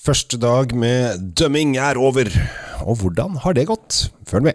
Første 0.00 0.38
dag 0.40 0.70
med 0.72 1.18
dømming 1.36 1.74
er 1.76 1.98
over, 2.00 2.24
og 2.88 2.96
hvordan 3.02 3.34
har 3.36 3.52
det 3.52 3.66
gått? 3.68 4.06
Følg 4.24 4.46
med. 4.46 4.52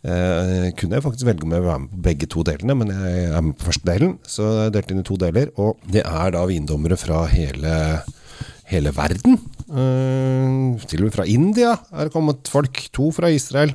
eh, 0.00 0.72
kunne 0.78 0.94
jeg 0.96 1.04
faktisk 1.04 1.28
velge 1.28 1.44
om 1.44 1.52
jeg 1.52 1.60
vil 1.60 1.72
være 1.74 1.84
med 1.84 1.92
på 1.92 2.04
begge 2.08 2.26
to 2.32 2.40
delene, 2.48 2.74
men 2.80 2.88
jeg 2.94 3.28
er 3.28 3.44
med 3.44 3.56
på 3.58 3.68
første 3.68 3.88
delen. 3.90 4.12
Så 4.24 4.42
det 4.48 4.64
er 4.64 4.74
delt 4.78 4.90
inn 4.94 5.04
i 5.04 5.10
to 5.10 5.16
deler, 5.20 5.46
og 5.60 5.70
det 5.92 6.02
er 6.08 6.26
da 6.32 6.40
vindommere 6.48 6.96
fra 7.00 7.18
hele, 7.34 7.74
hele 8.72 8.90
verden. 8.96 9.32
Eh, 9.68 10.48
til 10.88 11.00
og 11.02 11.06
med 11.10 11.14
fra 11.14 11.28
India 11.28 11.70
er 11.92 12.02
det 12.08 12.16
kommet 12.16 12.48
folk. 12.48 12.74
To 12.96 13.12
fra 13.12 13.28
Israel. 13.32 13.72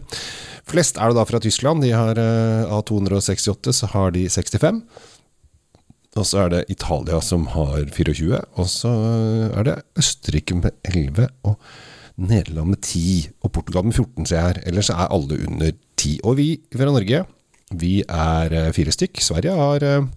Flest 0.68 1.00
er 1.00 1.12
det 1.12 1.20
da 1.20 1.26
fra 1.28 1.40
Tyskland. 1.44 1.84
De 1.86 1.94
har 1.96 2.20
eh, 2.20 2.68
Av 2.68 2.84
268 2.90 3.76
så 3.80 3.92
har 3.94 4.12
de 4.16 4.26
65. 4.30 4.82
Og 6.18 6.26
så 6.26 6.44
er 6.44 6.54
det 6.54 6.66
Italia 6.74 7.20
som 7.24 7.46
har 7.54 7.86
24. 7.94 8.42
Og 8.58 8.70
så 8.72 8.92
er 9.54 9.68
det 9.68 9.78
Østerrike 10.00 10.58
med 10.58 10.74
11. 10.88 11.30
Og 11.48 11.56
Nederland 12.18 12.74
med 12.74 12.82
10. 12.82 13.30
Og 13.46 13.54
Portugal 13.54 13.86
med 13.88 13.96
14, 13.96 14.26
ser 14.26 14.40
jeg 14.40 14.48
her. 14.48 14.62
Ellers 14.70 14.90
er 14.94 15.08
alle 15.08 15.40
under 15.48 15.74
10. 15.98 16.20
Og 16.24 16.38
vi 16.40 16.48
fra 16.74 16.90
Norge, 16.90 17.24
vi 17.78 17.94
er 18.04 18.54
eh, 18.56 18.72
fire 18.76 18.94
stykk. 18.96 19.22
Sverige 19.22 19.56
har 19.56 19.84
eh, 19.84 20.08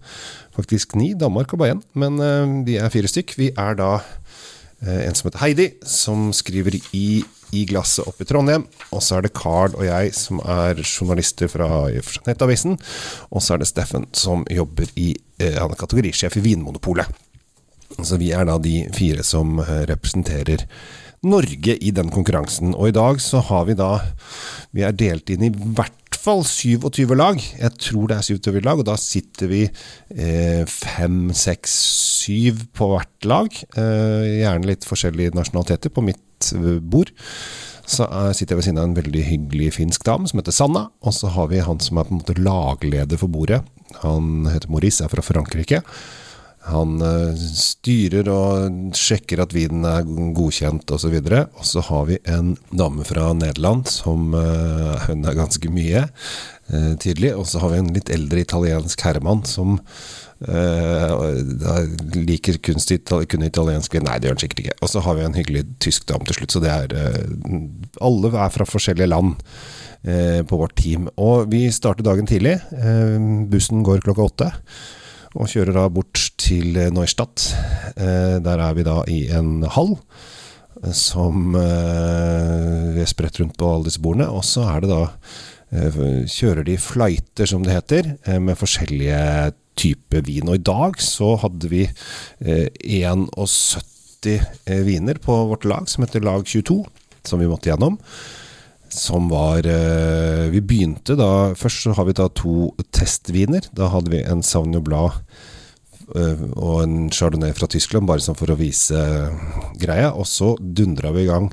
faktisk 0.55 0.95
ni. 0.95 1.13
Danmark 1.13 1.51
har 1.51 1.61
bare 1.61 1.77
én. 1.77 1.83
Men 1.93 2.19
eh, 2.19 2.57
vi 2.67 2.77
er 2.79 2.93
fire 2.93 3.11
stykk. 3.11 3.35
Vi 3.37 3.51
er 3.51 3.77
da 3.79 3.93
eh, 4.81 5.05
en 5.07 5.15
som 5.15 5.29
heter 5.29 5.43
Heidi, 5.45 5.69
som 5.85 6.31
skriver 6.35 6.79
i, 6.97 7.23
i 7.51 7.65
glasset 7.69 8.07
oppe 8.07 8.25
i 8.25 8.29
Trondheim. 8.29 8.65
Og 8.91 9.03
så 9.03 9.17
er 9.17 9.25
det 9.25 9.35
Carl 9.37 9.75
og 9.75 9.85
jeg 9.87 10.13
som 10.17 10.41
er 10.43 10.81
journalister 10.83 11.51
fra 11.51 11.87
Nettavisen. 12.27 12.77
Og 13.29 13.43
så 13.43 13.55
er 13.55 13.63
det 13.63 13.69
Steffen 13.71 14.07
som 14.17 14.45
jobber 14.49 14.89
i 14.95 15.13
eh, 15.41 15.59
Han 15.59 15.73
er 15.73 15.79
kategorisjef 15.79 16.39
i 16.39 16.45
Vinmonopolet. 16.45 17.11
Så 18.01 18.17
vi 18.21 18.31
er 18.33 18.47
da 18.47 18.57
de 18.61 18.85
fire 18.95 19.23
som 19.27 19.59
eh, 19.59 19.85
representerer 19.91 20.65
Norge 21.21 21.75
i 21.77 21.91
den 21.93 22.09
konkurransen. 22.09 22.73
Og 22.73 22.89
i 22.89 22.95
dag 22.97 23.21
så 23.21 23.43
har 23.51 23.67
vi 23.69 23.77
da 23.77 23.97
Vi 24.71 24.85
er 24.87 24.95
delt 24.95 25.29
inn 25.29 25.43
i 25.45 25.51
hvert 25.51 25.97
fall 26.21 26.43
27 26.45 27.15
lag. 27.17 27.39
Jeg 27.39 27.77
tror 27.81 28.09
det 28.09 28.17
er 28.17 28.27
27 28.29 28.61
lag, 28.65 28.79
og 28.79 28.87
da 28.87 28.95
sitter 28.99 29.49
vi 29.51 29.61
eh, 29.65 30.63
fem, 30.69 31.31
seks, 31.35 31.73
syv 32.21 32.65
på 32.77 32.91
hvert 32.93 33.27
lag. 33.27 33.61
Eh, 33.75 34.41
gjerne 34.43 34.69
litt 34.69 34.87
forskjellige 34.87 35.35
nasjonaliteter 35.37 35.93
på 35.93 36.05
mitt 36.05 36.21
eh, 36.55 36.79
bord. 36.81 37.11
Så 37.91 38.05
sitter 38.37 38.53
jeg 38.53 38.59
ved 38.61 38.65
siden 38.69 38.79
av 38.79 38.85
en 38.87 38.95
veldig 38.95 39.21
hyggelig 39.27 39.73
finsk 39.75 40.05
dame 40.07 40.29
som 40.29 40.39
heter 40.39 40.55
Sanna. 40.55 40.85
Og 41.03 41.15
så 41.17 41.31
har 41.33 41.49
vi 41.51 41.63
han 41.65 41.81
som 41.83 41.99
er 41.99 42.07
på 42.07 42.15
en 42.15 42.21
måte 42.21 42.37
lagleder 42.39 43.19
for 43.19 43.31
bordet. 43.31 43.59
Han 44.05 44.47
heter 44.47 44.71
Maurice, 44.71 45.03
er 45.03 45.11
fra 45.11 45.25
Frankrike. 45.25 45.81
Han 46.69 47.01
eh, 47.03 47.41
styrer 47.57 48.29
og 48.31 48.95
sjekker 48.95 49.41
at 49.43 49.55
vinen 49.57 49.83
er 49.89 50.07
godkjent 50.37 50.93
osv. 50.93 51.17
Og, 51.17 51.27
så 51.27 51.43
og 51.49 51.67
så 51.67 51.83
har 51.89 52.07
vi 52.13 52.21
en 52.31 52.53
dame 52.69 53.03
fra 53.07 53.31
Nederland 53.35 53.89
som 53.91 54.31
eh, 54.37 55.07
Hun 55.09 55.25
er 55.25 55.39
ganske 55.41 55.73
mye, 55.73 56.07
tydelig. 56.71 57.33
Og 57.35 57.49
så 57.51 57.59
har 57.59 57.73
vi 57.73 57.81
en 57.81 57.91
litt 57.97 58.13
eldre 58.13 58.45
italiensk 58.45 59.03
herremann 59.03 59.43
som 59.49 59.81
da 60.41 61.75
liker 62.15 62.57
kunst, 62.65 62.89
itali- 62.91 63.27
kun 63.29 63.45
italiensk. 63.45 63.93
Nei, 64.01 64.17
det 64.17 64.29
gjør 64.29 64.37
han 64.37 64.41
sikkert 64.41 64.63
ikke. 64.63 64.77
Og 64.81 64.89
så 64.89 65.03
har 65.05 65.17
vi 65.17 65.25
en 65.27 65.37
hyggelig 65.37 65.63
tysk 65.83 66.07
dame 66.09 66.25
til 66.25 66.39
slutt. 66.39 66.55
Så 66.55 66.63
det 66.63 66.71
er 66.73 66.95
uh, 66.97 67.59
Alle 68.01 68.31
er 68.33 68.49
fra 68.53 68.65
forskjellige 68.65 69.11
land 69.11 69.35
uh, 69.37 70.41
på 70.47 70.57
vårt 70.63 70.75
team. 70.81 71.11
Og 71.21 71.51
vi 71.51 71.67
starter 71.73 72.07
dagen 72.07 72.29
tidlig. 72.29 72.57
Bussen 73.51 73.85
går 73.85 74.01
klokka 74.05 74.27
åtte 74.31 74.51
og 75.31 75.47
kjører 75.47 75.77
da 75.77 75.85
bort 75.87 76.19
til 76.41 76.75
Neustadt. 76.91 77.53
Der 77.95 78.63
er 78.65 78.73
vi 78.75 78.83
da 78.83 78.97
i 79.07 79.21
en 79.31 79.61
hall 79.63 79.93
som 80.91 81.53
vi 81.53 82.99
er 82.99 83.07
spredt 83.07 83.39
rundt 83.39 83.55
på 83.55 83.69
alle 83.69 83.87
disse 83.87 84.01
bordene. 84.03 84.27
Og 84.27 84.43
så 84.43 84.65
er 84.73 84.83
det 84.83 84.91
da 84.91 85.05
Kjører 85.71 86.65
de 86.67 86.75
flighter, 86.75 87.47
som 87.47 87.63
det 87.63 87.71
heter, 87.71 88.09
med 88.43 88.59
forskjellige 88.59 89.53
typer 89.79 90.25
vin. 90.27 90.49
Og 90.49 90.59
i 90.59 90.65
dag 90.71 90.99
så 91.01 91.35
hadde 91.41 91.71
vi 91.71 91.85
eh, 91.87 92.67
71 92.81 94.27
eh, 94.31 94.83
viner 94.87 95.21
på 95.21 95.37
vårt 95.51 95.65
lag, 95.65 95.89
som 95.89 96.05
heter 96.05 96.23
Lag 96.25 96.45
22, 96.47 96.83
som 97.27 97.41
vi 97.41 97.49
måtte 97.49 97.71
gjennom 97.71 97.99
som 98.91 99.29
var 99.31 99.65
eh, 99.67 100.49
Vi 100.51 100.61
begynte 100.61 101.15
da 101.19 101.53
Først 101.57 101.85
så 101.85 101.95
har 101.95 102.07
vi 102.07 102.17
da 102.17 102.27
to 102.35 102.71
testviner. 102.91 103.65
Da 103.75 103.89
hadde 103.93 104.11
vi 104.13 104.23
en 104.23 104.43
Sauvignon 104.45 104.83
Blad 104.85 105.21
eh, 106.15 106.43
og 106.57 106.83
en 106.83 107.07
Chardonnay 107.13 107.55
fra 107.57 107.69
Tyskland, 107.71 108.09
bare 108.09 108.23
sånn 108.23 108.37
for 108.39 108.51
å 108.51 108.59
vise 108.59 108.97
eh, 108.97 109.45
greia. 109.81 110.11
Og 110.11 110.27
så 110.29 110.53
dundra 110.59 111.13
vi 111.15 111.25
i 111.25 111.29
gang. 111.31 111.49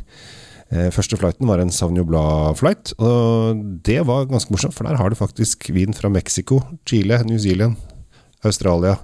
Eh, 0.69 0.91
første 0.95 1.19
flighten 1.21 1.49
var 1.49 1.63
en 1.63 1.73
Sauvignon 1.73 2.09
Blad-flight, 2.09 2.97
og 3.01 3.63
det 3.87 4.03
var 4.09 4.29
ganske 4.29 4.53
morsomt, 4.53 4.77
for 4.77 4.89
der 4.89 4.99
har 5.01 5.09
du 5.09 5.19
faktisk 5.19 5.71
vin 5.73 5.97
fra 5.97 6.11
Mexico, 6.13 6.61
Chile, 6.89 7.23
New 7.25 7.39
Zealand, 7.41 7.79
Australia. 8.45 8.97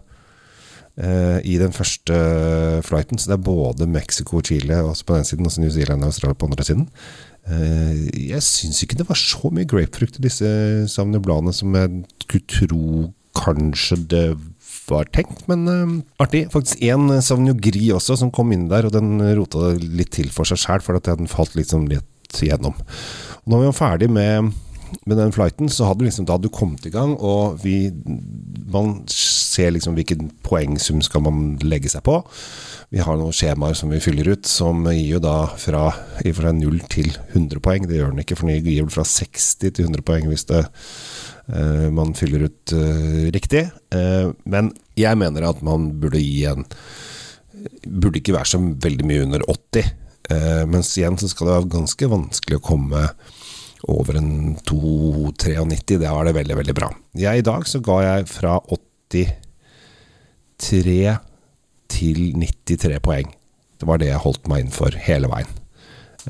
eh, 0.97 1.41
I 1.45 1.59
den 1.59 1.73
første 1.73 2.15
flighten, 2.87 3.19
så 3.19 3.33
det 3.33 3.39
er 3.39 3.47
både 3.51 3.87
Mexico 3.91 4.39
og 4.39 4.47
Chile 4.47 4.83
også 4.85 5.05
på 5.05 5.17
den 5.17 5.25
siden, 5.25 5.47
og 5.47 5.59
New 5.59 5.71
Zealand 5.71 6.03
og 6.03 6.13
Australia 6.13 6.35
på 6.35 6.47
den 6.47 6.53
andre 6.55 6.65
siden. 6.65 6.89
Eh, 7.49 8.29
Jeg 8.31 8.43
syns 8.43 8.83
ikke 8.83 8.97
det 8.97 9.09
var 9.09 9.19
så 9.19 9.51
mye 9.51 9.69
grapefrukt 9.69 10.19
i 10.19 10.23
disse 10.29 10.47
Sauvignon-bladene 10.89 11.53
som 11.53 11.75
jeg 11.75 12.05
skulle 12.23 12.47
tro 12.49 13.13
kanskje 13.35 13.99
det 14.09 14.27
var 14.89 15.09
tenkt, 15.13 15.47
men 15.49 15.67
eh, 15.69 16.03
artig. 16.23 16.47
Faktisk 16.53 16.81
én 16.85 17.09
Gris 17.61 17.93
også 17.93 18.17
som 18.21 18.31
kom 18.31 18.53
inn 18.53 18.69
der, 18.69 18.87
og 18.87 18.93
den 18.93 19.19
rota 19.37 19.73
litt 19.79 20.13
til 20.13 20.31
for 20.31 20.45
seg 20.45 20.59
sjæl, 20.61 20.81
for 20.85 20.97
at 20.97 21.05
den 21.19 21.27
falt 21.27 21.57
liksom 21.57 21.89
litt 21.89 22.05
igjennom. 22.41 22.75
Og 23.45 23.53
er 23.55 23.61
vi 23.61 23.67
jo 23.67 23.73
ferdig 23.77 24.11
med, 24.11 24.53
med 25.07 25.19
den 25.19 25.33
flighten, 25.35 25.69
så 25.69 25.89
hadde 25.89 26.07
liksom, 26.07 26.27
da 26.27 26.37
hadde 26.37 26.49
du 26.49 26.55
kommet 26.55 26.87
i 26.87 26.93
gang, 26.95 27.17
og 27.19 27.61
vi 27.65 27.93
Man 28.75 29.05
ser 29.07 29.71
liksom 29.71 29.95
hvilken 29.95 30.33
poengsum 30.43 31.03
skal 31.05 31.23
man 31.23 31.43
legge 31.63 31.91
seg 31.93 32.03
på. 32.03 32.17
Vi 32.91 32.99
har 33.05 33.15
noen 33.21 33.35
skjemaer 33.35 33.77
som 33.79 33.93
vi 33.93 34.01
fyller 34.03 34.33
ut, 34.33 34.49
som 34.51 34.83
gir 34.89 35.13
jo 35.13 35.21
da 35.23 35.45
fra, 35.61 35.85
i 36.25 36.33
og 36.33 36.39
for 36.41 36.49
seg 36.49 36.59
0 36.59 36.81
til 36.91 37.13
100 37.13 37.63
poeng. 37.63 37.87
Det 37.87 38.01
gjør 38.01 38.11
den 38.11 38.25
ikke, 38.25 38.39
for 38.41 38.51
den 38.51 38.65
gir 38.65 38.83
vel 38.83 38.91
fra 38.91 39.07
60 39.07 39.47
til 39.63 39.85
100 39.87 40.03
poeng 40.09 40.27
hvis 40.27 40.49
det, 40.51 40.65
uh, 41.55 41.87
man 41.95 42.17
fyller 42.19 42.49
ut 42.49 42.75
uh, 42.75 43.31
riktig. 43.37 43.69
Uh, 43.95 44.35
men 44.43 44.73
jeg 44.99 45.21
mener 45.23 45.47
at 45.47 45.63
man 45.63 45.93
burde 46.03 46.23
gi 46.23 46.47
en 46.51 46.67
Burde 47.85 48.19
ikke 48.19 48.35
være 48.35 48.51
så 48.51 48.59
veldig 48.59 49.07
mye 49.09 49.23
under 49.25 49.45
80. 49.49 49.87
Eh, 50.31 50.63
mens 50.67 50.93
igjen 50.97 51.19
så 51.21 51.29
skal 51.29 51.49
det 51.49 51.55
være 51.55 51.73
ganske 51.75 52.09
vanskelig 52.09 52.59
å 52.59 52.65
komme 52.65 53.03
over 53.89 54.17
en 54.19 54.57
2,93. 54.69 55.99
Det 56.01 56.11
var 56.11 56.25
det 56.29 56.35
veldig, 56.39 56.57
veldig 56.61 56.75
bra. 56.77 56.91
Jeg, 57.19 57.43
I 57.43 57.47
dag 57.47 57.67
så 57.69 57.81
ga 57.85 57.99
jeg 58.05 58.29
fra 58.31 58.59
83 58.69 61.17
til 61.93 62.21
93 62.41 63.01
poeng. 63.05 63.29
Det 63.81 63.89
var 63.89 64.01
det 64.01 64.09
jeg 64.13 64.23
holdt 64.25 64.49
meg 64.49 64.65
innenfor 64.65 64.97
hele 65.07 65.29
veien. 65.31 65.51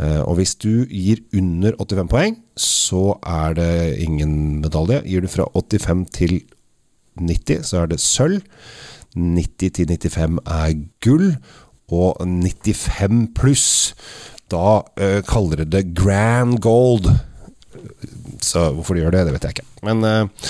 Eh, 0.00 0.22
Og 0.26 0.36
hvis 0.40 0.56
du 0.58 0.86
gir 0.90 1.20
under 1.36 1.76
85 1.78 2.08
poeng, 2.10 2.38
så 2.58 3.14
er 3.22 3.54
det 3.54 3.98
ingen 4.02 4.60
medalje. 4.62 5.02
Gir 5.06 5.22
du 5.22 5.28
fra 5.30 5.46
85 5.54 6.06
til 6.14 6.40
90, 7.20 7.62
så 7.62 7.84
er 7.84 7.92
det 7.92 8.00
sølv. 8.02 8.42
90 9.14 9.70
til 9.76 9.86
95 9.86 10.40
er 10.46 10.74
gull. 11.04 11.36
Og 11.94 12.16
95 12.24 13.28
pluss, 13.36 13.94
da 14.50 14.80
eh, 14.98 15.20
kaller 15.28 15.60
dere 15.62 15.70
det 15.76 15.92
grand 15.94 16.58
gold. 16.64 17.06
Så 18.44 18.68
hvorfor 18.76 18.96
de 18.96 19.04
gjør 19.04 19.18
det, 19.18 19.26
det 19.28 19.36
vet 19.36 19.46
jeg 19.48 19.56
ikke. 19.56 19.68
Men 19.86 20.06
eh, 20.08 20.48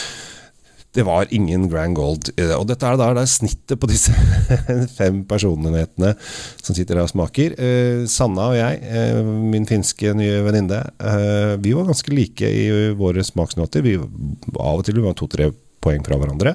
det 0.94 1.02
var 1.06 1.26
ingen 1.34 1.66
grand 1.68 1.96
gold. 1.96 2.30
i 2.36 2.42
det. 2.42 2.54
Og 2.54 2.66
dette 2.70 2.86
er 2.86 2.98
da 2.98 3.10
det 3.16 3.24
er 3.24 3.30
snittet 3.30 3.80
på 3.82 3.90
disse 3.90 4.14
fem 4.98 5.24
personlighetene 5.26 6.14
som 6.62 6.76
sitter 6.76 6.98
der 7.00 7.08
og 7.08 7.10
smaker. 7.10 7.56
Eh, 7.58 8.04
Sanna 8.10 8.50
og 8.52 8.58
jeg, 8.58 8.80
eh, 8.86 9.18
min 9.24 9.66
finske 9.66 10.14
nye 10.14 10.40
venninne, 10.46 10.80
eh, 11.02 11.54
vi 11.62 11.74
var 11.74 11.88
ganske 11.90 12.14
like 12.14 12.46
i 12.46 12.94
våre 12.98 13.26
smaksnoter. 13.26 13.82
Vi, 13.86 13.96
av 13.98 14.78
og 14.78 14.86
til 14.86 15.02
var 15.02 15.18
to-tre 15.18 15.50
poeng 15.84 16.06
fra 16.06 16.20
hverandre. 16.20 16.54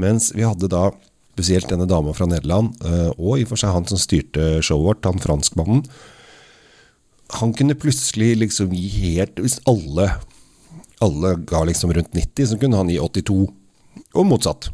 Mens 0.00 0.32
vi 0.34 0.46
hadde 0.48 0.72
da 0.72 0.88
spesielt 1.32 1.68
denne 1.68 1.88
dama 1.88 2.12
fra 2.16 2.28
Nederland, 2.28 2.72
eh, 2.84 3.12
og 3.18 3.36
i 3.36 3.44
og 3.44 3.52
for 3.52 3.60
seg 3.60 3.76
han 3.76 3.88
som 3.88 4.00
styrte 4.00 4.62
showet 4.64 4.88
vårt, 4.88 5.08
han 5.08 5.20
franskmannen. 5.22 5.84
Han 7.40 7.54
kunne 7.56 7.78
plutselig 7.78 8.34
liksom 8.42 8.74
gi 8.76 8.88
helt 8.92 9.40
Hvis 9.40 9.58
alle, 9.70 10.08
alle 11.02 11.34
ga 11.48 11.62
liksom 11.68 11.92
rundt 11.96 12.12
90, 12.14 12.52
så 12.52 12.58
kunne 12.60 12.80
han 12.80 12.92
gi 12.92 13.00
82. 13.00 13.46
Og 14.12 14.26
motsatt. 14.28 14.68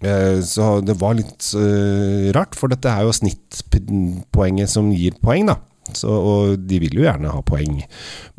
Eh, 0.00 0.40
så 0.44 0.78
det 0.80 0.96
var 1.00 1.18
litt 1.18 1.50
uh, 1.56 2.30
rart, 2.36 2.56
for 2.56 2.72
dette 2.72 2.88
er 2.88 3.04
jo 3.04 3.14
snittpoenget 3.14 4.72
som 4.72 4.88
gir 4.96 5.18
poeng, 5.20 5.50
da. 5.52 5.58
Så, 5.96 6.08
og 6.10 6.60
de 6.70 6.78
vil 6.82 7.00
jo 7.00 7.04
gjerne 7.04 7.32
ha 7.34 7.42
poeng. 7.44 7.82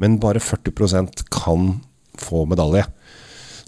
Men 0.02 0.20
bare 0.24 0.42
40% 0.42 1.26
kan 1.34 1.76
få 2.20 2.46
medalje. 2.50 2.86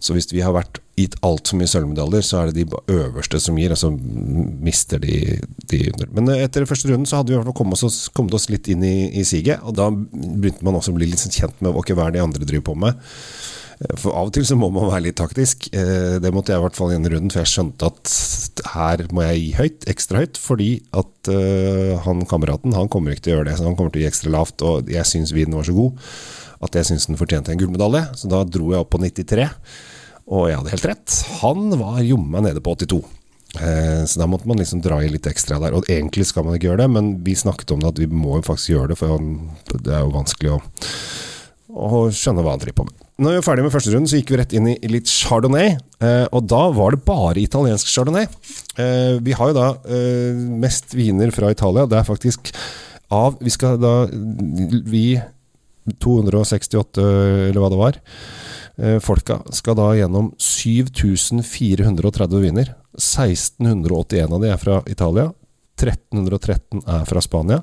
Så 0.03 0.15
hvis 0.15 0.31
vi 0.33 0.43
har 0.43 0.55
vært 0.55 0.82
gitt 0.99 1.15
altfor 1.25 1.57
mye 1.57 1.69
sølvmedaljer, 1.69 2.25
så 2.25 2.41
er 2.41 2.51
det 2.51 2.63
de 2.63 2.81
øverste 2.93 3.39
som 3.41 3.57
gir, 3.57 3.73
og 3.73 3.79
så 3.81 3.89
mister 3.93 5.01
de, 5.01 5.39
de 5.71 5.79
under. 5.89 6.11
Men 6.13 6.29
etter 6.35 6.63
etter 6.63 6.69
første 6.69 6.91
runden 6.91 7.09
så 7.09 7.19
hadde 7.19 7.33
vi 7.33 7.35
i 7.35 7.39
hvert 7.39 7.49
fall 7.49 7.59
kommet 7.63 7.81
oss, 7.87 8.05
kommet 8.13 8.37
oss 8.37 8.49
litt 8.51 8.69
inn 8.71 8.85
i, 8.85 9.09
i 9.19 9.25
siget, 9.27 9.63
og 9.65 9.75
da 9.79 9.89
begynte 9.91 10.65
man 10.65 10.77
også 10.77 10.93
å 10.93 10.99
bli 10.99 11.09
litt 11.09 11.23
sånn 11.23 11.33
kjent 11.33 11.65
med 11.65 11.73
okay, 11.73 11.97
hva 11.97 12.07
er 12.07 12.15
de 12.17 12.23
andre 12.23 12.45
driver 12.45 12.67
på 12.69 12.77
med. 12.85 13.01
Eh, 13.81 13.95
for 13.97 14.13
av 14.13 14.29
og 14.29 14.35
til 14.37 14.45
så 14.47 14.57
må 14.59 14.69
man 14.73 14.91
være 14.91 15.07
litt 15.07 15.17
taktisk. 15.17 15.67
Eh, 15.73 16.19
det 16.21 16.33
måtte 16.35 16.53
jeg 16.53 16.61
i 16.61 16.65
hvert 16.67 16.77
fall 16.77 16.93
i 16.93 16.97
denne 16.99 17.11
runden, 17.15 17.33
for 17.33 17.41
jeg 17.41 17.53
skjønte 17.55 17.89
at 17.89 18.69
her 18.75 19.05
må 19.11 19.25
jeg 19.25 19.41
gi 19.41 19.49
høyt, 19.57 19.89
ekstra 19.95 20.21
høyt, 20.21 20.39
fordi 20.39 20.71
at 20.93 21.33
han 22.03 22.25
kameraten 22.29 22.75
han 22.75 22.89
kommer 22.91 23.13
ikke 23.13 23.25
til 23.25 23.33
å 23.33 23.37
gjøre 23.37 23.49
det. 23.49 23.57
Så 23.57 23.65
han 23.65 23.75
kommer 23.79 23.93
til 23.93 24.03
å 24.03 24.05
gi 24.05 24.11
ekstra 24.11 24.33
lavt, 24.33 24.63
og 24.67 24.93
jeg 24.93 25.09
syns 25.09 25.33
vinen 25.33 25.57
var 25.57 25.65
så 25.65 25.75
god 25.75 25.97
at 26.63 26.77
jeg 26.77 26.87
syns 26.87 27.09
den 27.09 27.19
fortjente 27.19 27.51
en 27.51 27.59
gullmedalje. 27.59 28.05
Så 28.19 28.29
da 28.31 28.43
dro 28.47 28.71
jeg 28.71 28.83
opp 28.83 28.93
på 28.93 29.01
93. 29.01 29.49
Og 30.31 30.47
jeg 30.47 30.59
hadde 30.59 30.71
helt 30.71 30.87
rett. 30.87 31.17
Han 31.41 31.73
var 31.79 31.99
jommen 32.05 32.47
nede 32.47 32.63
på 32.63 32.75
82. 32.77 33.01
Eh, 33.59 34.05
så 34.05 34.19
da 34.19 34.27
måtte 34.29 34.47
man 34.49 34.57
liksom 34.57 34.81
dra 34.81 34.97
i 35.03 35.11
litt 35.11 35.27
ekstra 35.29 35.59
der. 35.61 35.75
Og 35.77 35.89
egentlig 35.91 36.27
skal 36.29 36.47
man 36.47 36.57
ikke 36.57 36.71
gjøre 36.71 36.85
det, 36.85 36.91
men 36.95 37.13
vi 37.25 37.35
snakket 37.37 37.75
om 37.75 37.83
det 37.83 37.91
at 37.91 38.01
vi 38.01 38.09
må 38.09 38.39
jo 38.39 38.47
faktisk 38.47 38.73
gjøre 38.73 38.93
det, 38.93 38.99
for 39.01 39.17
det 39.75 39.93
er 39.93 40.05
jo 40.05 40.13
vanskelig 40.15 40.55
å, 40.55 40.59
å 41.73 42.05
skjønne 42.13 42.45
hva 42.45 42.55
han 42.55 42.63
driver 42.63 42.81
på 42.81 42.87
med. 42.89 42.99
Når 43.21 43.35
vi 43.35 43.37
var 43.37 43.45
ferdig 43.45 43.65
med 43.67 43.73
første 43.75 43.91
runden, 43.93 44.09
så 44.09 44.17
gikk 44.17 44.31
vi 44.33 44.39
rett 44.39 44.55
inn 44.57 44.71
i 44.71 44.89
litt 44.89 45.11
chardonnay. 45.11 45.75
Eh, 46.01 46.25
og 46.33 46.47
da 46.49 46.63
var 46.73 46.95
det 46.95 47.03
bare 47.05 47.43
italiensk 47.43 47.91
chardonnay. 47.91 48.25
Eh, 48.81 49.19
vi 49.21 49.35
har 49.37 49.51
jo 49.51 49.59
da 49.59 49.67
mest 50.63 50.95
viner 50.97 51.29
fra 51.35 51.51
Italia. 51.53 51.85
Det 51.89 51.99
er 51.99 52.09
faktisk 52.09 52.53
av 53.13 53.35
Vi 53.43 53.51
skal 53.53 53.75
da 53.77 54.07
Vi 54.89 55.19
268, 56.01 57.03
eller 57.51 57.59
hva 57.59 57.69
det 57.69 57.77
var 57.77 57.97
folka 59.05 59.39
skal 59.53 59.75
da 59.77 59.91
gjennom 59.93 60.31
7430 60.41 62.39
viner. 62.41 62.73
1681 62.97 64.33
av 64.33 64.41
de 64.41 64.49
er 64.49 64.57
fra 64.61 64.79
Italia. 64.89 65.27
1313 65.77 66.81
er 66.85 67.05
fra 67.09 67.21
Spania. 67.21 67.61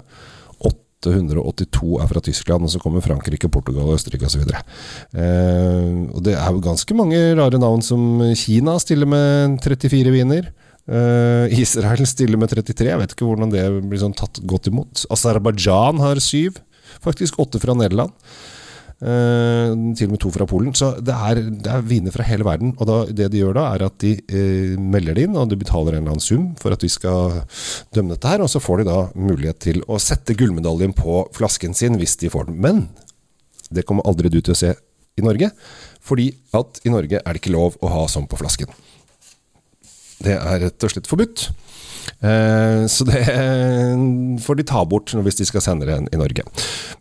882 1.00 2.00
er 2.02 2.08
fra 2.10 2.20
Tyskland, 2.20 2.66
og 2.66 2.72
så 2.72 2.80
kommer 2.82 3.04
Frankrike, 3.04 3.48
Portugal, 3.52 3.88
Østerrike 3.94 4.28
osv. 4.28 4.44
Eh, 4.44 5.86
og 6.12 6.20
det 6.26 6.36
er 6.36 6.50
jo 6.52 6.64
ganske 6.64 6.96
mange 6.96 7.20
rare 7.38 7.60
navn, 7.60 7.82
som 7.84 8.20
Kina 8.36 8.76
stiller 8.82 9.08
med 9.08 9.60
34 9.64 10.12
viner. 10.12 10.50
Eh, 10.90 11.60
Israel 11.60 12.04
stiller 12.08 12.40
med 12.40 12.52
33. 12.52 12.90
Jeg 12.92 13.00
vet 13.00 13.14
ikke 13.14 13.28
hvordan 13.28 13.52
det 13.54 13.64
blir 13.86 14.02
sånn 14.02 14.16
tatt 14.16 14.42
godt 14.44 14.68
imot. 14.72 15.06
Aserbajdsjan 15.12 16.02
har 16.04 16.20
syv. 16.20 16.60
Faktisk 17.00 17.38
åtte 17.40 17.60
fra 17.62 17.76
Nederland. 17.78 18.12
Uh, 19.00 19.72
til 19.96 20.10
og 20.10 20.12
med 20.12 20.20
to 20.20 20.28
fra 20.34 20.44
Polen. 20.44 20.74
Så 20.76 20.90
det 21.00 21.14
er, 21.14 21.38
det 21.48 21.70
er 21.72 21.84
viner 21.88 22.12
fra 22.12 22.26
hele 22.28 22.44
verden. 22.44 22.74
Og 22.76 22.88
da, 22.88 22.98
det 23.08 23.30
de 23.32 23.40
gjør 23.40 23.56
da, 23.56 23.62
er 23.72 23.86
at 23.86 23.96
de 24.02 24.10
eh, 24.28 24.74
melder 24.76 25.16
det 25.16 25.24
inn, 25.24 25.38
og 25.40 25.48
de 25.48 25.56
betaler 25.60 25.96
en 25.96 26.02
eller 26.02 26.18
annen 26.18 26.24
sum 26.24 26.50
for 26.60 26.76
at 26.76 26.84
vi 26.84 26.90
skal 26.92 27.40
dømme 27.96 28.12
dette 28.12 28.28
her. 28.28 28.44
Og 28.44 28.52
så 28.52 28.60
får 28.60 28.82
de 28.82 28.90
da 28.90 28.98
mulighet 29.16 29.62
til 29.64 29.80
å 29.88 29.96
sette 30.02 30.36
gullmedaljen 30.36 30.92
på 30.96 31.22
flasken 31.36 31.76
sin 31.76 31.96
hvis 32.00 32.18
de 32.20 32.32
får 32.32 32.50
den. 32.50 32.60
Men 32.60 32.84
det 33.72 33.86
kommer 33.88 34.04
aldri 34.10 34.28
du 34.28 34.40
til 34.42 34.52
å 34.52 34.60
se 34.60 34.74
i 35.18 35.24
Norge, 35.24 35.50
fordi 36.04 36.30
at 36.56 36.80
i 36.84 36.92
Norge 36.92 37.20
er 37.20 37.32
det 37.32 37.40
ikke 37.40 37.56
lov 37.56 37.80
å 37.80 37.90
ha 37.92 38.04
sånn 38.08 38.28
på 38.30 38.38
flasken. 38.40 38.68
Det 40.20 40.36
er 40.36 40.64
rett 40.66 40.86
og 40.86 40.92
slett 40.92 41.08
forbudt. 41.10 41.48
Eh, 42.20 42.86
så 42.90 43.04
det 43.08 43.20
får 44.44 44.58
de 44.58 44.66
ta 44.68 44.82
bort 44.88 45.12
hvis 45.14 45.38
de 45.40 45.46
skal 45.48 45.64
sende 45.64 45.88
det 45.88 45.96
i 46.12 46.20
Norge. 46.20 46.44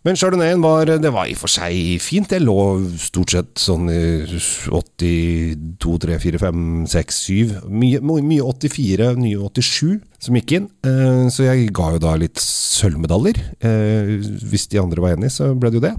Men 0.08 0.20
Chardonnayen 0.20 0.64
var, 0.64 0.88
det 0.88 1.12
var 1.12 1.28
i 1.28 1.36
og 1.36 1.42
for 1.42 1.52
seg 1.52 2.00
fint. 2.04 2.30
Det 2.32 2.42
lå 2.44 2.58
stort 3.02 3.36
sett 3.36 3.60
sånn 3.60 3.90
i 3.92 4.00
82, 4.40 5.98
3, 6.06 6.20
4, 6.24 6.44
5, 6.46 6.66
6, 6.94 7.22
7. 7.28 7.56
Mye, 7.68 8.02
mye 8.04 8.44
84, 8.46 9.14
nye 9.20 9.40
87 9.50 10.00
som 10.24 10.40
gikk 10.40 10.56
inn. 10.58 10.70
Eh, 10.88 11.26
så 11.34 11.50
jeg 11.50 11.72
ga 11.76 11.94
jo 11.96 12.04
da 12.04 12.16
litt 12.20 12.40
sølvmedaljer. 12.44 13.42
Eh, 13.60 14.14
hvis 14.52 14.70
de 14.72 14.82
andre 14.82 15.04
var 15.04 15.18
enige, 15.18 15.36
så 15.36 15.52
ble 15.56 15.72
det 15.74 15.82
jo 15.82 15.88
det. 15.90 15.96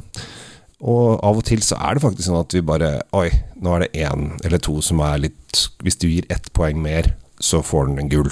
Og 0.81 1.21
av 1.21 1.41
og 1.41 1.45
til 1.45 1.61
så 1.65 1.77
er 1.77 1.97
det 1.97 2.05
faktisk 2.05 2.27
sånn 2.27 2.41
at 2.41 2.55
vi 2.57 2.63
bare 2.65 2.93
Oi, 3.17 3.29
nå 3.61 3.75
er 3.77 3.85
det 3.85 4.05
én 4.07 4.31
eller 4.47 4.63
to 4.65 4.79
som 4.85 5.03
er 5.05 5.21
litt 5.27 5.67
Hvis 5.85 5.99
du 6.01 6.09
gir 6.09 6.29
ett 6.33 6.49
poeng 6.57 6.81
mer, 6.81 7.13
så 7.41 7.61
får 7.65 7.91
den 7.91 8.01
en 8.01 8.13
gull. 8.13 8.31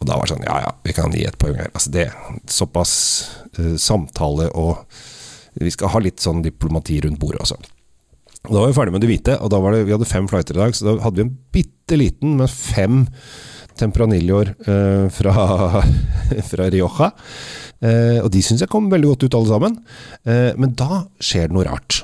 Og 0.00 0.08
da 0.08 0.16
var 0.16 0.26
det 0.26 0.34
sånn 0.34 0.48
Ja 0.48 0.58
ja, 0.64 0.72
vi 0.82 0.96
kan 0.96 1.14
gi 1.14 1.26
ett 1.28 1.38
poeng 1.38 1.60
her. 1.60 1.70
Altså 1.70 1.92
det 1.94 2.08
Såpass 2.50 2.94
uh, 3.58 3.76
samtale 3.78 4.50
og 4.58 4.82
Vi 5.60 5.70
skal 5.70 5.94
ha 5.94 6.02
litt 6.02 6.22
sånn 6.22 6.42
diplomati 6.42 6.98
rundt 7.04 7.20
bordet 7.22 7.44
også. 7.44 7.60
Og 8.48 8.50
Da 8.50 8.58
var 8.58 8.70
vi 8.70 8.74
ferdig 8.74 8.94
med 8.96 9.04
det 9.04 9.10
hvite, 9.12 9.34
og 9.38 9.50
da 9.52 9.58
var 9.62 9.74
det, 9.74 9.84
vi 9.86 9.94
hadde 9.94 10.08
fem 10.08 10.26
flighter 10.26 10.56
i 10.56 10.62
dag, 10.64 10.72
så 10.74 10.86
da 10.86 10.94
hadde 11.04 11.20
vi 11.20 11.26
en 11.28 11.34
bitte 11.54 11.98
liten 12.00 12.38
med 12.40 12.50
fem 12.50 13.04
Tempranilloer 13.78 14.50
uh, 14.66 15.06
fra, 15.14 15.34
fra 16.50 16.66
Rioja. 16.72 17.12
Uh, 17.82 18.22
og 18.22 18.30
de 18.34 18.42
syns 18.44 18.62
jeg 18.62 18.70
kom 18.72 18.90
veldig 18.92 19.12
godt 19.12 19.26
ut, 19.26 19.36
alle 19.38 19.52
sammen. 19.52 19.78
men 20.22 20.74
da 20.78 21.04
skjer 21.22 21.48
det 21.48 21.56
noe 21.56 21.64
rart. 21.66 22.02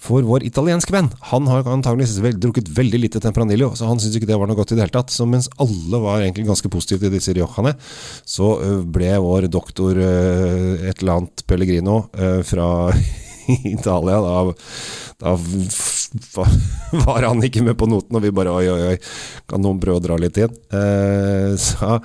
For 0.00 0.24
vår 0.24 0.44
italienske 0.46 0.92
venn 0.92 1.10
han 1.30 1.48
har 1.48 1.66
antageligvis 1.68 2.36
drukket 2.40 2.70
veldig 2.76 3.00
lite 3.02 3.20
Tempranillo, 3.24 3.70
så 3.76 3.88
han 3.88 4.00
syntes 4.00 4.18
ikke 4.18 4.28
det 4.30 4.38
var 4.40 4.48
noe 4.48 4.58
godt 4.58 4.72
i 4.72 4.78
det 4.78 4.84
hele 4.86 4.94
tatt. 4.96 5.12
Så 5.12 5.26
mens 5.28 5.50
alle 5.60 6.00
var 6.02 6.22
egentlig 6.22 6.46
ganske 6.48 6.70
positive 6.72 7.04
til 7.04 7.12
disse 7.14 7.34
Riojane, 7.36 7.74
så 8.24 8.54
ble 8.96 9.12
vår 9.24 9.48
doktor 9.52 10.00
et 10.00 11.00
eller 11.00 11.18
annet 11.18 11.44
Pellegrino 11.48 12.00
fra 12.48 12.70
Italia 13.76 14.20
da 14.24 14.38
da 15.24 15.36
var 17.06 17.22
han 17.22 17.42
ikke 17.46 17.62
med 17.64 17.76
på 17.78 17.86
noten, 17.88 18.16
og 18.16 18.22
vi 18.24 18.32
bare 18.34 18.52
oi, 18.52 18.66
oi, 18.70 18.90
oi, 18.92 18.96
kan 19.50 19.62
noen 19.62 19.78
prøve 19.82 20.00
å 20.00 20.04
dra 20.04 20.18
litt 20.20 20.38
inn? 20.42 20.52
Eh, 20.74 21.54
så 21.60 21.98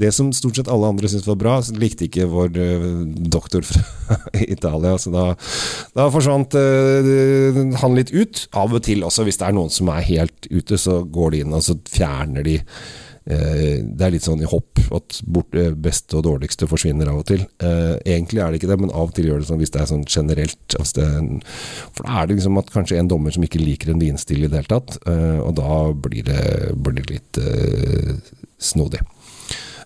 det 0.00 0.10
som 0.16 0.32
stort 0.34 0.58
sett 0.58 0.70
alle 0.72 0.88
andre 0.90 1.10
syntes 1.10 1.28
var 1.28 1.38
bra, 1.40 1.58
likte 1.78 2.08
ikke 2.08 2.28
vår 2.32 2.58
uh, 2.58 2.88
doktor 3.36 3.64
fra 3.68 4.18
Italia. 4.56 4.96
Så 5.00 5.12
da, 5.14 5.28
da 5.96 6.08
forsvant 6.12 6.56
uh, 6.56 7.62
han 7.84 7.96
litt 7.96 8.12
ut. 8.14 8.46
Av 8.56 8.72
og 8.74 8.84
til 8.88 9.04
også, 9.06 9.28
hvis 9.28 9.40
det 9.40 9.48
er 9.48 9.56
noen 9.56 9.72
som 9.72 9.92
er 9.92 10.08
helt 10.08 10.50
ute, 10.50 10.80
så 10.80 11.02
går 11.04 11.34
de 11.34 11.44
inn 11.44 11.56
og 11.56 11.64
så 11.68 11.78
fjerner 11.94 12.48
de 12.48 12.58
Eh, 12.58 13.03
det 13.24 14.04
er 14.04 14.12
litt 14.12 14.26
sånn 14.26 14.42
i 14.44 14.48
hopp 14.48 14.82
at 14.92 15.20
bort, 15.24 15.56
beste 15.80 16.18
og 16.18 16.26
dårligste 16.26 16.68
forsvinner 16.68 17.08
av 17.08 17.22
og 17.22 17.28
til. 17.30 17.46
Eh, 17.64 17.94
egentlig 18.04 18.42
er 18.42 18.52
det 18.52 18.60
ikke 18.60 18.70
det, 18.74 18.80
men 18.82 18.92
av 18.92 19.08
og 19.08 19.14
til 19.16 19.30
gjør 19.30 19.40
det 19.40 19.48
sånn 19.48 19.62
hvis 19.62 19.72
det 19.72 19.80
er 19.80 19.90
sånn 19.90 20.04
generelt. 20.04 20.76
Altså 20.76 21.00
det, 21.00 21.08
for 21.96 22.04
da 22.04 22.20
er 22.20 22.28
det 22.28 22.38
liksom 22.38 22.60
at 22.60 22.72
kanskje 22.74 23.00
en 23.00 23.08
dommer 23.08 23.34
som 23.34 23.46
ikke 23.46 23.62
liker 23.62 23.94
en 23.94 24.02
vinstil 24.02 24.44
i 24.44 24.50
det 24.50 24.60
hele 24.60 24.72
tatt, 24.74 24.98
eh, 25.08 25.40
og 25.40 25.56
da 25.56 25.80
blir 26.06 26.28
det, 26.28 26.44
blir 26.76 27.00
det 27.00 27.10
litt 27.10 27.42
snodig. 28.60 29.00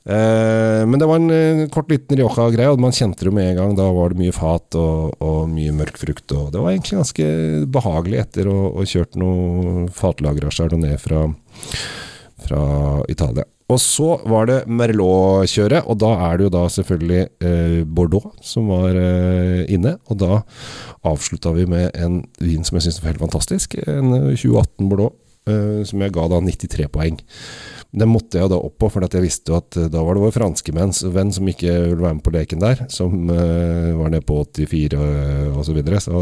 men 0.08 0.96
det 1.00 1.06
var 1.08 1.18
en 1.20 1.68
kort 1.68 1.90
liten 1.92 2.16
Rioja-greie, 2.16 2.70
og 2.72 2.80
man 2.80 2.94
kjente 2.96 3.26
det 3.26 3.32
med 3.34 3.50
en 3.50 3.58
gang. 3.58 3.74
Da 3.76 3.88
var 3.92 4.12
det 4.12 4.20
mye 4.22 4.32
fat 4.32 4.76
og, 4.78 5.18
og 5.20 5.50
mye 5.52 5.74
mørk 5.76 5.98
frukt. 6.00 6.32
Og 6.32 6.52
det 6.54 6.62
var 6.62 6.72
egentlig 6.72 7.00
ganske 7.00 7.26
behagelig 7.74 8.22
etter 8.22 8.48
å 8.48 8.58
ha 8.78 8.86
kjørt 8.88 9.18
noe 9.20 9.84
fatlagra 9.92 10.52
ned 10.78 10.96
fra 11.02 11.26
fra 12.44 12.64
Italia. 13.08 13.46
Og 13.68 13.76
så 13.84 14.14
var 14.24 14.46
det 14.48 14.62
Merlot-kjøret, 14.64 15.84
og 15.84 15.98
da 16.00 16.14
er 16.24 16.38
det 16.38 16.46
jo 16.46 16.52
da 16.54 16.62
selvfølgelig 16.72 17.24
eh, 17.44 17.80
Bordeaux 17.84 18.30
som 18.40 18.70
var 18.72 18.96
eh, 18.96 19.66
inne. 19.68 19.98
Og 20.08 20.22
da 20.22 20.38
avslutta 21.08 21.52
vi 21.52 21.66
med 21.68 21.92
en 21.92 22.22
vin 22.40 22.64
som 22.64 22.78
jeg 22.78 22.86
syns 22.86 23.02
var 23.02 23.12
helt 23.12 23.26
fantastisk. 23.26 23.76
En 23.84 24.14
2018 24.32 24.88
Bordeaux, 24.88 25.12
eh, 25.50 25.84
som 25.84 26.00
jeg 26.00 26.16
ga 26.16 26.24
da 26.32 26.40
93 26.40 26.88
poeng. 26.96 27.20
Den 27.88 28.10
måtte 28.12 28.36
jeg 28.36 28.50
da 28.52 28.58
opp 28.60 28.74
på, 28.82 28.90
for 28.92 29.04
jeg 29.06 29.24
visste 29.24 29.52
jo 29.52 29.58
at 29.62 29.76
eh, 29.80 29.88
da 29.88 30.02
var 30.04 30.16
det 30.16 30.24
vår 30.26 30.34
franske 30.34 30.74
venn 30.76 30.92
som 31.32 31.48
ikke 31.48 31.72
ville 31.72 32.02
være 32.02 32.18
med 32.18 32.24
på 32.26 32.34
leken 32.34 32.60
der, 32.60 32.82
som 32.92 33.14
uh, 33.32 33.96
var 33.96 34.12
nede 34.12 34.26
på 34.28 34.42
84 34.44 34.98
og 35.54 35.62
så 35.64 35.76
videre. 35.76 36.00
Så, 36.04 36.20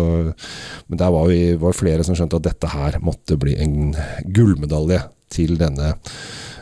men 0.87 1.01
der 1.01 1.11
var 1.11 1.27
vi 1.27 1.41
var 1.59 1.75
flere 1.75 2.07
som 2.07 2.15
skjønte 2.19 2.39
at 2.39 2.47
dette 2.47 2.71
her 2.71 3.01
måtte 3.03 3.39
bli 3.41 3.57
en 3.59 3.97
gullmedalje 4.31 5.03
til 5.35 5.59
denne 5.59 5.97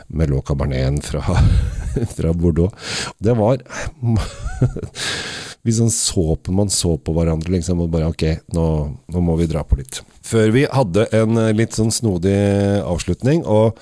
Melo 0.09 0.41
Caberneten 0.45 1.01
fra, 1.05 1.37
fra 2.17 2.33
Bordeaux. 2.33 2.73
Det 3.21 3.37
var 3.37 3.61
vi 5.65 5.73
sånn 5.73 5.91
så 5.93 6.35
på 6.37 6.53
man 6.53 6.69
så 6.69 6.93
på 7.01 7.15
hverandre, 7.15 7.55
liksom, 7.55 7.81
og 7.81 7.91
bare 7.93 8.11
ok, 8.11 8.25
nå, 8.53 8.67
nå, 9.09 9.25
må 9.25 9.37
vi 9.39 9.49
dra 9.49 9.63
på 9.65 9.79
litt. 9.79 10.03
Før 10.25 10.53
vi 10.53 10.67
hadde 10.69 11.07
en 11.17 11.41
eh, 11.41 11.53
litt 11.57 11.73
sånn 11.77 11.93
snodig 11.93 12.37
avslutning, 12.85 13.41
og, 13.49 13.79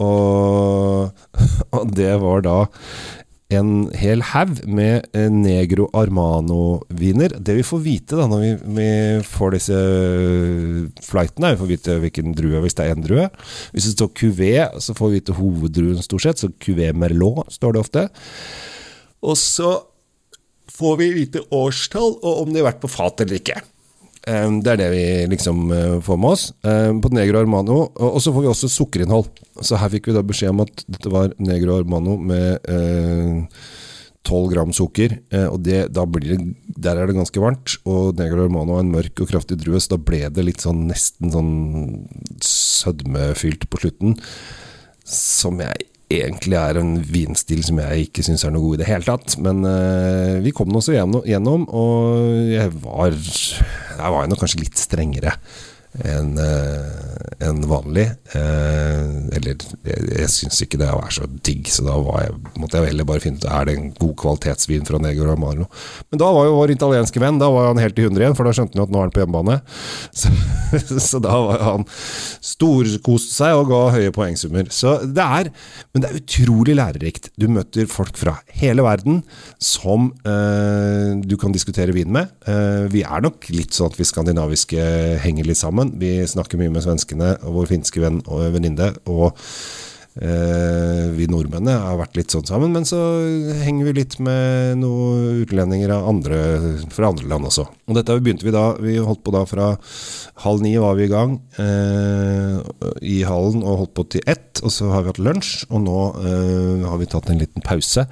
og, 0.00 1.12
og 1.76 1.94
det 1.96 2.14
var 2.24 2.44
da 2.48 2.58
en 3.48 3.88
hel 3.96 4.20
haug 4.28 4.58
med 4.68 5.06
eh, 5.16 5.28
Negro 5.32 5.86
Armano-viner. 5.96 7.32
Det 7.40 7.56
vi 7.56 7.64
får 7.64 7.80
vite 7.84 8.18
da 8.18 8.26
når 8.28 8.42
vi, 8.42 8.50
vi 8.76 8.88
får 9.24 9.56
disse 9.56 9.78
flightene, 11.06 11.54
vi 11.54 11.60
får 11.60 11.70
vite 11.70 11.96
hvilken 12.04 12.36
drue 12.36 12.60
hvis 12.64 12.76
det 12.76 12.84
er 12.84 12.96
én 12.96 13.04
drue. 13.04 13.28
Hvis 13.72 13.88
det 13.88 13.94
står 13.96 14.12
Cuvé, 14.20 14.52
så 14.84 14.96
får 14.96 15.12
vi 15.12 15.20
vite 15.22 15.36
hoveddruen 15.38 16.04
stort 16.04 16.26
sett, 16.26 16.42
så 16.42 16.52
Cuvé 16.60 16.92
Merlot 16.92 17.48
står 17.56 17.76
det 17.76 17.84
ofte. 17.86 18.08
Og 19.24 19.40
så 19.40 19.72
får 20.72 21.00
vi 21.00 21.10
vite 21.16 21.42
årstall, 21.54 22.18
og 22.22 22.44
om 22.44 22.52
de 22.52 22.62
har 22.62 22.70
vært 22.72 22.84
på 22.84 22.92
fat 22.92 23.24
eller 23.24 23.40
ikke. 23.40 23.60
Ehm, 24.28 24.60
det 24.64 24.74
er 24.74 24.80
det 24.82 24.88
vi 24.92 25.04
liksom 25.32 25.72
eh, 25.72 25.96
får 26.04 26.20
med 26.20 26.36
oss. 26.36 26.46
Ehm, 26.66 27.00
på 27.02 27.10
Negro 27.14 27.40
Armano. 27.40 27.80
Og 27.94 28.20
så 28.22 28.32
får 28.34 28.44
vi 28.44 28.52
også 28.52 28.70
sukkerinnhold. 28.72 29.30
Så 29.64 29.78
her 29.80 29.92
fikk 29.92 30.10
vi 30.10 30.16
da 30.16 30.24
beskjed 30.26 30.52
om 30.52 30.64
at 30.66 30.84
dette 30.86 31.12
var 31.12 31.34
Negro 31.40 31.78
Armano 31.78 32.16
med 32.20 32.60
12 32.68 33.48
eh, 34.28 34.48
gram 34.52 34.74
sukker. 34.76 35.18
Eh, 35.32 35.46
og 35.48 35.62
det, 35.64 35.86
da 35.96 36.04
blir 36.04 36.34
det, 36.34 36.40
der 36.76 37.00
er 37.00 37.08
det 37.08 37.18
ganske 37.18 37.42
varmt. 37.42 37.78
Og 37.88 38.18
Negro 38.20 38.44
Armano 38.46 38.76
er 38.76 38.84
en 38.84 38.94
mørk 38.96 39.24
og 39.24 39.32
kraftig 39.32 39.60
drue, 39.62 39.80
så 39.80 39.96
da 39.96 40.02
ble 40.10 40.24
det 40.28 40.46
litt 40.46 40.64
sånn 40.64 40.86
nesten 40.90 41.32
sånn 41.34 41.54
sødmefylt 42.44 43.68
på 43.70 43.84
slutten. 43.84 44.18
Som 45.08 45.62
jeg 45.64 45.88
egentlig 46.08 46.56
er 46.56 46.78
en 46.80 46.94
vinstil 47.04 47.60
som 47.66 47.80
jeg 47.82 48.08
ikke 48.08 48.24
syns 48.24 48.44
er 48.46 48.52
noe 48.54 48.64
god 48.64 48.78
i 48.78 48.82
det 48.82 48.88
hele 48.88 49.08
tatt. 49.08 49.36
Men 49.44 49.64
uh, 49.66 50.38
vi 50.44 50.54
kom 50.56 50.74
oss 50.78 50.90
igjennom, 50.92 51.66
og 51.68 52.52
jeg 52.52 52.72
var, 52.84 53.16
jeg 53.18 54.14
var 54.16 54.30
nok 54.30 54.42
kanskje 54.44 54.62
litt 54.64 54.80
strengere 54.80 55.36
enn 55.96 56.36
uh, 56.38 57.18
en 57.42 57.60
vanlig. 57.68 58.06
Uh, 58.34 59.28
eller 59.34 59.56
jeg, 59.56 60.28
syns 60.32 60.60
ikke 60.64 60.80
det 60.80 60.88
er 60.90 61.14
så 61.14 61.26
digg, 61.46 61.68
så 61.72 61.84
da 61.86 61.96
jeg, 61.96 62.34
måtte 62.60 62.80
jeg 62.80 62.92
heller 62.92 63.08
bare 63.08 63.22
finne 63.24 63.40
ut 63.40 63.48
er 63.48 63.68
det 63.68 63.76
en 63.78 63.90
god 63.96 64.14
kvalitetsvin 64.20 64.86
fra 64.88 65.00
Negro 65.02 65.32
Amaro. 65.32 65.68
Men 66.12 66.22
da 66.22 66.30
var 66.34 66.48
jo 66.48 66.58
vår 66.58 66.74
italienske 66.74 67.22
venn 67.22 67.40
Da 67.40 67.48
var 67.52 67.70
han 67.70 67.80
helt 67.82 67.98
i 67.98 68.06
hundre 68.06 68.24
igjen, 68.24 68.36
for 68.38 68.48
da 68.48 68.54
skjønte 68.56 68.78
han 68.78 68.86
at 68.86 68.94
nå 68.94 69.00
er 69.00 69.08
han 69.08 69.14
på 69.16 69.24
hjemmebane. 69.24 69.60
Så, 70.18 70.30
så 71.00 71.18
da 71.22 71.32
var 71.40 71.62
han 71.64 71.84
storkoste 72.44 73.32
seg 73.32 73.56
og 73.56 73.70
ga 73.70 73.80
høye 73.94 74.12
poengsummer. 74.14 74.66
Så 74.74 74.98
det 75.06 75.24
er 75.24 75.48
Men 75.92 76.02
det 76.02 76.08
er 76.08 76.18
utrolig 76.18 76.74
lærerikt. 76.76 77.30
Du 77.40 77.46
møter 77.52 77.88
folk 77.90 78.18
fra 78.18 78.34
hele 78.60 78.84
verden 78.84 79.22
som 79.62 80.10
eh, 80.28 81.14
du 81.22 81.36
kan 81.40 81.54
diskutere 81.54 81.94
vin 81.96 82.10
med. 82.12 82.30
vi 82.92 83.02
er 83.04 83.22
nok 83.24 83.48
litt 83.54 83.76
sånn 83.76 83.90
at 83.92 83.98
vi 83.98 84.06
skandinaviske 84.08 84.82
henger 85.22 85.48
litt 85.48 85.60
sammen 85.60 85.77
sammen. 85.78 85.98
Vi 85.98 86.26
snakker 86.26 86.58
mye 86.58 86.72
med 86.72 86.84
svenskene 86.84 87.36
og 87.44 87.62
vår 87.62 87.70
finske 87.74 88.00
venn 88.02 88.22
og 88.26 88.52
venninne. 88.54 88.92
Og 89.06 89.34
eh, 90.20 91.10
vi 91.14 91.28
nordmennene 91.30 91.78
har 91.78 91.98
vært 91.98 92.16
litt 92.18 92.32
sånn 92.32 92.46
sammen. 92.46 92.72
Men 92.72 92.84
så 92.84 92.98
henger 93.62 93.88
vi 93.88 93.96
litt 94.00 94.18
med 94.18 94.78
noen 94.82 95.42
utlendinger 95.44 95.94
andre, 95.98 96.40
fra 96.90 97.12
andre 97.12 97.28
land 97.28 97.48
også. 97.50 97.68
Og 97.88 97.98
dette 97.98 98.18
begynte 98.20 98.46
vi 98.46 98.54
da 98.54 98.74
Vi 98.80 98.98
holdt 98.98 99.24
på 99.24 99.34
da 99.34 99.44
fra 99.46 99.76
halv 100.44 100.62
ni 100.62 100.76
var 100.78 100.96
vi 100.98 101.06
i 101.06 101.12
gang 101.12 101.40
eh, 101.58 102.58
i 103.02 103.22
hallen 103.26 103.64
og 103.64 103.84
holdt 103.84 103.96
på 103.96 104.08
til 104.16 104.24
ett. 104.26 104.62
Og 104.62 104.74
så 104.74 104.90
har 104.90 105.04
vi 105.04 105.12
hatt 105.12 105.22
lunsj, 105.22 105.68
og 105.70 105.84
nå 105.86 105.98
eh, 106.24 106.86
har 106.88 106.98
vi 106.98 107.10
tatt 107.10 107.30
en 107.30 107.42
liten 107.42 107.64
pause. 107.64 108.08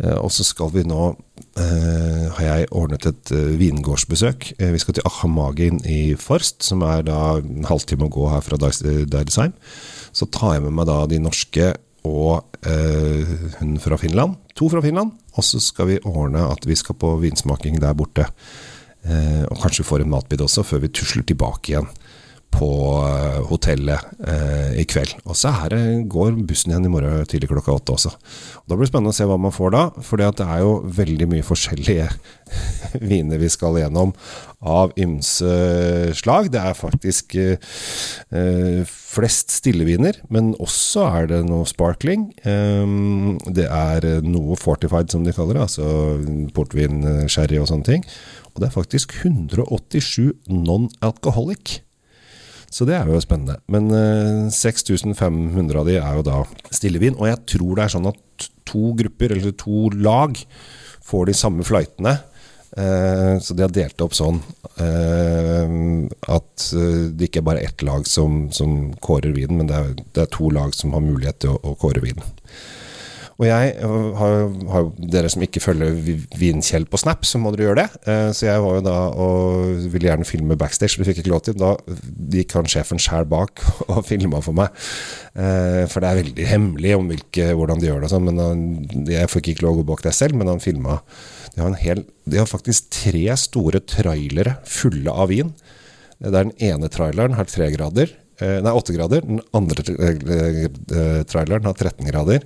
Eh, 0.00 0.16
og 0.16 0.32
så 0.32 0.46
skal 0.46 0.72
vi 0.74 0.84
nå 0.88 1.12
eh, 1.60 2.26
har 2.36 2.46
jeg 2.46 2.70
ordnet 2.76 3.06
et 3.10 3.32
eh, 3.36 3.52
vingårdsbesøk. 3.60 4.52
Eh, 4.58 4.72
vi 4.74 4.80
skal 4.82 4.96
til 4.96 5.06
Ahamagin 5.08 5.80
i 5.84 6.16
Forst, 6.20 6.62
som 6.66 6.84
er 6.86 7.04
da 7.08 7.38
en 7.40 7.68
halvtime 7.68 8.08
å 8.08 8.12
gå 8.12 8.26
her 8.32 8.44
fra 8.46 8.58
Deidesheim. 8.60 9.54
Så 10.16 10.28
tar 10.32 10.56
jeg 10.56 10.66
med 10.66 10.76
meg 10.78 10.90
da 10.90 11.04
de 11.10 11.20
norske 11.22 11.74
og 12.08 12.46
hun 13.60 13.74
fra 13.80 13.96
Finland. 14.00 14.38
To 14.56 14.70
fra 14.72 14.80
Finland. 14.84 15.12
Og 15.36 15.44
så 15.44 15.60
skal 15.60 15.88
vi 15.88 15.98
ordne 16.08 16.46
at 16.48 16.64
vi 16.68 16.76
skal 16.76 16.96
på 16.96 17.12
vinsmaking 17.20 17.76
der 17.80 17.96
borte. 17.96 18.26
og 19.04 19.56
kanskje 19.62 19.82
vi 19.82 19.88
får 19.88 20.04
en 20.04 20.10
matbit 20.12 20.40
også, 20.40 20.64
før 20.64 20.82
vi 20.84 20.90
tusler 20.92 21.24
tilbake 21.28 21.72
igjen 21.72 21.88
på 22.50 22.70
eh, 23.00 23.40
hotellet 23.48 24.22
eh, 24.26 24.80
i 24.82 24.84
kveld. 24.88 25.16
Og 25.24 25.38
så 25.38 25.52
her 25.54 25.74
går 26.10 26.38
bussen 26.48 26.72
igjen 26.72 26.88
i 26.88 26.92
morgen 26.92 27.26
tidlig 27.30 27.50
klokka 27.50 27.76
åtte 27.78 27.94
også. 27.96 28.12
Og 28.60 28.64
da 28.66 28.76
blir 28.76 28.86
det 28.86 28.92
spennende 28.92 29.14
å 29.14 29.16
se 29.16 29.26
hva 29.28 29.38
man 29.40 29.54
får 29.54 29.74
da, 29.74 29.84
for 30.04 30.20
det 30.20 30.30
er 30.44 30.62
jo 30.64 30.78
veldig 31.00 31.28
mye 31.30 31.46
forskjellige 31.46 32.08
viner 33.10 33.40
vi 33.40 33.50
skal 33.52 33.78
gjennom 33.80 34.14
av 34.60 34.92
ymse 35.00 35.52
slag. 36.18 36.50
Det 36.52 36.60
er 36.60 36.76
faktisk 36.76 37.36
eh, 37.40 38.82
flest 38.84 39.54
stilleviner, 39.56 40.20
men 40.28 40.52
også 40.60 41.06
er 41.08 41.30
det 41.30 41.42
noe 41.48 41.68
sparkling. 41.68 42.28
Um, 42.44 43.38
det 43.48 43.66
er 43.66 44.06
noe 44.22 44.58
fortified, 44.60 45.10
som 45.10 45.24
de 45.26 45.34
kaller 45.34 45.56
det, 45.56 45.64
altså 45.64 46.50
portvin, 46.54 47.02
sherry 47.32 47.58
og 47.58 47.70
sånne 47.72 47.88
ting. 47.88 48.04
Og 48.52 48.60
det 48.62 48.68
er 48.68 48.76
faktisk 48.76 49.16
187 49.24 50.50
non-alcoholic. 50.50 51.80
Så 52.70 52.86
det 52.86 52.94
er 52.94 53.08
jo 53.10 53.18
spennende. 53.22 53.58
Men 53.70 53.90
uh, 53.90 54.46
eh, 54.46 54.50
6500 54.54 55.80
av 55.80 55.88
de 55.88 55.98
er 55.98 56.18
jo 56.18 56.26
da 56.26 56.40
stillevin. 56.70 57.18
Og 57.18 57.26
jeg 57.26 57.42
tror 57.56 57.76
det 57.76 57.84
er 57.84 57.94
sånn 57.96 58.10
at 58.12 58.50
to 58.70 58.92
grupper, 58.98 59.34
eller 59.34 59.54
to 59.58 59.88
lag, 59.98 60.38
får 61.10 61.26
de 61.26 61.34
samme 61.34 61.66
flightene. 61.66 62.14
Uh, 62.70 63.34
så 63.42 63.56
de 63.58 63.66
har 63.66 63.72
delt 63.74 64.02
opp 64.04 64.14
sånn 64.14 64.36
uh, 64.78 65.70
at 66.30 66.66
det 66.70 67.26
ikke 67.26 67.40
er 67.40 67.48
bare 67.48 67.64
ett 67.66 67.82
lag 67.82 68.04
som, 68.06 68.44
som 68.54 68.92
kårer 69.02 69.34
vinen, 69.34 69.58
men 69.58 69.70
det 69.72 69.74
er, 69.80 69.96
det 70.14 70.22
er, 70.22 70.30
to 70.30 70.52
lag 70.54 70.76
som 70.78 70.94
har 70.94 71.02
mulighet 71.02 71.40
til 71.42 71.56
å, 71.56 71.58
å 71.66 71.74
kåre 71.80 72.04
vinen. 72.04 72.22
Og 73.40 73.46
jeg 73.48 73.72
har, 74.20 74.34
har 74.68 74.88
Dere 75.00 75.30
som 75.32 75.40
ikke 75.44 75.62
følger 75.64 75.94
Vinkjell 76.36 76.84
på 76.90 76.98
Snap, 77.00 77.24
så 77.24 77.38
må 77.40 77.54
dere 77.54 77.70
gjøre 77.70 77.78
det. 77.86 78.00
Eh, 78.12 78.28
så 78.36 78.50
jeg 78.50 78.60
var 78.60 78.76
jo 78.76 78.82
da 78.84 78.96
og 79.16 79.86
ville 79.94 80.10
gjerne 80.10 80.28
filme 80.28 80.58
backstage, 80.60 80.98
men 80.98 81.08
fikk 81.08 81.22
ikke 81.22 81.32
lov 81.32 81.40
til. 81.46 81.56
Da 81.56 81.72
gikk 82.34 82.52
han 82.58 82.68
sjefen 82.68 83.00
sjæl 83.00 83.24
bak 83.30 83.62
og 83.94 84.02
filma 84.04 84.42
for 84.44 84.56
meg. 84.58 84.76
Eh, 85.32 85.86
for 85.88 86.04
det 86.04 86.10
er 86.10 86.20
veldig 86.20 86.48
hemmelig 86.50 86.92
om 86.98 87.08
hvilke, 87.08 87.46
hvordan 87.56 87.80
de 87.80 87.88
gjør 87.88 88.04
det. 88.04 88.10
Sånn, 88.12 88.28
men 88.28 88.42
han, 88.44 88.64
Jeg 89.08 89.32
fikk 89.32 89.54
ikke 89.54 89.64
lov 89.64 89.78
å 89.78 89.80
gå 89.80 89.88
bak 89.94 90.04
det 90.04 90.12
selv, 90.18 90.36
men 90.36 90.50
han 90.52 90.60
filma. 90.60 90.98
De 91.54 91.64
har, 91.64 92.02
de 92.04 92.42
har 92.42 92.50
faktisk 92.50 92.92
tre 92.92 93.24
store 93.40 93.80
trailere 93.88 94.58
fulle 94.68 95.14
av 95.16 95.32
vin. 95.32 95.54
Der 96.20 96.42
den 96.42 96.52
ene 96.60 96.92
traileren 96.92 97.38
har 97.40 97.48
tre 97.48 97.70
grader. 97.72 98.12
Eh, 98.40 98.58
nei, 98.64 98.76
åtte 98.76 98.92
grader. 98.96 99.24
Den 99.24 99.40
andre 99.56 99.84
traileren 101.24 101.68
har 101.68 101.80
13 101.80 102.04
grader. 102.12 102.44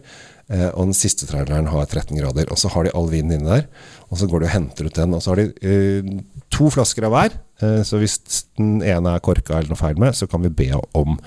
Eh, 0.53 0.69
og 0.75 0.91
den 0.91 0.97
siste 0.97 1.27
traileren 1.29 1.71
har 1.73 1.87
13 1.87 2.17
grader. 2.19 2.51
Og 2.53 2.61
så 2.61 2.71
har 2.73 2.85
de 2.85 2.93
all 2.97 3.09
vinen 3.13 3.39
inne 3.39 3.51
der. 3.51 3.67
Og 4.11 4.21
så 4.21 4.29
går 4.31 4.43
de 4.43 4.51
og 4.51 4.55
henter 4.55 4.89
ut 4.89 5.01
den. 5.01 5.17
Og 5.17 5.25
så 5.25 5.33
har 5.33 5.43
de 5.43 5.49
eh, 5.65 6.15
to 6.53 6.71
flasker 6.73 7.09
av 7.09 7.15
hver. 7.15 7.37
Eh, 7.65 7.81
så 7.87 8.01
hvis 8.03 8.19
den 8.59 8.79
ene 8.85 9.17
er 9.17 9.25
korka 9.25 9.59
eller 9.59 9.73
noe 9.73 9.81
feil 9.81 10.01
med, 10.01 10.17
så 10.17 10.29
kan 10.31 10.45
vi 10.45 10.53
be 10.53 10.71
om 10.97 11.19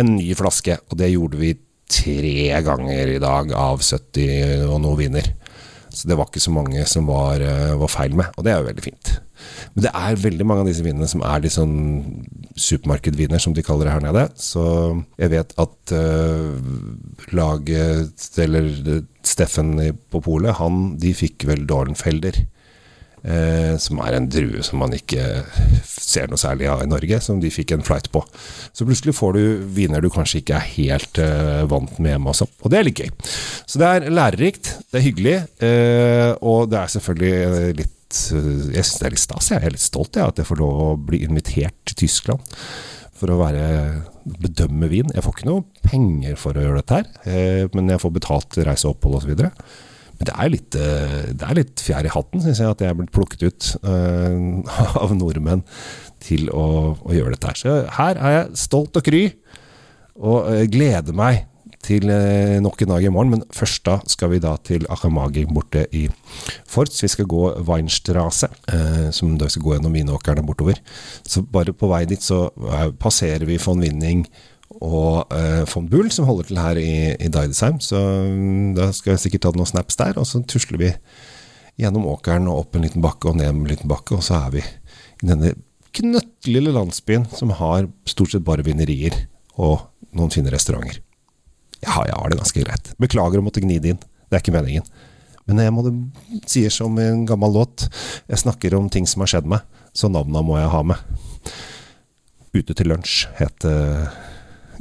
en 0.00 0.14
ny 0.16 0.32
flaske. 0.38 0.80
Og 0.90 0.98
det 1.00 1.12
gjorde 1.12 1.40
vi 1.40 1.54
tre 1.90 2.62
ganger 2.64 3.16
i 3.16 3.22
dag 3.22 3.54
av 3.58 3.82
70 3.82 4.66
og 4.70 4.78
noe 4.82 4.98
viner. 4.98 5.32
Så 5.90 6.08
det 6.08 6.16
var 6.18 6.28
ikke 6.30 6.42
så 6.42 6.52
mange 6.54 6.84
som 6.88 7.08
var, 7.10 7.42
eh, 7.42 7.74
var 7.78 7.90
feil 7.90 8.14
med. 8.16 8.30
Og 8.36 8.46
det 8.46 8.52
er 8.52 8.60
jo 8.60 8.68
veldig 8.70 8.84
fint. 8.84 9.12
Men 9.74 9.84
det 9.86 9.92
er 9.94 10.22
veldig 10.22 10.46
mange 10.46 10.64
av 10.64 10.70
disse 10.70 10.84
vinene 10.84 11.08
som 11.08 11.22
er 11.26 11.42
litt 11.42 11.56
sånn 11.56 11.76
supermarkedviner, 12.60 13.40
som 13.40 13.54
de 13.56 13.64
kaller 13.64 13.88
det 13.88 13.94
her 13.94 14.04
nede. 14.04 14.24
Så 14.36 14.64
jeg 15.20 15.32
vet 15.32 15.54
at 15.64 15.94
uh, 15.96 16.56
laget, 17.32 18.26
eller 18.44 18.68
Steffen 19.26 19.74
på 20.12 20.22
polet, 20.24 20.58
han, 20.60 20.96
de 21.00 21.14
fikk 21.16 21.48
vel 21.48 21.64
Dornfelder. 21.68 22.42
Eh, 23.20 23.74
som 23.76 24.00
er 24.00 24.16
en 24.16 24.28
drue 24.32 24.62
som 24.64 24.80
man 24.80 24.94
ikke 24.96 25.42
ser 25.84 26.30
noe 26.30 26.40
særlig 26.40 26.70
av 26.72 26.84
i 26.84 26.88
Norge, 26.88 27.20
som 27.20 27.40
de 27.42 27.52
fikk 27.52 27.74
en 27.76 27.84
flight 27.84 28.08
på. 28.14 28.22
Så 28.72 28.86
plutselig 28.88 29.16
får 29.18 29.36
du 29.36 29.44
viner 29.76 30.00
du 30.00 30.08
kanskje 30.12 30.40
ikke 30.40 30.56
er 30.56 30.68
helt 30.78 31.20
eh, 31.20 31.62
vant 31.68 31.98
med 32.00 32.14
hjemme 32.14 32.32
også. 32.32 32.48
Og 32.64 32.72
det 32.72 32.80
er 32.80 32.88
litt 32.88 33.04
gøy. 33.04 33.12
Så 33.68 33.82
det 33.82 33.88
er 33.92 34.10
lærerikt, 34.10 34.74
det 34.90 35.00
er 35.00 35.06
hyggelig, 35.06 35.38
eh, 35.66 36.30
og 36.40 36.70
det 36.72 36.80
er 36.80 36.94
selvfølgelig 36.96 37.80
litt 37.82 37.96
Eh, 38.10 38.70
jeg 38.74 38.84
syns 38.84 38.98
det 39.00 39.08
er 39.08 39.14
litt 39.14 39.24
stas. 39.24 39.50
Jeg 39.52 39.66
er 39.66 39.74
litt 39.74 39.84
stolt 39.84 40.18
av 40.18 40.32
at 40.32 40.40
jeg 40.40 40.48
får 40.48 40.60
lov 40.60 40.80
å 40.84 40.88
bli 41.10 41.22
invitert 41.26 41.76
til 41.86 41.98
Tyskland 42.06 42.56
for 43.20 43.32
å 43.32 43.38
være, 43.40 43.64
bedømme 44.40 44.88
vin. 44.90 45.10
Jeg 45.14 45.24
får 45.24 45.36
ikke 45.36 45.50
noe 45.50 45.64
penger 45.84 46.36
for 46.40 46.56
å 46.56 46.64
gjøre 46.64 46.80
dette 46.80 46.98
her, 46.98 47.08
eh, 47.28 47.64
men 47.76 47.92
jeg 47.92 48.02
får 48.02 48.16
betalt 48.16 48.60
reise 48.64 48.88
og 48.88 48.96
opphold 48.96 49.20
osv. 49.20 49.50
Men 50.20 50.28
det 50.28 50.36
er, 50.36 50.48
litt, 50.52 50.76
eh, 50.76 51.28
det 51.32 51.46
er 51.46 51.56
litt 51.56 51.80
fjær 51.80 52.04
i 52.04 52.12
hatten, 52.12 52.42
syns 52.44 52.60
jeg, 52.60 52.68
at 52.68 52.82
jeg 52.84 52.92
er 52.92 52.96
blitt 52.98 53.14
plukket 53.14 53.46
ut 53.48 53.68
av 55.02 55.14
nordmenn 55.16 55.64
til 56.20 56.50
å, 56.52 56.64
å, 57.00 57.14
gjøre 57.16 57.32
dette 57.32 57.48
her. 57.48 57.56
Så 57.56 57.76
her 57.96 58.20
er 58.20 58.34
jeg 58.34 58.58
stolt 58.66 59.00
og 59.00 59.06
kry, 59.06 59.22
og 60.20 60.50
gleder 60.68 61.16
meg 61.16 61.46
til 61.80 62.10
uh, 62.12 62.58
nok 62.60 62.82
en 62.84 62.90
dag 62.92 63.06
i 63.08 63.08
morgen, 63.08 63.30
men 63.32 63.44
først 63.56 63.86
da 63.88 63.94
skal 64.12 64.34
vi 64.34 64.42
da 64.44 64.50
til 64.60 64.84
Achamagi 64.92 65.46
borte 65.48 65.86
i 65.96 66.02
Forts. 66.68 67.00
Vi 67.00 67.08
skal 67.08 67.24
gå 67.30 67.46
Weinstrasse, 67.64 68.50
som 69.16 69.32
da 69.40 69.48
skal 69.48 69.64
gå 69.64 69.72
gjennom 69.78 69.96
vinåkrene 69.96 70.44
bortover. 70.44 70.76
Så 71.24 71.40
bare 71.48 71.72
på 71.72 71.88
vei 71.88 72.02
dit 72.10 72.20
så 72.20 72.50
passerer 73.00 73.48
vi 73.48 73.56
von 73.64 73.80
Winning 73.80 74.26
og 74.78 75.32
eh, 75.34 75.64
von 75.66 75.88
Bull, 75.90 76.10
som 76.14 76.28
holder 76.28 76.50
til 76.50 76.60
her 76.60 76.78
i, 76.78 76.92
i 77.18 77.30
Deidesheim. 77.32 77.80
Så 77.82 77.98
um, 77.98 78.70
da 78.76 78.90
skal 78.94 79.16
jeg 79.16 79.24
sikkert 79.24 79.48
ta 79.48 79.52
noen 79.56 79.68
snaps 79.68 79.98
der, 79.98 80.20
og 80.20 80.28
så 80.28 80.42
tusler 80.46 80.80
vi 80.80 80.92
gjennom 81.80 82.06
åkeren 82.12 82.48
og 82.50 82.64
opp 82.64 82.76
en 82.76 82.86
liten 82.86 83.02
bakke 83.02 83.30
og 83.30 83.40
ned 83.40 83.50
en 83.50 83.66
liten 83.68 83.90
bakke, 83.90 84.18
og 84.18 84.24
så 84.24 84.38
er 84.44 84.54
vi 84.54 84.62
i 84.62 85.26
denne 85.26 85.54
knøttlille 85.96 86.72
landsbyen 86.76 87.26
som 87.34 87.54
har 87.58 87.88
stort 88.08 88.34
sett 88.34 88.46
bare 88.46 88.62
vinerier 88.66 89.16
og 89.58 89.88
noen 90.14 90.30
fine 90.32 90.52
restauranter. 90.54 91.00
Ja, 91.80 92.04
jeg 92.06 92.14
har 92.14 92.30
det 92.30 92.38
ganske 92.38 92.62
greit. 92.62 92.92
Beklager 93.00 93.40
å 93.40 93.44
måtte 93.44 93.62
gni 93.64 93.80
det 93.80 93.94
inn. 93.94 94.02
Det 94.28 94.36
er 94.36 94.44
ikke 94.44 94.54
meningen. 94.54 94.86
Men 95.48 95.64
jeg 95.64 95.74
må 95.74 95.82
det 95.82 95.94
sier 96.50 96.70
som 96.70 96.94
i 97.00 97.08
en 97.08 97.24
gammel 97.26 97.56
låt. 97.56 97.88
Jeg 98.30 98.42
snakker 98.44 98.76
om 98.76 98.90
ting 98.92 99.08
som 99.08 99.24
har 99.24 99.32
skjedd 99.32 99.48
meg, 99.50 99.64
så 99.96 100.12
navna 100.12 100.44
må 100.46 100.60
jeg 100.60 100.70
ha 100.70 100.82
med. 100.92 101.00
Ute 102.54 102.76
til 102.76 102.90
lunsj 102.92 103.24
het 103.38 103.66
uh, 103.66 104.10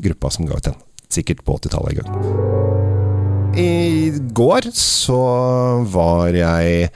gruppa 0.04 0.32
som 0.34 0.48
ga 0.50 0.60
ut 0.60 0.72
den. 0.72 0.80
Sikkert 1.10 1.44
på 1.46 1.58
80-tallet 1.58 1.98
en 1.98 2.04
gang. 2.04 2.68
I 3.60 4.12
går 4.38 4.70
så 4.78 5.20
var 5.90 6.36
jeg 6.38 6.92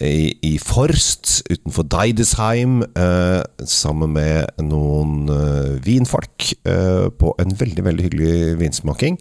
i, 0.00 0.54
Forst 0.62 1.42
utenfor 1.50 1.84
Deidesheim 1.92 2.80
eh, 2.96 3.42
sammen 3.68 4.14
med 4.14 4.62
noen 4.64 5.28
eh, 5.34 5.74
vinfolk 5.84 6.52
eh, 6.64 7.10
på 7.10 7.34
en 7.42 7.52
veldig, 7.60 7.84
veldig 7.84 8.06
hyggelig 8.06 8.38
vinsmaking. 8.62 9.18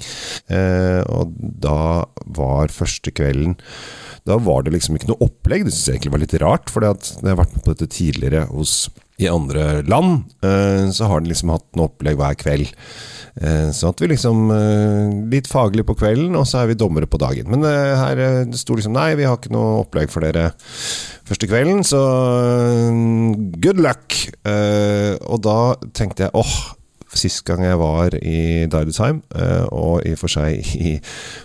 Og 1.10 1.36
da 1.66 2.06
var 2.38 2.74
første 2.74 3.12
kvelden 3.16 3.58
Da 4.28 4.38
var 4.42 4.64
det 4.64 4.74
liksom 4.76 4.96
ikke 4.96 5.12
noe 5.12 5.26
opplegg. 5.26 5.66
Det 5.66 5.74
syns 5.74 5.88
jeg 5.90 5.98
egentlig 5.98 6.16
var 6.16 6.24
litt 6.24 6.40
rart, 6.44 6.72
for 6.72 6.86
jeg 6.86 6.96
har 7.26 7.40
vært 7.40 7.56
med 7.58 7.66
på 7.66 7.74
dette 7.74 7.92
tidligere 7.98 8.46
hos 8.54 8.76
i 9.20 9.28
andre 9.28 9.82
land, 9.90 10.30
eh, 10.44 10.88
så 10.96 11.10
har 11.12 11.20
de 11.20 11.34
liksom 11.34 11.52
hatt 11.52 11.68
noe 11.76 11.90
opplegg 11.90 12.20
hver 12.20 12.38
kveld. 12.40 12.72
Eh, 13.40 13.68
så 13.76 13.92
at 13.92 14.02
vi 14.02 14.10
liksom 14.12 14.50
eh, 14.52 15.12
Litt 15.32 15.48
faglig 15.48 15.86
på 15.88 15.96
kvelden, 16.00 16.34
og 16.40 16.48
så 16.50 16.62
er 16.62 16.72
vi 16.72 16.80
dommere 16.80 17.08
på 17.10 17.20
dagen. 17.22 17.50
Men 17.52 17.64
her 17.68 18.20
det 18.50 18.60
sto 18.60 18.78
liksom 18.78 18.96
Nei, 18.96 19.12
vi 19.20 19.28
har 19.28 19.38
ikke 19.38 19.54
noe 19.54 19.84
opplegg 19.84 20.12
for 20.12 20.26
dere 20.26 20.50
første 21.30 21.48
kvelden, 21.50 21.84
så 21.86 22.00
good 23.62 23.80
luck! 23.84 24.16
Og 24.50 25.42
da 25.46 25.60
tenkte 25.94 26.26
jeg 26.26 26.34
åh, 26.40 26.56
sist 27.14 27.44
gang 27.46 27.62
jeg 27.68 27.78
var 27.80 28.16
i 28.18 28.66
Deidesheim, 28.72 29.22
og 29.70 30.08
i 30.08 30.16
og 30.16 30.22
for 30.24 30.34
seg 30.34 30.74
i 30.80 30.96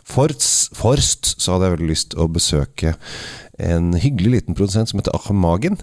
Forst, 0.09 1.35
så 1.37 1.55
hadde 1.55 1.69
jeg 1.69 1.77
veldig 1.77 1.91
lyst 1.91 2.17
å 2.17 2.31
besøke 2.33 2.95
en 3.61 3.93
hyggelig 4.01 4.39
liten 4.39 4.57
produsent 4.57 4.91
som 4.91 5.03
heter 5.03 5.17
Achemagen. 5.19 5.77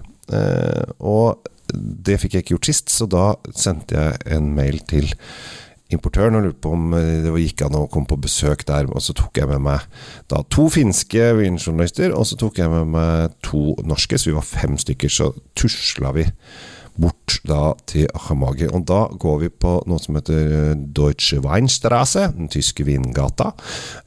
Og 0.98 1.51
det 1.74 2.20
fikk 2.22 2.38
jeg 2.38 2.46
ikke 2.46 2.56
gjort 2.56 2.72
sist, 2.72 2.94
så 2.94 3.08
da 3.10 3.26
sendte 3.56 3.98
jeg 3.98 4.38
en 4.38 4.52
mail 4.56 4.80
til 4.90 5.12
importøren 5.92 6.38
og 6.38 6.46
lurte 6.46 6.62
på 6.64 6.74
om 6.76 6.94
eh, 6.96 7.22
det 7.26 7.34
gikk 7.44 7.66
an 7.66 7.78
å 7.80 7.88
komme 7.92 8.10
på 8.10 8.20
besøk 8.24 8.66
der. 8.70 8.90
Og 8.92 9.04
så 9.04 9.16
tok 9.18 9.42
jeg 9.42 9.50
med 9.52 9.64
meg 9.66 9.86
da 10.32 10.44
to 10.54 10.68
finske 10.72 11.32
vinjournalister, 11.40 12.16
og 12.16 12.28
så 12.30 12.40
tok 12.40 12.62
jeg 12.62 12.72
med 12.72 12.94
meg 12.96 13.36
to 13.46 13.76
norske, 13.88 14.20
så 14.20 14.32
vi 14.32 14.38
var 14.38 14.48
fem 14.48 14.78
stykker. 14.80 15.12
Så 15.12 15.32
tusla 15.58 16.14
vi 16.16 16.28
bort 17.00 17.38
da 17.48 17.74
til 17.90 18.08
Achamagi. 18.16 18.68
Og 18.72 18.86
da 18.90 19.06
går 19.22 19.38
vi 19.46 19.52
på 19.64 19.76
noe 19.90 20.02
som 20.02 20.18
heter 20.18 20.56
eh, 20.58 20.74
Deutsche 20.76 21.42
Weinstrasse, 21.44 22.28
den 22.36 22.52
tyske 22.52 22.86
vingata. 22.88 23.52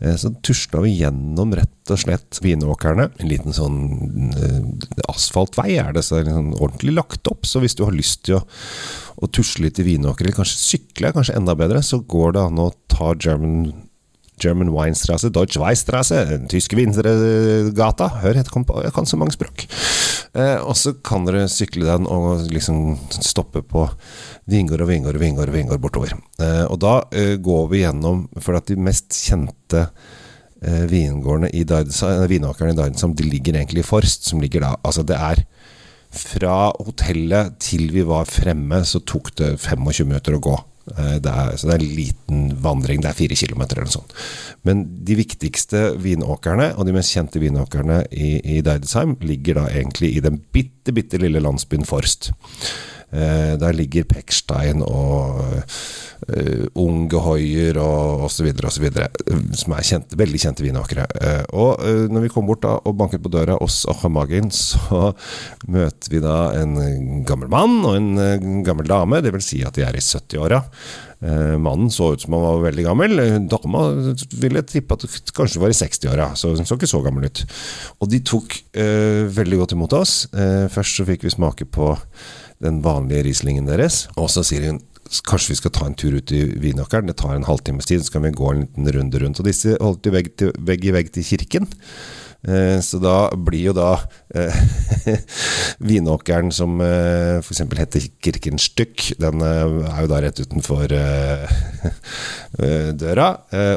Eh, 0.00 0.16
så 0.20 0.34
tusla 0.44 0.84
vi 0.84 0.96
gjennom 0.98 1.54
rett 1.56 1.92
og 1.92 2.00
slett 2.00 2.40
vinåkrene. 2.44 3.10
En 3.20 3.30
liten 3.30 3.56
sånn 3.56 4.32
asfaltvei 5.10 5.74
er 5.82 5.92
det, 5.96 6.04
så 6.04 6.16
det 6.16 6.24
er 6.24 6.30
liksom 6.30 6.54
ordentlig 6.58 6.94
lagt 6.96 7.32
opp. 7.32 7.48
Så 7.48 7.60
hvis 7.64 7.76
du 7.76 7.84
har 7.86 7.96
lyst 7.96 8.24
til 8.28 8.40
å 8.40 8.44
å 9.22 9.28
tusle 9.30 9.68
litt 9.68 9.78
i 9.78 9.86
vinåkre, 9.86 10.26
eller 10.26 10.36
kanskje 10.36 10.60
sykle 10.60 11.12
kanskje 11.14 11.36
enda 11.38 11.54
bedre, 11.58 11.82
så 11.86 12.00
går 12.02 12.34
det 12.36 12.44
an 12.48 12.62
å 12.62 12.70
ta 12.90 13.12
German, 13.14 13.83
German 14.40 14.72
Weinstrasse, 14.74 15.30
Deutsch 15.32 15.58
Weinstrasse, 15.60 16.18
Tysk 16.50 16.74
vintergata. 16.78 18.08
Hør, 18.22 18.40
jeg 18.40 18.50
kan, 18.50 18.66
jeg 18.84 18.94
kan 18.96 19.08
så 19.08 19.18
mange 19.20 19.34
språk. 19.36 19.66
Eh, 20.34 20.58
og 20.58 20.74
så 20.78 20.94
kan 21.06 21.26
dere 21.28 21.46
sykle 21.50 21.86
den 21.86 22.08
og 22.10 22.48
liksom 22.50 22.96
stoppe 23.14 23.62
på 23.62 23.86
vingård 24.50 24.82
og 24.82 24.90
vingård 24.90 25.18
og 25.18 25.22
vingård, 25.22 25.54
vingård 25.54 25.82
bortover. 25.82 26.16
Eh, 26.42 26.64
og 26.66 26.80
da 26.82 26.96
eh, 27.14 27.36
går 27.38 27.70
vi 27.70 27.84
gjennom, 27.84 28.26
for 28.42 28.58
at 28.58 28.70
de 28.70 28.78
mest 28.80 29.14
kjente 29.14 29.86
eh, 29.86 30.84
vingårdene 30.90 31.52
i 31.54 31.62
Dardesheim, 31.68 32.26
vinåkerne 32.32 32.74
i 32.74 32.80
Dardesheim, 32.82 33.14
de 33.14 33.28
ligger 33.28 33.60
egentlig 33.60 33.84
i 33.84 33.88
Forst, 33.88 34.26
som 34.26 34.42
ligger 34.42 34.66
da 34.66 34.74
Altså, 34.82 35.06
det 35.06 35.20
er 35.20 35.46
fra 36.14 36.70
hotellet 36.78 37.56
til 37.62 37.88
vi 37.94 38.04
var 38.06 38.28
fremme, 38.30 38.82
så 38.86 39.00
tok 39.02 39.32
det 39.38 39.54
25 39.58 40.06
minutter 40.06 40.36
å 40.36 40.42
gå. 40.42 40.54
Eh, 40.92 41.16
det 41.24 41.32
er, 41.32 41.54
så 41.56 41.68
det 41.68 41.76
er 41.76 41.84
en 41.84 41.96
liten 41.96 42.42
vandring. 42.64 43.02
Det 43.02 43.10
er 43.10 43.18
fire 43.18 43.38
kilometer 43.38 43.78
eller 43.78 43.90
noe 43.90 43.96
sånt. 43.96 44.16
Men 44.68 44.84
de 45.06 45.18
viktigste 45.18 45.84
vinåkrene, 46.00 46.72
og 46.76 46.88
de 46.88 46.96
mest 46.96 47.14
kjente 47.16 47.42
vinåkrene 47.42 48.02
i, 48.12 48.34
i 48.56 48.60
Deidesheim, 48.64 49.16
ligger 49.24 49.62
da 49.62 49.68
egentlig 49.72 50.14
i 50.16 50.24
den 50.24 50.40
bitte, 50.52 50.94
bitte 50.96 51.20
lille 51.20 51.42
landsbyen 51.44 51.88
Forst. 51.88 52.32
Eh, 53.14 53.54
der 53.60 53.76
ligger 53.76 54.06
Pekstein 54.10 54.82
og 54.82 55.38
uh, 55.44 56.64
Unge 56.80 57.20
Hoier 57.22 57.78
og 57.78 58.24
osv. 58.26 58.48
osv. 58.66 58.88
Som 59.54 59.76
er 59.76 59.86
kjente, 59.86 60.18
veldig 60.18 60.40
kjente 60.42 60.66
vinåkre. 60.66 61.06
Uh, 61.14 61.44
og 61.54 61.84
når 62.10 62.26
vi 62.26 62.32
kom 62.34 62.48
bort 62.50 62.64
da 62.64 62.74
og 62.82 62.98
banket 62.98 63.22
på 63.22 63.30
døra 63.30 63.60
hos 63.60 63.84
Achamagen, 63.90 64.50
så 64.64 65.12
møter 65.70 66.10
vi 66.16 66.22
da 66.24 66.38
en 66.58 67.24
gammel 67.28 67.52
mann 67.52 67.80
og 67.84 67.98
en 68.00 68.62
gammel 68.66 68.90
dame. 68.90 69.22
Det 69.22 69.34
vil 69.36 69.46
si 69.46 69.62
at 69.66 69.78
de 69.78 69.86
er 69.86 69.94
i 69.94 70.04
70-åra. 70.04 70.64
Mannen 71.24 71.88
så 71.88 72.10
ut 72.12 72.20
som 72.20 72.34
han 72.36 72.42
var 72.42 72.64
veldig 72.66 72.82
gammel. 72.84 73.20
Dama 73.48 73.86
ville 74.42 74.60
tippe 74.68 74.98
at 74.98 75.06
det 75.06 75.32
kanskje 75.32 75.62
var 75.62 75.72
i 75.72 75.76
60-åra, 75.78 76.26
så 76.36 76.50
hun 76.52 76.66
så 76.68 76.76
ikke 76.76 76.90
så 76.90 77.00
gammel 77.04 77.30
ut. 77.30 77.44
Og 78.04 78.10
de 78.12 78.20
tok 78.26 78.58
veldig 79.38 79.60
godt 79.62 79.72
imot 79.72 79.96
oss. 79.96 80.24
først 80.74 80.98
så 80.98 81.06
fikk 81.08 81.24
vi 81.24 81.32
smake 81.32 81.70
på 81.72 81.94
den 82.62 82.82
vanlige 82.84 83.24
Rieslingen 83.28 83.66
deres. 83.68 84.04
Og 84.16 84.30
så 84.32 84.44
sier 84.46 84.68
hun 84.70 84.82
kanskje 85.28 85.52
vi 85.52 85.60
skal 85.60 85.72
ta 85.74 85.86
en 85.86 85.96
tur 85.98 86.16
ut 86.16 86.32
i 86.34 86.42
Vinåkeren. 86.60 87.08
Det 87.10 87.18
tar 87.20 87.36
en 87.36 87.46
halvtimes 87.46 87.86
tid, 87.86 88.04
så 88.04 88.16
kan 88.16 88.26
vi 88.26 88.34
gå 88.34 88.50
en 88.50 88.64
liten 88.64 88.92
runde 88.96 89.22
rundt. 89.22 89.40
Og 89.40 89.48
disse 89.48 89.76
holdt 89.80 90.06
jo 90.08 90.14
vegg, 90.14 90.32
vegg 90.58 90.86
i 90.88 90.94
vegg 90.96 91.12
til 91.14 91.26
kirken. 91.34 91.68
Eh, 92.44 92.76
så 92.84 92.98
da 93.00 93.30
blir 93.32 93.70
jo 93.70 93.74
da 93.76 93.94
eh, 94.36 94.56
Vinåkeren, 95.88 96.52
som 96.52 96.76
eh, 96.84 97.40
f.eks. 97.40 97.62
heter 97.64 98.08
Kirkenstykk, 98.24 99.14
den 99.22 99.44
eh, 99.44 99.78
er 99.88 100.02
jo 100.04 100.10
da 100.12 100.20
rett 100.24 100.42
utenfor 100.44 100.92
eh, 100.92 101.54
eh 102.64 102.92
døra. 102.96 103.30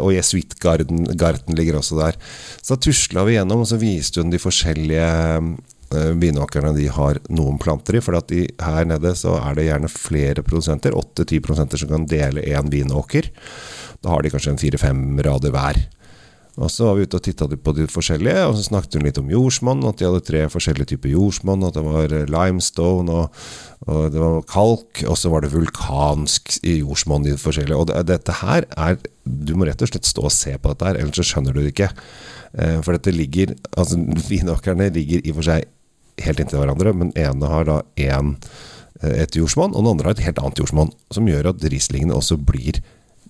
Og 0.04 0.12
Jesuitgarden 0.16 1.08
ligger 1.56 1.80
også 1.80 2.00
der. 2.02 2.20
Så 2.62 2.76
da 2.76 2.84
tusla 2.84 3.24
vi 3.28 3.38
gjennom, 3.38 3.63
og 3.63 3.72
så 3.72 3.80
viste 3.80 4.24
hun 4.24 4.34
de 4.34 4.42
forskjellige 4.42 5.08
vinåkrene 5.91 6.73
de 6.76 6.88
har 6.91 7.19
noen 7.32 7.60
planter 7.62 7.95
i. 7.97 8.04
For 8.04 8.17
de, 8.30 8.45
her 8.63 8.88
nede 8.89 9.13
så 9.15 9.38
er 9.39 9.58
det 9.58 9.67
gjerne 9.69 9.91
flere 9.91 10.43
produsenter, 10.45 10.95
8-10 10.97 11.43
produsenter 11.45 11.82
som 11.82 11.91
kan 11.93 12.08
dele 12.10 12.43
én 12.43 12.71
vinåker. 12.73 13.30
Da 14.04 14.12
har 14.13 14.23
de 14.23 14.34
kanskje 14.34 14.56
en 14.56 14.62
fire-fem 14.62 15.21
rader 15.26 15.56
hver. 15.56 15.86
Og 16.58 16.71
Så 16.73 16.88
var 16.88 16.95
vi 16.97 17.06
ute 17.06 17.19
og 17.19 17.21
titta 17.21 17.45
på 17.45 17.73
de 17.78 17.86
forskjellige, 17.86 18.45
og 18.50 18.56
så 18.58 18.63
snakket 18.65 18.97
hun 18.97 19.04
litt 19.06 19.19
om 19.21 19.30
jordsmonn. 19.30 19.84
At 19.86 20.00
de 20.00 20.08
hadde 20.08 20.23
tre 20.26 20.39
forskjellige 20.50 20.89
typer 20.89 21.13
jordsmonn. 21.13 21.65
At 21.67 21.78
det 21.78 21.84
var 21.86 22.15
eh, 22.17 22.26
limestone, 22.34 23.13
og, 23.13 23.43
og 23.86 24.08
det 24.13 24.23
var 24.23 24.47
kalk, 24.50 25.04
og 25.06 25.19
så 25.21 25.30
var 25.30 25.45
det 25.45 25.54
vulkansk 25.54 26.58
i 26.65 26.80
jordsmonn. 26.80 27.28
De 27.28 27.36
forskjellige. 27.38 27.78
Og 27.78 27.91
det, 27.91 28.02
dette 28.10 28.39
her 28.41 28.65
er 28.73 28.97
Du 29.28 29.54
må 29.60 29.67
rett 29.67 29.82
og 29.84 29.91
slett 29.91 30.08
stå 30.08 30.23
og 30.26 30.34
se 30.34 30.56
på 30.58 30.73
dette 30.73 30.89
her, 30.89 30.97
ellers 30.97 31.19
så 31.19 31.28
skjønner 31.30 31.54
du 31.54 31.62
det 31.62 31.76
ikke. 31.76 31.91
Eh, 32.58 32.78
for 32.82 32.95
dette 32.95 33.13
ligger 33.13 33.54
Altså, 33.78 34.00
vinåkrene 34.30 34.89
ligger 34.95 35.21
i 35.21 35.34
og 35.34 35.41
for 35.41 35.52
seg 35.52 35.67
helt 36.24 36.42
inntil 36.42 36.62
hverandre, 36.62 36.94
men 36.98 37.14
ene 37.20 37.52
har 37.52 37.68
da 37.70 37.80
én 38.00 38.36
eh, 39.02 39.24
et 39.24 39.38
jordsmonn, 39.38 39.76
og 39.76 39.84
den 39.84 39.94
andre 39.94 40.12
har 40.12 40.18
et 40.18 40.26
helt 40.28 40.42
annet 40.42 40.62
jordsmonn. 40.62 40.94
Som 41.14 41.30
gjør 41.30 41.52
at 41.54 41.66
Rieslingene 41.66 42.18
også 42.18 42.40
blir 42.42 42.82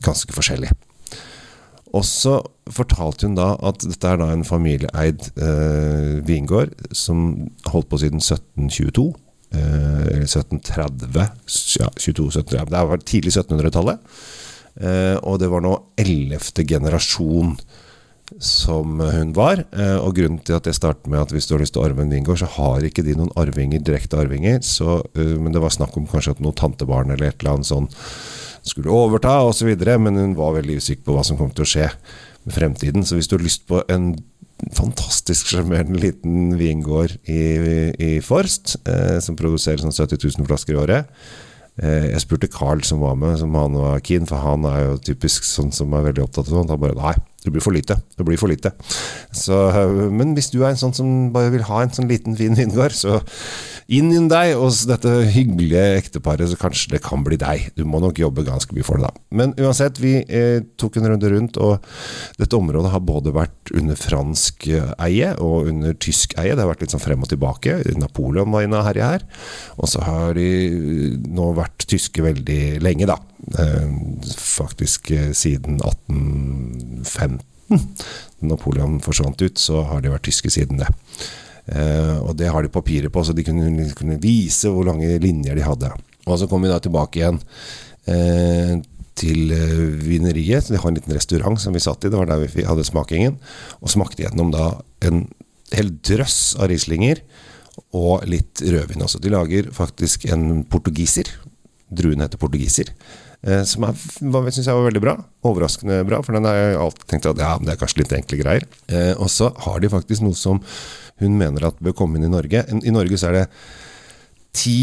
ganske 0.05 0.33
forskjellige. 0.35 0.75
Og 1.95 2.03
så 2.05 2.39
fortalte 2.73 3.29
hun 3.29 3.37
da 3.37 3.53
at 3.65 3.85
dette 3.85 4.09
er 4.09 4.19
da 4.19 4.27
en 4.33 4.45
familieeid 4.47 5.29
eh, 5.39 6.17
vingård 6.27 6.75
som 6.95 7.47
holdt 7.71 7.89
på 7.91 8.01
siden 8.01 8.21
1722. 8.21 9.07
Eh, 9.55 10.03
eller 10.11 10.27
1730. 10.27 11.31
Ja, 11.79 11.87
22, 11.95 12.27
1730. 12.43 12.73
Det 12.73 12.83
var 12.91 13.05
tidlig 13.07 13.33
1700-tallet. 13.33 14.13
Eh, 14.77 15.15
og 15.23 15.39
det 15.41 15.49
var 15.49 15.63
nå 15.63 15.73
ellevte 15.97 16.67
generasjon 16.67 17.55
som 18.43 18.99
hun 18.99 19.31
var. 19.35 19.63
Eh, 19.71 19.97
og 19.97 20.15
grunnen 20.17 20.39
til 20.43 20.57
at 20.57 20.67
jeg 20.67 20.77
startet 20.77 21.07
med 21.11 21.21
at 21.21 21.33
hvis 21.33 21.47
du 21.47 21.55
har 21.55 21.63
lyst 21.63 21.75
til 21.77 21.83
å 21.83 21.87
arve 21.87 22.03
en 22.03 22.11
vingård, 22.11 22.41
så 22.41 22.49
har 22.57 22.85
ikke 22.85 23.05
de 23.05 23.15
noen 23.17 23.31
arvinger, 23.39 23.83
direkte 23.83 24.19
arvinger. 24.19 24.59
Så, 24.65 24.99
uh, 25.17 25.35
men 25.39 25.55
det 25.55 25.63
var 25.63 25.73
snakk 25.73 25.95
om 25.97 26.07
kanskje 26.09 26.35
at 26.35 26.43
noe 26.43 26.55
tantebarn 26.57 27.13
eller 27.13 27.29
et 27.29 27.39
eller 27.39 27.57
annet 27.57 27.71
sånn 27.71 27.89
skulle 28.67 28.91
overta 28.91 29.39
osv., 29.47 29.69
men 30.03 30.19
hun 30.19 30.35
var 30.35 30.57
veldig 30.57 30.81
usikker 30.81 31.05
på 31.07 31.15
hva 31.15 31.23
som 31.23 31.39
kom 31.39 31.53
til 31.55 31.63
å 31.63 31.69
skje 31.71 31.87
med 32.43 32.55
fremtiden. 32.55 33.05
Så 33.07 33.15
hvis 33.15 33.31
du 33.31 33.37
har 33.37 33.45
lyst 33.45 33.63
på 33.69 33.79
en 33.87 34.11
fantastisk 34.75 35.53
sjarmerende 35.53 36.01
liten 36.01 36.55
vingård 36.59 37.13
i, 37.29 37.41
i 38.01 38.11
Forst, 38.25 38.75
eh, 38.89 39.19
som 39.23 39.37
produserer 39.39 39.83
sånn 39.83 39.95
70 39.95 40.19
000 40.41 40.49
flasker 40.49 40.75
i 40.75 40.81
året 40.81 41.05
eh, 41.05 41.46
Jeg 41.77 42.21
spurte 42.23 42.49
Carl 42.49 42.81
som 42.81 43.03
var 43.03 43.17
med, 43.21 43.35
som 43.37 43.53
han 43.53 43.75
var 43.77 43.99
keen, 44.01 44.25
for 44.25 44.41
han 44.41 44.63
er 44.65 44.79
jo 44.81 44.95
typisk 45.11 45.45
sånn 45.45 45.69
som 45.75 45.91
er 45.93 46.07
veldig 46.07 46.23
opptatt 46.23 46.47
av 46.47 46.55
sånt. 46.55 46.71
Han 46.73 46.81
bare 46.81 46.97
Nei, 46.97 47.13
det 47.45 47.53
blir 47.53 47.61
for 47.61 47.75
lite. 47.75 47.99
Det 48.17 48.25
blir 48.25 48.39
for 48.41 48.49
lite. 48.49 48.71
Så, 49.29 49.59
eh, 49.69 50.09
men 50.09 50.33
hvis 50.33 50.49
du 50.49 50.63
er 50.63 50.71
en 50.71 50.79
sånn 50.79 50.95
som 50.97 51.11
bare 51.35 51.53
vil 51.53 51.67
ha 51.69 51.83
en 51.83 51.93
sånn 51.93 52.09
liten, 52.09 52.35
fin 52.39 52.57
vingård, 52.57 52.97
så 52.97 53.21
inninn 53.87 54.27
deg 54.31 54.53
hos 54.59 54.81
dette 54.89 55.09
hyggelige 55.31 55.83
ekteparet, 55.97 56.49
så 56.51 56.59
kanskje 56.59 56.95
det 56.95 57.01
kan 57.05 57.23
bli 57.23 57.37
deg. 57.39 57.69
Du 57.77 57.85
må 57.87 58.01
nok 58.03 58.19
jobbe 58.19 58.43
ganske 58.47 58.75
mye 58.75 58.85
for 58.85 58.99
det, 58.99 59.07
da. 59.07 59.25
Men 59.39 59.53
uansett, 59.61 60.01
vi 60.03 60.17
eh, 60.23 60.59
tok 60.79 60.99
en 60.99 61.07
runde 61.13 61.31
rundt, 61.31 61.59
og 61.63 61.79
dette 62.39 62.57
området 62.57 62.91
har 62.93 63.03
både 63.07 63.33
vært 63.35 63.71
under 63.77 63.99
fransk 63.99 64.67
eh, 64.71 64.91
eie 65.07 65.33
og 65.43 65.71
under 65.71 65.95
tysk 66.03 66.35
eie. 66.39 66.53
Det 66.53 66.63
har 66.63 66.71
vært 66.71 66.83
litt 66.83 66.95
sånn 66.95 67.03
frem 67.03 67.23
og 67.23 67.31
tilbake. 67.31 67.79
Napoleon 67.97 68.51
var 68.53 68.67
inne 68.67 68.81
og 68.81 68.87
herja 68.89 69.11
her. 69.15 69.27
Og 69.79 69.87
så 69.91 70.03
har 70.03 70.35
de 70.37 70.47
eh, 70.67 71.17
nå 71.31 71.51
vært 71.57 71.87
tyske 71.87 72.25
veldig 72.25 72.61
lenge, 72.83 73.07
da. 73.09 73.21
Eh, 73.63 73.87
faktisk 74.35 75.11
eh, 75.15 75.31
siden 75.37 75.79
1815. 75.79 77.39
Napoleon 78.47 78.99
forsvant 79.03 79.41
ut, 79.41 79.59
så 79.59 79.83
har 79.87 80.03
de 80.03 80.11
vært 80.11 80.27
tyske 80.27 80.51
siden 80.53 80.83
det. 80.83 80.91
Uh, 81.67 82.23
og 82.23 82.35
det 82.39 82.47
har 82.47 82.63
de 82.63 82.71
papirer 82.71 83.11
på, 83.11 83.23
så 83.27 83.33
de 83.35 83.43
kunne, 83.43 83.89
kunne, 83.97 84.19
vise 84.23 84.69
hvor 84.71 84.87
lange 84.87 85.17
linjer 85.23 85.57
de 85.57 85.65
hadde. 85.65 85.91
Og 86.27 86.39
så 86.39 86.47
kom 86.47 86.63
vi 86.63 86.71
da 86.71 86.79
tilbake 86.83 87.19
igjen 87.19 87.41
uh, 88.07 88.77
til 89.19 89.51
uh, 89.51 89.97
vineriet. 89.99 90.69
De 90.71 90.79
har 90.79 90.87
en 90.87 90.95
liten 90.95 91.17
restaurant 91.17 91.59
som 91.59 91.75
vi 91.75 91.83
satt 91.83 92.07
i, 92.07 92.11
det 92.13 92.19
var 92.19 92.29
der 92.31 92.47
vi 92.47 92.67
hadde 92.67 92.87
smakingen. 92.87 93.35
Og 93.81 93.91
smakte 93.91 94.23
gjennom 94.23 94.53
da 94.55 94.77
en 95.07 95.25
hel 95.75 95.91
drøss 96.07 96.55
av 96.55 96.71
rislinger 96.71 97.19
og 97.97 98.23
litt 98.31 98.63
rødvin 98.63 99.03
også. 99.03 99.19
De 99.21 99.33
lager 99.33 99.67
faktisk 99.75 100.23
en 100.31 100.63
portugiser. 100.71 101.27
Druen 101.91 102.23
heter 102.23 102.39
portugiser. 102.39 102.93
som 103.67 103.83
jeg 103.83 104.63
var 104.65 104.87
veldig 104.87 105.01
bra. 105.03 105.13
Overraskende 105.45 105.99
bra, 106.07 106.21
for 106.23 106.33
den 106.33 106.47
har 106.47 106.55
jeg 106.55 106.79
alltid 106.81 107.05
tenkt 107.11 107.27
at 107.29 107.43
ja, 107.43 107.51
det 107.61 107.75
er 107.75 107.79
kanskje 107.79 108.01
litt 108.01 108.15
enkle 108.17 108.39
greier. 108.39 108.65
og 109.19 109.29
så 109.29 109.51
har 109.67 109.79
de 109.83 109.91
faktisk 109.91 110.23
noe 110.25 110.35
som 110.35 110.63
hun 111.21 111.37
mener 111.39 111.69
at 111.69 111.83
bør 111.83 111.95
komme 111.97 112.19
inn 112.19 112.27
i 112.27 112.33
Norge. 112.33 112.63
I 112.67 112.93
Norge 112.93 113.19
så 113.19 113.31
er 113.31 113.39
det 113.39 113.45
ti 114.57 114.79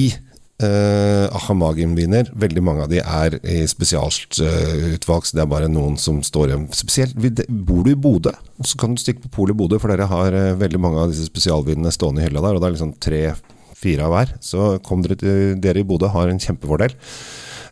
eh, 0.62 1.26
Ahamagim-viner. 1.34 2.30
Veldig 2.38 2.62
mange 2.64 2.84
av 2.84 2.92
de 2.92 3.00
er 3.00 3.38
i 3.42 3.62
spesialutvalg, 3.70 5.26
så 5.26 5.36
det 5.36 5.44
er 5.44 5.50
bare 5.50 5.70
noen 5.70 5.96
som 6.00 6.20
står 6.24 6.50
igjen. 6.50 6.68
Spesielt 6.76 7.18
bor 7.48 7.84
du 7.84 7.92
i 7.94 7.98
Bodø, 7.98 8.34
så 8.64 8.80
kan 8.80 8.94
du 8.94 9.02
stikke 9.02 9.26
på 9.26 9.34
polet 9.40 9.56
i 9.56 9.60
Bodø, 9.62 9.80
for 9.82 9.92
dere 9.92 10.10
har 10.10 10.38
eh, 10.38 10.54
veldig 10.60 10.82
mange 10.82 11.02
av 11.02 11.12
disse 11.14 11.28
spesialvinene 11.30 11.94
stående 11.94 12.22
i 12.22 12.28
hylla 12.28 12.44
der, 12.44 12.56
og 12.56 12.62
det 12.62 12.70
er 12.70 12.76
liksom 12.76 12.94
tre-fire 13.02 14.06
av 14.06 14.14
hver. 14.14 14.36
Så 14.44 14.74
kom 14.86 15.04
dere 15.04 15.18
til 15.20 15.58
dere 15.62 15.82
i 15.82 15.88
Bodø, 15.88 16.10
har 16.14 16.30
en 16.30 16.42
kjempefordel. 16.42 16.96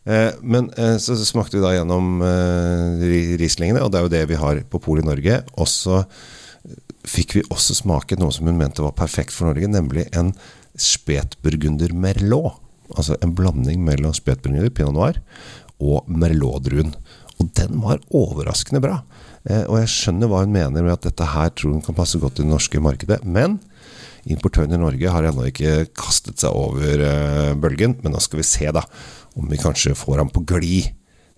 Eh, 0.03 0.31
men 0.43 0.71
eh, 0.75 0.99
så 1.03 1.17
smakte 1.19 1.59
vi 1.59 1.65
da 1.65 1.77
gjennom 1.77 2.23
rislingene, 3.43 3.83
og 3.85 3.93
det 3.93 4.01
er 4.01 4.07
jo 4.09 4.15
det 4.17 4.29
vi 4.33 4.41
har 4.43 4.63
på 4.71 4.83
polet 4.83 5.07
i 5.07 5.13
Norge. 5.13 5.43
Også 5.63 6.05
fikk 7.23 7.39
vi 7.39 7.47
også 7.55 7.77
smake 7.79 8.19
noe 8.19 8.35
som 8.35 8.49
hun 8.51 8.59
mente 8.59 8.83
var 8.85 8.97
perfekt 8.99 9.35
for 9.35 9.51
Norge, 9.51 9.71
nemlig 9.71 10.09
en 10.19 10.35
spetburgunder 10.79 11.95
merlot. 11.95 12.59
Altså 12.93 13.17
en 13.25 13.33
blanding 13.33 13.81
mellom 13.87 14.13
spetburgunder, 14.13 14.73
pinot 14.75 14.97
noir, 14.97 15.21
og 15.81 16.09
merlot-druen. 16.11 16.93
Og 17.41 17.53
den 17.57 17.79
var 17.81 18.03
overraskende 18.15 18.83
bra. 18.85 18.99
Eh, 19.49 19.65
og 19.65 19.79
jeg 19.81 19.93
skjønner 19.95 20.29
hva 20.29 20.43
hun 20.43 20.53
mener 20.55 20.85
med 20.85 20.93
at 20.95 21.07
dette 21.07 21.31
her 21.33 21.53
tror 21.57 21.77
hun 21.77 21.85
kan 21.85 21.97
passe 21.97 22.21
godt 22.21 22.41
i 22.41 22.45
det 22.45 22.53
norske 22.53 22.83
markedet. 22.83 23.23
Men 23.25 23.61
importøren 24.29 24.75
i 24.75 24.81
Norge 24.81 25.15
har 25.15 25.27
ennå 25.31 25.49
ikke 25.49 25.87
kastet 25.97 26.43
seg 26.43 26.53
over 26.53 27.07
eh, 27.07 27.55
bølgen. 27.59 27.97
Men 28.03 28.15
nå 28.15 28.23
skal 28.23 28.43
vi 28.43 28.49
se, 28.51 28.69
da, 28.75 28.85
om 29.39 29.49
vi 29.51 29.61
kanskje 29.63 29.97
får 29.99 30.21
ham 30.25 30.35
på 30.35 30.45
glid 30.53 30.93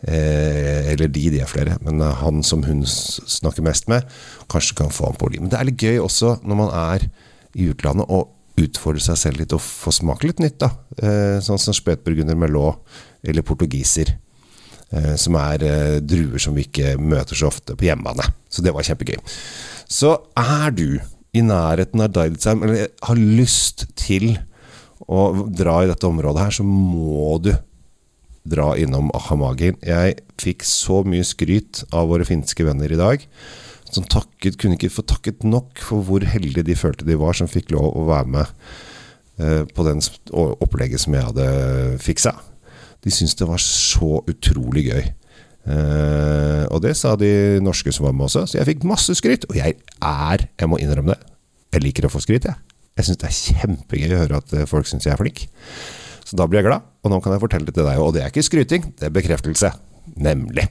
Eh, 0.04 0.92
eller 0.92 1.08
de, 1.08 1.28
de 1.32 1.40
er 1.40 1.50
flere. 1.50 1.78
Men 1.84 2.02
eh, 2.04 2.20
han 2.20 2.42
som 2.46 2.64
hun 2.66 2.82
snakker 2.84 3.64
mest 3.64 3.88
med, 3.88 4.04
kanskje 4.52 4.76
kan 4.82 4.92
få 4.92 5.08
han 5.10 5.20
på 5.20 5.30
liv. 5.32 5.42
Men 5.42 5.52
det 5.52 5.60
er 5.60 5.68
litt 5.70 5.84
gøy 5.84 6.02
også 6.04 6.38
når 6.44 6.60
man 6.60 6.74
er 6.76 7.08
i 7.54 7.70
utlandet 7.70 8.10
og 8.12 8.32
utfordre 8.60 9.02
seg 9.02 9.18
selv 9.18 9.40
litt 9.40 9.54
og 9.54 9.62
få 9.64 9.92
smake 9.94 10.28
litt 10.28 10.42
nytt. 10.42 10.60
da. 10.62 10.70
Eh, 10.98 11.38
sånn 11.44 11.60
som 11.60 11.76
spetburgunder 11.76 12.38
melot 12.38 12.82
eller 13.24 13.46
portugiser. 13.46 14.16
Eh, 14.94 15.14
som 15.18 15.36
er 15.40 15.64
eh, 15.64 15.98
druer 16.04 16.42
som 16.42 16.54
vi 16.54 16.66
ikke 16.68 16.94
møter 17.00 17.38
så 17.38 17.48
ofte 17.50 17.76
på 17.78 17.88
hjemmebane. 17.88 18.26
Så 18.52 18.62
det 18.62 18.74
var 18.74 18.86
kjempegøy. 18.86 19.18
Så 19.90 20.14
er 20.38 20.74
du 20.74 20.88
i 21.34 21.42
nærheten 21.42 22.02
av 22.04 22.12
Deidesheim, 22.14 22.62
eller 22.62 22.92
har 23.02 23.18
lyst 23.18 23.88
til 23.98 24.36
å 25.10 25.48
dra 25.50 25.80
i 25.82 25.88
dette 25.90 26.06
området 26.06 26.44
her, 26.44 26.54
så 26.54 26.66
må 26.66 27.40
du 27.42 27.50
dra 28.44 28.74
innom 28.80 29.10
Ahamagen. 29.16 29.78
Jeg 29.84 30.18
fikk 30.40 30.64
så 30.68 31.02
mye 31.08 31.24
skryt 31.26 31.84
av 31.94 32.10
våre 32.12 32.26
finske 32.28 32.66
venner 32.66 32.92
i 32.92 33.00
dag. 33.00 33.24
Som 33.88 34.06
takket, 34.10 34.58
kunne 34.60 34.76
ikke 34.78 34.92
få 34.92 35.04
takket 35.06 35.44
nok 35.46 35.80
for 35.82 36.04
hvor 36.04 36.24
heldige 36.26 36.66
de 36.66 36.76
følte 36.76 37.06
de 37.08 37.16
var 37.20 37.36
som 37.38 37.50
fikk 37.50 37.72
lov 37.74 37.94
å 37.94 38.06
være 38.08 38.32
med 38.36 38.54
eh, 39.38 39.62
på 39.70 39.86
den 39.86 40.02
opplegget 40.34 41.04
som 41.04 41.16
jeg 41.16 41.28
hadde 41.30 41.46
fiksa. 42.02 42.34
De 43.04 43.12
syntes 43.12 43.36
det 43.38 43.48
var 43.48 43.62
så 43.62 44.18
utrolig 44.30 44.88
gøy. 44.90 45.04
Eh, 45.64 46.64
og 46.68 46.82
det 46.84 46.92
sa 46.98 47.14
de 47.16 47.60
norske 47.64 47.92
som 47.94 48.08
var 48.08 48.16
med 48.16 48.28
også. 48.28 48.44
Så 48.50 48.60
jeg 48.60 48.68
fikk 48.72 48.88
masse 48.88 49.16
skryt. 49.16 49.48
Og 49.48 49.56
jeg 49.60 49.78
er, 49.78 50.48
jeg 50.60 50.70
må 50.70 50.80
innrømme 50.82 51.14
det, 51.14 51.34
jeg 51.74 51.86
liker 51.88 52.06
å 52.06 52.12
få 52.12 52.22
skryt, 52.22 52.46
jeg. 52.46 52.60
Jeg 52.94 53.08
syns 53.08 53.18
det 53.18 53.26
er 53.26 53.38
kjempegøy 53.38 54.12
å 54.14 54.18
høre 54.20 54.40
at 54.42 54.52
eh, 54.54 54.68
folk 54.70 54.90
syns 54.90 55.08
jeg 55.08 55.14
er 55.16 55.22
flink. 55.22 55.46
Så 56.24 56.38
da 56.40 56.46
blir 56.48 56.62
jeg 56.62 56.70
glad, 56.70 56.86
og 57.04 57.12
nå 57.12 57.20
kan 57.22 57.34
jeg 57.34 57.44
fortelle 57.44 57.68
det 57.68 57.76
til 57.76 57.86
deg. 57.86 58.00
Og 58.00 58.14
det 58.16 58.22
er 58.24 58.32
ikke 58.32 58.46
skryting, 58.46 58.82
det 58.98 59.06
er 59.08 59.14
bekreftelse. 59.14 59.68
Nemlig. 60.20 60.66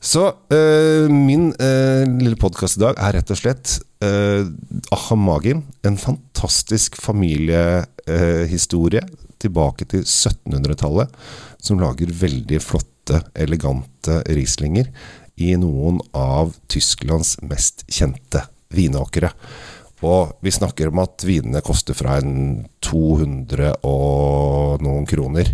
Så 0.00 0.32
øh, 0.52 1.10
min 1.10 1.54
øh, 1.60 2.18
lille 2.20 2.36
podkast 2.36 2.76
i 2.76 2.80
dag 2.82 2.94
er 3.00 3.12
rett 3.16 3.30
og 3.32 3.36
slett 3.40 3.80
øh, 4.04 4.46
Ahamagin. 4.92 5.64
En 5.86 5.98
fantastisk 5.98 6.96
familiehistorie 7.00 9.00
tilbake 9.42 9.84
til 9.84 10.00
1700-tallet, 10.04 11.08
som 11.62 11.78
lager 11.80 12.12
veldig 12.20 12.62
flotte, 12.62 13.22
elegante 13.34 14.22
Rieslinger 14.26 14.84
i 15.36 15.56
noen 15.60 16.00
av 16.16 16.54
Tysklands 16.72 17.36
mest 17.44 17.84
kjente 17.92 18.40
vinåkre. 18.74 19.30
Og 20.06 20.36
vi 20.44 20.52
snakker 20.54 20.90
om 20.90 21.00
at 21.02 21.24
vinene 21.26 21.62
koster 21.64 21.96
fra 21.96 22.18
en 22.20 22.66
200 22.86 23.72
og 23.88 24.82
noen 24.84 25.06
kroner. 25.08 25.50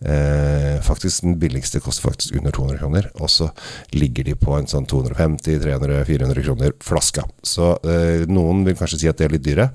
Eh, 0.00 0.78
faktisk 0.84 1.26
Den 1.26 1.36
billigste 1.40 1.82
koster 1.84 2.08
faktisk 2.08 2.38
under 2.40 2.54
200 2.56 2.78
kroner. 2.80 3.10
Og 3.20 3.30
så 3.30 3.50
ligger 3.92 4.24
de 4.24 4.36
på 4.40 4.56
en 4.56 4.70
sånn 4.70 4.88
250-300-400 4.88 6.46
kroner 6.46 6.76
flaska. 6.84 7.26
Så 7.42 7.74
eh, 7.84 8.24
noen 8.30 8.64
vil 8.64 8.78
kanskje 8.78 9.02
si 9.02 9.10
at 9.10 9.20
det 9.20 9.28
er 9.28 9.36
litt 9.36 9.46
dyre, 9.46 9.70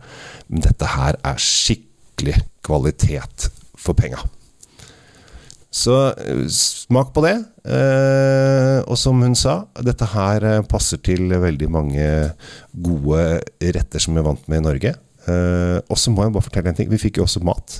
men 0.49 0.65
dette 0.65 0.95
her 0.95 1.19
er 1.21 1.41
skikkelig 1.41 2.39
kvalitet 2.65 3.51
for 3.77 3.97
penga. 3.97 4.23
Så 5.75 5.95
eh, 6.13 6.45
smak 6.51 7.11
på 7.15 7.23
det. 7.25 7.35
Eh, 7.67 8.79
og 8.85 8.95
som 8.99 9.19
hun 9.23 9.35
sa, 9.37 9.63
dette 9.83 10.07
her 10.13 10.47
eh, 10.47 10.63
passer 10.69 11.01
til 11.03 11.27
veldig 11.29 11.69
mange 11.71 12.07
gode 12.71 13.25
retter 13.75 14.03
som 14.03 14.15
vi 14.15 14.23
er 14.23 14.29
vant 14.29 14.47
med 14.51 14.63
i 14.63 14.67
Norge. 14.69 14.95
Og 15.25 15.97
så 15.97 16.11
må 16.13 16.21
jeg 16.21 16.35
bare 16.35 16.45
fortelle 16.45 16.69
en 16.69 16.75
ting. 16.77 16.89
Vi 16.91 17.01
fikk 17.01 17.17
jo 17.17 17.23
også 17.25 17.39
mat. 17.41 17.79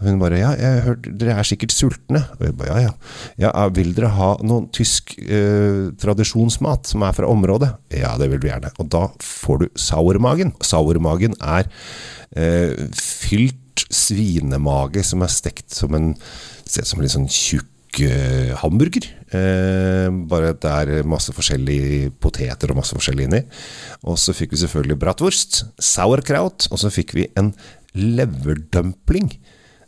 Hun 0.00 0.18
bare 0.20 0.38
Ja, 0.40 0.54
jeg 0.56 0.84
hørte 0.84 1.12
dere 1.20 1.36
er 1.40 1.48
sikkert 1.48 1.72
sultne. 1.72 2.22
Og 2.38 2.46
jeg 2.46 2.56
bare 2.56 2.70
ja, 2.80 2.90
ja. 3.38 3.50
ja 3.52 3.68
vil 3.76 3.92
dere 3.96 4.12
ha 4.16 4.30
noen 4.44 4.70
tysk 4.74 5.14
eh, 5.20 5.92
tradisjonsmat 6.00 6.88
som 6.88 7.04
er 7.06 7.16
fra 7.16 7.28
området? 7.28 7.70
Ja, 7.96 8.14
det 8.20 8.30
vil 8.32 8.42
vi 8.42 8.50
gjerne. 8.50 8.72
Og 8.80 8.90
da 8.92 9.06
får 9.20 9.62
du 9.62 9.68
sauermagen. 9.80 10.52
Sauermagen 10.64 11.36
er 11.40 11.68
eh, 12.36 12.88
fylt 12.96 13.86
svinemage 13.92 15.04
som 15.06 15.24
er 15.24 15.32
stekt 15.32 15.74
som 15.76 15.94
en 15.96 16.14
Ser 16.66 16.84
ut 16.84 16.90
som 16.90 17.00
en 17.00 17.06
litt 17.06 17.14
sånn 17.14 17.30
tjukk 17.30 18.00
uh, 18.02 18.52
hamburger. 18.62 19.06
Uh, 19.32 20.10
bare 20.30 20.52
at 20.54 20.62
det 20.64 20.72
er 20.72 21.08
masse 21.08 21.32
forskjellige 21.34 22.10
poteter 22.22 22.72
og 22.72 22.80
masse 22.80 22.96
forskjellig 22.96 23.28
inni. 23.28 23.42
Og 24.06 24.18
så 24.20 24.34
fikk 24.36 24.54
vi 24.54 24.62
selvfølgelig 24.64 24.98
bratwurst, 25.02 25.62
sauerkraut, 25.82 26.68
og 26.70 26.82
så 26.82 26.92
fikk 26.92 27.16
vi 27.18 27.28
en 27.38 27.52
leverdumpling. 27.96 29.30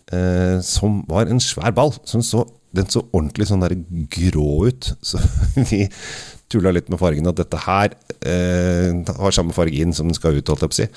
Uh, 0.08 0.62
som 0.64 1.02
var 1.10 1.28
en 1.28 1.42
svær 1.42 1.74
ball. 1.76 1.92
Som 2.08 2.24
så, 2.24 2.46
den 2.76 2.88
så 2.88 3.04
ordentlig 3.10 3.50
sånn 3.50 3.66
der 3.66 3.76
grå 4.14 4.68
ut. 4.70 4.92
Så 5.10 5.20
vi 5.68 5.86
tulla 6.48 6.72
litt 6.72 6.88
med 6.88 7.00
fargen, 7.00 7.28
at 7.28 7.38
dette 7.38 7.60
her 7.60 7.94
eh, 8.24 8.90
har 9.20 9.36
samme 9.36 9.54
farge 9.56 9.82
inn 9.82 9.94
som 9.96 10.08
den 10.08 10.16
skal 10.16 10.38
ut, 10.38 10.48
holdt 10.48 10.64
jeg 10.64 10.72
på 10.72 10.76
å 10.76 10.78
si. 10.78 10.88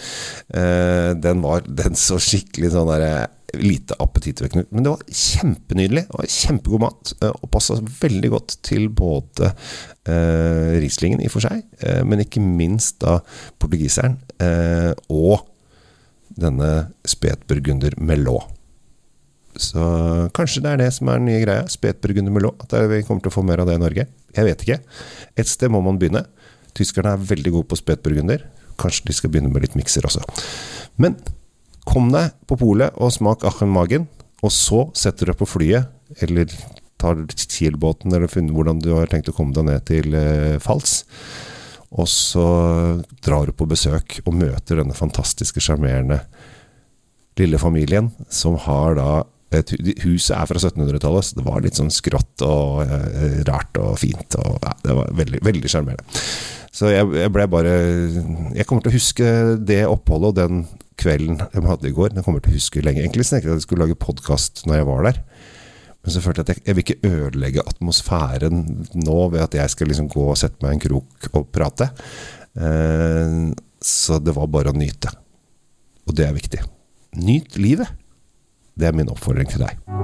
Eh, 0.62 1.12
den, 1.20 1.44
var, 1.44 1.66
den 1.68 1.98
så 2.00 2.20
skikkelig 2.22 2.72
sånn 2.76 2.92
der 2.92 3.28
lite 3.60 3.96
appetittvekkende. 4.00 4.68
Men 4.72 4.86
det 4.86 4.94
var 4.94 5.02
kjempenydelig. 5.08 6.06
Var 6.12 6.30
kjempegod 6.32 6.84
mat. 6.84 7.14
eh, 7.22 7.34
Og 7.42 7.52
passa 7.52 7.76
veldig 7.82 8.32
godt 8.32 8.58
til 8.64 8.88
både 8.90 9.52
eh, 10.08 10.80
Rieslingen 10.82 11.22
i 11.22 11.28
og 11.30 11.36
for 11.36 11.48
seg, 11.48 11.64
eh, 11.84 12.02
men 12.08 12.24
ikke 12.24 12.44
minst 12.44 13.00
da 13.04 13.20
portugiseren 13.60 14.20
eh, 14.40 14.94
og 15.10 15.48
denne 16.32 16.92
spetburgunder 17.06 17.98
Melot. 18.00 18.48
Så 19.60 19.84
kanskje 20.32 20.62
det 20.64 20.70
er 20.72 20.80
det 20.80 20.94
som 20.96 21.10
er 21.12 21.20
den 21.20 21.28
nye 21.28 21.42
greia. 21.44 21.66
Spetburgunder 21.68 22.32
Melot. 22.32 22.64
At 22.64 22.88
vi 22.88 23.02
kommer 23.04 23.20
til 23.26 23.34
å 23.34 23.36
få 23.36 23.44
mer 23.44 23.60
av 23.60 23.68
det 23.68 23.76
i 23.76 23.82
Norge. 23.84 24.06
Jeg 24.32 24.48
vet 24.48 24.64
ikke. 24.64 24.78
Et 25.36 25.50
sted 25.50 25.70
må 25.74 25.82
man 25.84 26.00
begynne. 26.00 26.24
Tyskerne 26.78 27.18
er 27.18 27.26
veldig 27.34 27.52
gode 27.58 27.68
på 27.68 27.76
spetburgunder. 27.82 28.46
Kanskje 28.80 29.10
de 29.10 29.18
skal 29.18 29.34
begynne 29.34 29.52
med 29.52 29.66
litt 29.66 29.76
mikser 29.76 30.08
også. 30.08 30.24
Men 31.04 31.20
kom 31.92 32.12
deg 32.14 32.32
på 32.50 32.58
polet 32.62 32.96
og 33.02 33.12
smak 33.14 33.44
Achen 33.48 33.72
Magen, 33.74 34.08
og 34.42 34.54
så 34.56 34.86
setter 34.98 35.28
du 35.28 35.32
deg 35.34 35.40
på 35.42 35.48
flyet, 35.50 35.90
eller 36.24 36.50
tar 37.02 37.20
Kiel-båten, 37.34 38.14
eller 38.14 38.30
finner 38.32 38.54
hvordan 38.56 38.80
du 38.84 38.92
har 38.96 39.10
tenkt 39.12 39.30
å 39.32 39.36
komme 39.36 39.54
deg 39.58 39.68
ned 39.68 39.86
til 39.90 40.14
eh, 40.18 40.56
Fals. 40.62 41.02
Og 41.92 42.08
så 42.08 42.46
drar 43.26 43.50
du 43.50 43.56
på 43.58 43.68
besøk 43.68 44.20
og 44.24 44.36
møter 44.40 44.80
denne 44.80 44.96
fantastiske, 44.96 45.60
sjarmerende 45.66 46.22
lille 47.40 47.58
familien 47.60 48.12
som 48.32 48.56
har 48.68 48.96
da 49.00 49.10
et, 49.52 49.74
hu- 49.76 49.96
Huset 50.06 50.32
er 50.38 50.48
fra 50.48 50.60
1700-tallet, 50.62 51.26
så 51.28 51.36
det 51.40 51.44
var 51.44 51.60
litt 51.66 51.76
sånn 51.80 51.90
skrått 51.92 52.44
og 52.48 52.86
eh, 52.86 53.42
rart 53.50 53.76
og 53.82 53.98
fint. 54.00 54.38
Og, 54.40 54.62
ja, 54.64 54.72
det 54.86 54.96
var 54.96 55.10
veldig 55.18 55.72
sjarmerende. 55.74 56.06
Så 56.72 56.88
jeg, 56.88 57.08
jeg 57.20 57.32
ble 57.36 57.48
bare 57.52 57.72
Jeg 58.56 58.66
kommer 58.68 58.84
til 58.84 58.94
å 58.94 58.96
huske 58.96 59.32
det 59.60 59.82
oppholdet 59.90 60.32
og 60.32 60.38
den 60.40 60.62
kvelden 61.02 61.40
de 61.42 61.64
hadde 61.66 61.90
i 61.90 61.96
går. 61.96 62.14
Den 62.16 62.26
kommer 62.26 62.44
til 62.44 62.54
å 62.54 62.60
huske 62.60 62.84
lenge. 62.84 63.02
Egentlig 63.02 63.26
tenkte 63.26 63.50
jeg 63.50 63.56
at 63.56 63.62
jeg 63.62 63.66
skulle 63.66 63.88
lage 63.88 64.00
podkast 64.00 64.64
når 64.70 64.80
jeg 64.80 64.88
var 64.88 65.08
der. 65.10 65.22
Men 66.02 66.14
så 66.14 66.22
følte 66.22 66.42
jeg 66.42 66.48
at 66.48 66.52
jeg, 66.54 66.64
jeg 66.66 66.78
vil 66.78 66.86
ikke 66.86 67.10
ødelegge 67.10 67.66
atmosfæren 67.74 68.62
nå 68.98 69.18
ved 69.34 69.44
at 69.46 69.58
jeg 69.58 69.74
skal 69.74 69.92
liksom 69.92 70.10
gå 70.14 70.28
og 70.32 70.40
sette 70.40 70.62
meg 70.64 70.76
i 70.76 70.80
en 70.80 70.84
krok 70.86 71.30
og 71.32 71.50
prate. 71.54 71.90
Eh, 72.58 73.36
så 73.82 74.22
det 74.22 74.38
var 74.38 74.54
bare 74.54 74.74
å 74.74 74.78
nyte. 74.78 75.14
Og 76.10 76.18
det 76.18 76.28
er 76.28 76.38
viktig. 76.38 76.64
Nyt 77.22 77.58
livet. 77.62 77.90
Det 78.78 78.90
er 78.90 78.98
min 78.98 79.12
oppfordring 79.14 79.50
til 79.52 79.66
deg. 79.66 80.01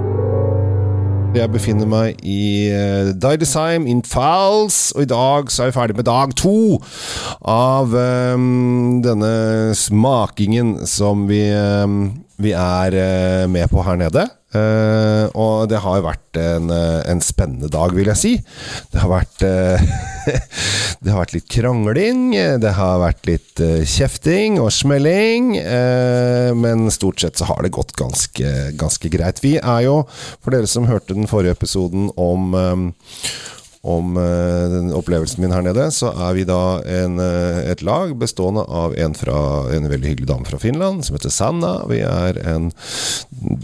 Jeg 1.38 1.52
befinner 1.54 1.86
meg 1.86 2.22
i 2.26 2.72
uh, 2.74 3.12
Didesheim 3.14 3.86
in 3.86 4.00
Fals, 4.02 4.90
og 4.96 5.04
i 5.06 5.10
dag 5.12 5.52
så 5.54 5.64
er 5.64 5.70
vi 5.70 5.76
ferdig 5.76 5.98
med 6.00 6.08
dag 6.08 6.34
to 6.40 6.80
av 7.46 7.94
um, 7.94 9.04
denne 9.06 9.76
smakingen 9.78 10.80
som 10.90 11.28
vi, 11.30 11.44
um, 11.54 12.00
vi 12.42 12.56
er 12.58 12.98
uh, 12.98 13.46
med 13.54 13.70
på 13.70 13.86
her 13.86 14.02
nede. 14.02 14.26
Eh, 14.56 15.26
og 15.36 15.68
det 15.68 15.82
har 15.84 16.06
vært 16.06 16.40
en, 16.40 16.70
eh, 16.72 17.02
en 17.12 17.20
spennende 17.24 17.68
dag, 17.72 17.92
vil 17.96 18.08
jeg 18.14 18.20
si. 18.22 18.34
Det 18.94 19.02
har 19.02 19.12
vært 19.12 19.44
uh, 19.44 19.82
Det 21.04 21.12
har 21.12 21.20
vært 21.22 21.36
litt 21.36 21.50
krangling, 21.52 22.32
det 22.62 22.72
har 22.76 23.02
vært 23.02 23.28
litt 23.30 23.62
uh, 23.62 23.84
kjefting 23.88 24.58
og 24.60 24.72
smelling, 24.74 25.54
men 26.58 26.88
stort 26.92 27.22
sett 27.22 27.40
så 27.40 27.48
har 27.52 27.62
det 27.64 27.74
gått 27.76 27.94
ganske, 28.00 28.54
ganske 28.80 29.12
greit. 29.14 29.44
Vi 29.44 29.58
er 29.60 29.84
jo, 29.86 30.00
for 30.42 30.56
dere 30.56 30.70
som 30.70 30.88
hørte 30.90 31.16
den 31.16 31.30
forrige 31.30 31.58
episoden 31.58 32.10
om 32.18 32.58
eh, 32.58 32.76
om 33.88 34.18
eh, 34.20 34.98
opplevelsen 34.98 35.42
min 35.44 35.54
her 35.56 35.64
nede, 35.66 35.88
så 35.96 36.12
er 36.12 36.36
vi 36.36 36.44
da 36.48 36.80
en, 36.84 37.20
eh, 37.24 37.62
et 37.72 37.84
lag 37.86 38.12
bestående 38.20 38.66
av 38.68 38.96
en, 39.00 39.16
fra, 39.18 39.40
en 39.74 39.88
veldig 39.88 40.12
hyggelig 40.12 40.30
dame 40.30 40.50
fra 40.50 40.60
Finland 40.62 41.06
som 41.08 41.16
heter 41.18 41.34
Sanna. 41.34 41.74
Vi 41.92 42.02
er 42.04 42.42
en 42.44 42.70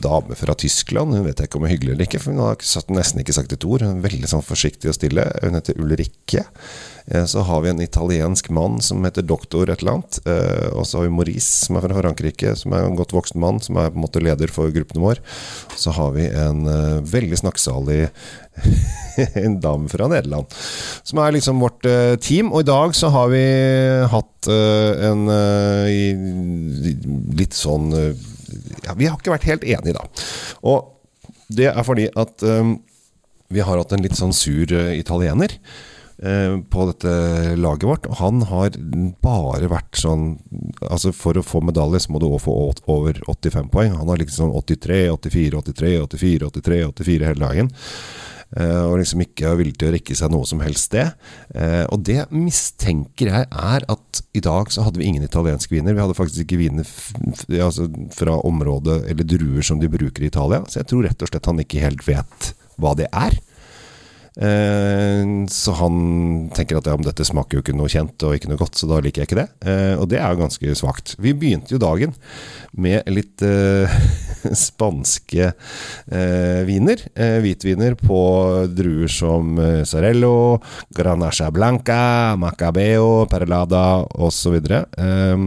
dame 0.04 0.38
fra 0.40 0.56
Tyskland. 0.56 1.16
Hun 1.18 1.28
vet 1.28 1.42
jeg 1.42 1.52
ikke 1.52 1.60
om 1.60 1.68
er 1.68 1.76
hyggelig 1.76 1.96
eller 1.96 2.08
ikke, 2.08 2.24
for 2.24 2.34
hun 2.34 2.44
har 2.46 2.96
nesten 2.96 3.24
ikke 3.24 3.36
sagt 3.36 3.56
et 3.56 3.68
ord. 3.68 3.84
Hun 3.84 3.98
er 4.00 4.08
veldig 4.08 4.32
sånn 4.32 4.46
forsiktig 4.46 4.92
og 4.94 4.98
stille. 4.98 5.28
Hun 5.44 5.60
heter 5.60 5.80
Ulrikke. 5.84 6.48
Eh, 7.12 7.26
Så 7.26 7.42
har 7.44 7.62
vi 7.62 7.70
en 7.70 7.82
italiensk 7.82 8.50
mann 8.50 8.80
som 8.82 9.04
heter 9.04 9.22
doktor 9.28 9.70
et 9.70 9.82
eller 9.82 9.98
annet. 9.98 10.20
Eh, 10.26 10.70
Og 10.74 10.86
så 10.88 10.98
har 11.00 11.08
vi 11.08 11.16
Maurice, 11.16 11.66
som 11.66 11.76
er 11.76 11.82
fra 11.88 11.98
Frankrike, 12.02 12.56
som 12.56 12.74
er 12.74 12.86
en 12.86 12.96
godt 12.96 13.12
voksen 13.12 13.40
mann, 13.40 13.60
som 13.60 13.78
er 13.78 13.90
på 13.92 13.96
en 14.00 14.06
måte 14.06 14.22
leder 14.24 14.48
for 14.52 14.72
gruppene 14.72 15.02
vår. 15.04 15.20
Så 15.76 15.92
har 15.92 16.12
vi 16.16 16.28
en 16.28 16.66
eh, 16.68 17.02
veldig 17.04 17.38
snakksalig 17.44 18.10
en 19.44 19.60
dame 19.60 19.90
fra 19.90 20.08
Nederland, 20.08 20.46
som 21.04 21.20
er 21.24 21.34
liksom 21.36 21.60
vårt 21.64 21.86
eh, 21.90 22.16
team. 22.22 22.52
Og 22.54 22.62
i 22.64 22.70
dag 22.70 22.94
så 22.96 23.10
har 23.14 23.30
vi 23.34 23.44
hatt 24.14 24.48
eh, 24.48 25.06
en 25.10 25.28
eh, 25.30 25.90
i- 25.90 26.98
litt 27.38 27.54
sånn 27.58 27.92
Ja, 28.86 28.94
vi 28.96 29.08
har 29.10 29.18
ikke 29.18 29.34
vært 29.34 29.48
helt 29.50 29.64
enige, 29.66 29.96
da. 29.98 30.04
Og 30.70 30.92
det 31.54 31.72
er 31.72 31.84
fordi 31.86 32.08
at 32.16 32.44
eh, 32.46 32.76
vi 33.54 33.62
har 33.66 33.78
hatt 33.78 33.92
en 33.94 34.02
litt 34.06 34.16
sånn 34.18 34.34
sur 34.34 34.70
italiener 34.94 35.58
på 36.24 36.84
dette 36.88 37.14
laget 37.60 37.88
vårt. 37.90 38.06
Og 38.08 38.20
han 38.22 38.44
har 38.48 38.78
bare 39.26 39.68
vært 39.68 39.98
sånn 40.00 40.38
Altså 40.88 41.12
For 41.12 41.36
å 41.36 41.44
få 41.44 41.60
medalje 41.66 42.00
så 42.06 42.14
må 42.14 42.22
du 42.22 42.30
også 42.30 42.46
få 42.46 42.54
over 42.94 43.20
85 43.28 43.72
poeng. 43.74 43.98
Han 43.98 44.08
har 44.08 44.22
liksom 44.22 44.46
sånn 44.46 44.56
83, 44.56 45.02
84, 45.18 45.64
83, 45.74 45.96
84, 46.06 46.52
83, 46.62 46.80
84 46.94 47.32
hele 47.32 47.44
dagen. 47.44 47.74
Eh, 48.54 48.84
og 48.86 49.00
liksom 49.02 49.24
ikke 49.24 49.48
er 49.50 49.58
villig 49.58 49.78
til 49.82 49.90
å 49.90 49.94
rekke 49.96 50.16
seg 50.18 50.34
noe 50.34 50.46
som 50.46 50.62
helst 50.64 50.92
sted. 50.92 51.14
Eh, 51.58 51.84
og 51.90 52.04
det 52.06 52.28
mistenker 52.34 53.32
jeg 53.32 53.48
er 53.50 53.88
at 53.90 54.22
i 54.38 54.44
dag 54.46 54.70
så 54.74 54.86
hadde 54.86 55.02
vi 55.02 55.08
ingen 55.10 55.26
italienske 55.26 55.74
viner. 55.74 55.96
Vi 55.96 56.04
hadde 56.04 56.18
faktisk 56.18 56.46
ikke 56.46 56.62
viner 56.62 57.64
altså 57.64 57.88
fra 58.14 58.38
området 58.46 59.04
eller 59.10 59.30
druer 59.30 59.66
som 59.66 59.82
de 59.82 59.90
bruker 59.92 60.26
i 60.26 60.30
Italia. 60.30 60.62
Så 60.68 60.82
jeg 60.82 60.92
tror 60.92 61.08
rett 61.08 61.26
og 61.26 61.32
slett 61.32 61.50
han 61.50 61.64
ikke 61.64 61.82
helt 61.86 62.06
vet 62.08 62.54
hva 62.82 62.94
det 62.98 63.10
er. 63.10 63.40
Eh, 64.34 65.24
så 65.54 65.76
han 65.78 65.98
tenker 66.58 66.80
at 66.80 66.90
ja, 66.90 66.98
dette 67.06 67.26
smaker 67.28 67.60
jo 67.60 67.64
ikke 67.64 67.76
noe 67.78 67.92
kjent 67.92 68.26
og 68.26 68.38
ikke 68.38 68.50
noe 68.50 68.62
godt, 68.62 68.80
så 68.80 68.90
da 68.90 69.02
liker 69.04 69.24
jeg 69.24 69.30
ikke 69.30 69.42
det. 69.44 69.50
Eh, 69.70 69.94
og 70.00 70.08
det 70.12 70.20
er 70.22 70.34
jo 70.34 70.42
ganske 70.42 70.78
svakt. 70.80 71.16
Vi 71.22 71.36
begynte 71.38 71.76
jo 71.76 71.82
dagen 71.84 72.16
med 72.74 73.06
litt 73.14 73.46
eh, 73.46 74.00
spanske 74.66 75.50
eh, 75.50 76.62
viner. 76.68 77.02
Eh, 77.16 77.40
hvitviner 77.44 77.96
på 78.00 78.20
druer 78.74 79.12
som 79.12 79.58
eh, 79.62 79.84
Sarello, 79.88 80.60
Granacha 80.96 81.50
Blanca, 81.54 82.36
Macabeo, 82.40 83.26
Perlada 83.32 84.04
osv. 84.14 84.58
Eh, 84.60 85.46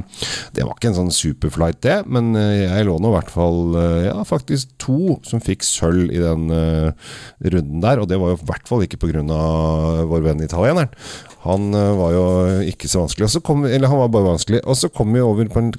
det 0.57 0.65
var 0.65 0.75
ikke 0.75 0.93
en 0.93 0.99
sånn 1.01 1.15
superflight, 1.15 1.81
det, 1.85 2.01
men 2.11 2.33
jeg 2.37 2.87
lå 2.87 2.97
nå 3.01 3.11
i 3.11 3.15
hvert 3.17 3.31
fall 3.33 3.77
ja, 4.07 4.17
faktisk 4.27 4.73
to 4.81 5.17
som 5.27 5.43
fikk 5.45 5.65
sølv 5.67 6.13
i 6.15 6.21
den 6.23 6.49
runden 6.49 7.83
der, 7.83 8.01
og 8.01 8.09
det 8.11 8.19
var 8.21 8.33
jo 8.33 8.39
i 8.39 8.49
hvert 8.49 8.69
fall 8.69 8.85
ikke 8.87 9.01
pga. 9.03 9.23
vår 10.09 10.25
venn 10.25 10.43
italieneren. 10.45 10.91
Han 11.47 11.71
var 11.73 12.15
jo 12.15 12.25
ikke 12.73 12.89
så 12.91 13.05
vanskelig, 13.05 13.29
og 13.29 13.35
så 13.37 13.43
kom, 13.45 13.65
eller 13.69 13.91
han 13.91 14.01
var 14.01 14.11
bare 14.13 14.33
vanskelig. 14.33 14.65
Og 14.67 14.79
så 14.79 14.91
kom 14.93 15.13
vi 15.15 15.23
over 15.23 15.47
på 15.53 15.63
en 15.63 15.71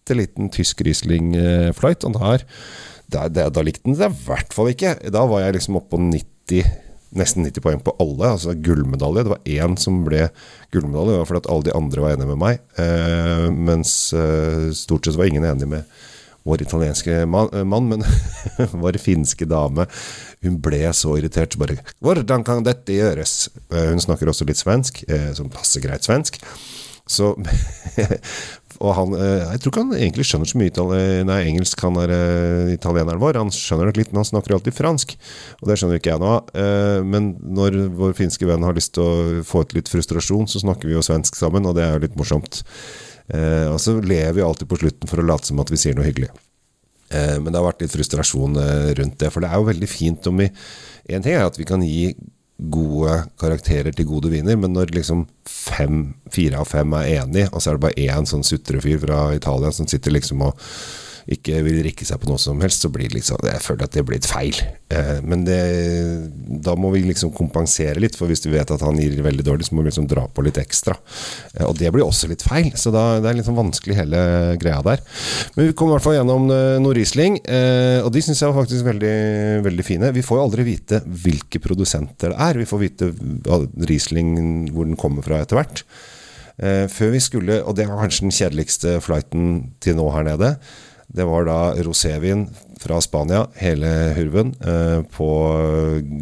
bitte 0.00 0.16
liten 0.18 0.50
tysk 0.50 0.80
Riesling-flight, 0.80 2.04
og 2.04 2.16
der, 2.18 2.44
der, 3.10 3.28
der, 3.28 3.50
da 3.50 3.62
likte 3.62 3.84
den 3.84 3.98
det 3.98 4.10
i 4.10 4.22
hvert 4.26 4.54
fall 4.54 4.70
ikke. 4.72 4.96
Da 5.12 5.26
var 5.28 5.44
jeg 5.44 5.58
liksom 5.58 5.76
oppe 5.76 5.96
på 5.96 6.02
90 6.10 6.88
Nesten 7.10 7.42
90 7.42 7.58
poeng 7.64 7.80
på 7.82 7.90
alle, 7.98 8.28
altså 8.36 8.52
gullmedalje. 8.54 9.24
Det 9.26 9.32
var 9.32 9.48
én 9.50 9.72
som 9.82 9.96
ble 10.06 10.28
gullmedalje, 10.70 11.24
fordi 11.26 11.40
at 11.40 11.48
alle 11.50 11.66
de 11.66 11.72
andre 11.74 12.04
var 12.04 12.12
enige 12.14 12.28
med 12.28 12.38
meg. 12.38 12.60
Eh, 12.78 13.48
mens 13.50 13.94
eh, 14.14 14.68
stort 14.78 15.08
sett 15.08 15.18
var 15.18 15.26
ingen 15.26 15.42
enig 15.48 15.66
med 15.72 15.88
vår 16.46 16.62
italienske 16.62 17.16
eh, 17.24 17.26
mann 17.26 17.88
men 17.90 18.06
vår 18.84 19.00
finske 19.02 19.44
dame 19.50 19.88
Hun 20.46 20.60
ble 20.62 20.84
så 20.94 21.16
irritert. 21.18 21.58
Bare 21.58 21.80
'Hvordan 21.98 22.46
kan 22.46 22.62
dette 22.62 22.94
gjøres?' 22.94 23.50
Eh, 23.74 23.90
hun 23.90 23.98
snakker 23.98 24.30
også 24.30 24.46
litt 24.46 24.62
svensk, 24.62 25.02
eh, 25.08 25.32
som 25.34 25.50
passer 25.50 25.82
greit 25.82 26.06
svensk. 26.06 26.38
Så 27.10 27.34
Og 28.80 28.94
han 28.96 29.14
eh, 29.16 29.44
Jeg 29.52 29.60
tror 29.60 29.72
ikke 29.72 29.82
han 29.84 29.96
egentlig 29.98 30.26
skjønner 30.28 30.48
så 30.48 30.60
mye 30.60 30.84
nei, 31.28 31.38
engelsk, 31.50 31.82
han 31.84 31.98
er 32.00 32.14
eh, 32.14 32.72
italieneren 32.74 33.20
vår. 33.20 33.38
Han 33.40 33.52
skjønner 33.54 33.90
nok 33.90 34.00
litt, 34.00 34.12
men 34.12 34.22
han 34.22 34.30
snakker 34.30 34.56
alltid 34.56 34.76
fransk. 34.76 35.14
Og 35.60 35.68
det 35.68 35.76
skjønner 35.80 36.00
ikke 36.00 36.14
jeg 36.14 36.22
nå. 36.22 36.32
Eh, 36.62 37.00
men 37.04 37.34
når 37.44 37.76
vår 37.98 38.16
finske 38.18 38.48
venn 38.48 38.64
har 38.64 38.76
lyst 38.76 38.94
til 38.96 39.04
å 39.04 39.44
få 39.46 39.64
ut 39.66 39.76
litt 39.76 39.92
frustrasjon, 39.92 40.48
så 40.48 40.64
snakker 40.64 40.88
vi 40.88 40.96
jo 40.96 41.04
svensk 41.04 41.36
sammen, 41.36 41.68
og 41.68 41.76
det 41.76 41.84
er 41.86 41.96
jo 41.96 42.04
litt 42.06 42.18
morsomt. 42.20 42.62
Og 43.30 43.76
så 43.78 43.92
ler 44.02 44.32
vi 44.34 44.42
alltid 44.42 44.66
på 44.66 44.80
slutten 44.80 45.06
for 45.06 45.22
å 45.22 45.24
late 45.28 45.46
som 45.46 45.60
at 45.62 45.68
vi 45.70 45.78
sier 45.78 45.94
noe 45.94 46.02
hyggelig. 46.02 46.32
Men 47.14 47.46
det 47.46 47.60
har 47.60 47.68
vært 47.68 47.84
litt 47.84 47.92
frustrasjon 47.94 48.58
rundt 48.98 49.20
det. 49.22 49.30
For 49.30 49.44
det 49.44 49.52
er 49.52 49.60
jo 49.60 49.68
veldig 49.68 49.90
fint 49.90 50.26
om 50.26 50.42
vi 50.42 50.48
En 51.14 51.22
ting 51.22 51.36
er 51.36 51.46
at 51.46 51.54
vi 51.58 51.66
kan 51.66 51.82
gi 51.82 52.08
gode 52.68 53.14
karakterer 53.40 53.94
til 53.96 54.08
gode 54.08 54.32
viner, 54.32 54.58
men 54.60 54.74
når 54.76 54.92
liksom 54.94 55.24
fem, 55.48 56.14
fire 56.32 56.60
av 56.60 56.68
fem 56.68 56.92
er 56.98 57.22
enig, 57.22 57.46
og 57.50 57.62
så 57.62 57.70
er 57.70 57.78
det 57.78 57.84
bare 57.86 58.08
én 58.08 58.28
sånn 58.28 58.44
sutrefyr 58.46 59.00
fra 59.02 59.22
Italia 59.36 59.72
som 59.72 59.88
sitter 59.88 60.14
liksom 60.14 60.44
og 60.44 60.66
ikke 61.30 61.60
vil 61.62 61.78
rikke 61.84 62.06
seg 62.06 62.18
på 62.20 62.28
noe 62.30 62.40
som 62.42 62.58
helst, 62.62 62.82
så 62.82 62.90
blir 62.92 63.10
det 63.10 63.20
liksom 63.20 63.38
Jeg 63.46 63.62
føler 63.62 63.86
at 63.86 63.94
det 63.94 64.02
blir 64.06 64.18
et 64.18 64.26
feil. 64.26 64.56
Eh, 64.90 65.20
men 65.22 65.44
det, 65.46 65.60
da 66.64 66.74
må 66.78 66.90
vi 66.94 67.04
liksom 67.06 67.32
kompensere 67.36 68.02
litt, 68.02 68.16
for 68.18 68.30
hvis 68.30 68.42
du 68.42 68.48
vet 68.50 68.70
at 68.74 68.82
han 68.82 68.98
gir 68.98 69.14
veldig 69.22 69.46
dårlig, 69.46 69.68
så 69.68 69.76
må 69.76 69.84
vi 69.84 69.90
liksom 69.90 70.08
dra 70.10 70.26
på 70.26 70.44
litt 70.46 70.58
ekstra. 70.60 70.96
Eh, 71.54 71.64
og 71.68 71.76
det 71.78 71.92
blir 71.94 72.06
også 72.06 72.30
litt 72.30 72.42
feil, 72.42 72.72
så 72.74 72.92
da, 72.94 73.04
det 73.22 73.30
er 73.30 73.38
liksom 73.38 73.58
vanskelig 73.58 74.00
hele 74.00 74.24
greia 74.60 74.82
der. 74.86 75.04
Men 75.54 75.70
vi 75.70 75.76
kommer 75.78 75.94
i 75.94 75.98
hvert 75.98 76.08
fall 76.08 76.18
gjennom 76.18 76.50
eh, 76.54 76.76
noe 76.82 76.98
Riesling, 76.98 77.38
og 77.40 78.10
de 78.12 78.22
syns 78.24 78.40
jeg 78.42 78.50
var 78.50 78.64
faktisk 78.64 78.86
veldig, 78.86 79.16
veldig 79.64 79.84
fine. 79.86 80.10
Vi 80.16 80.24
får 80.26 80.38
jo 80.38 80.44
aldri 80.48 80.66
vite 80.66 81.00
hvilke 81.06 81.60
produsenter 81.62 82.34
det 82.34 82.40
er. 82.42 82.58
Vi 82.58 82.68
får 82.68 82.82
vite 82.82 83.10
Riesling 83.88 84.32
hvor 84.74 84.88
den 84.88 84.98
kommer 85.00 85.24
fra 85.26 85.40
etter 85.42 85.60
hvert. 85.60 85.84
Før 86.60 87.12
vi 87.14 87.20
skulle, 87.24 87.60
og 87.64 87.76
det 87.78 87.86
var 87.88 88.02
kanskje 88.02 88.26
den 88.26 88.34
kjedeligste 88.36 88.98
flighten 89.00 89.52
til 89.80 89.96
nå 89.96 90.10
her 90.12 90.26
nede, 90.26 90.50
det 91.12 91.26
var 91.26 91.46
da 91.48 91.60
rosévin 91.82 92.46
fra 92.80 93.00
Spania, 93.02 93.46
hele 93.60 93.88
hurven, 94.16 94.54
eh, 94.60 95.02
på 95.10 95.30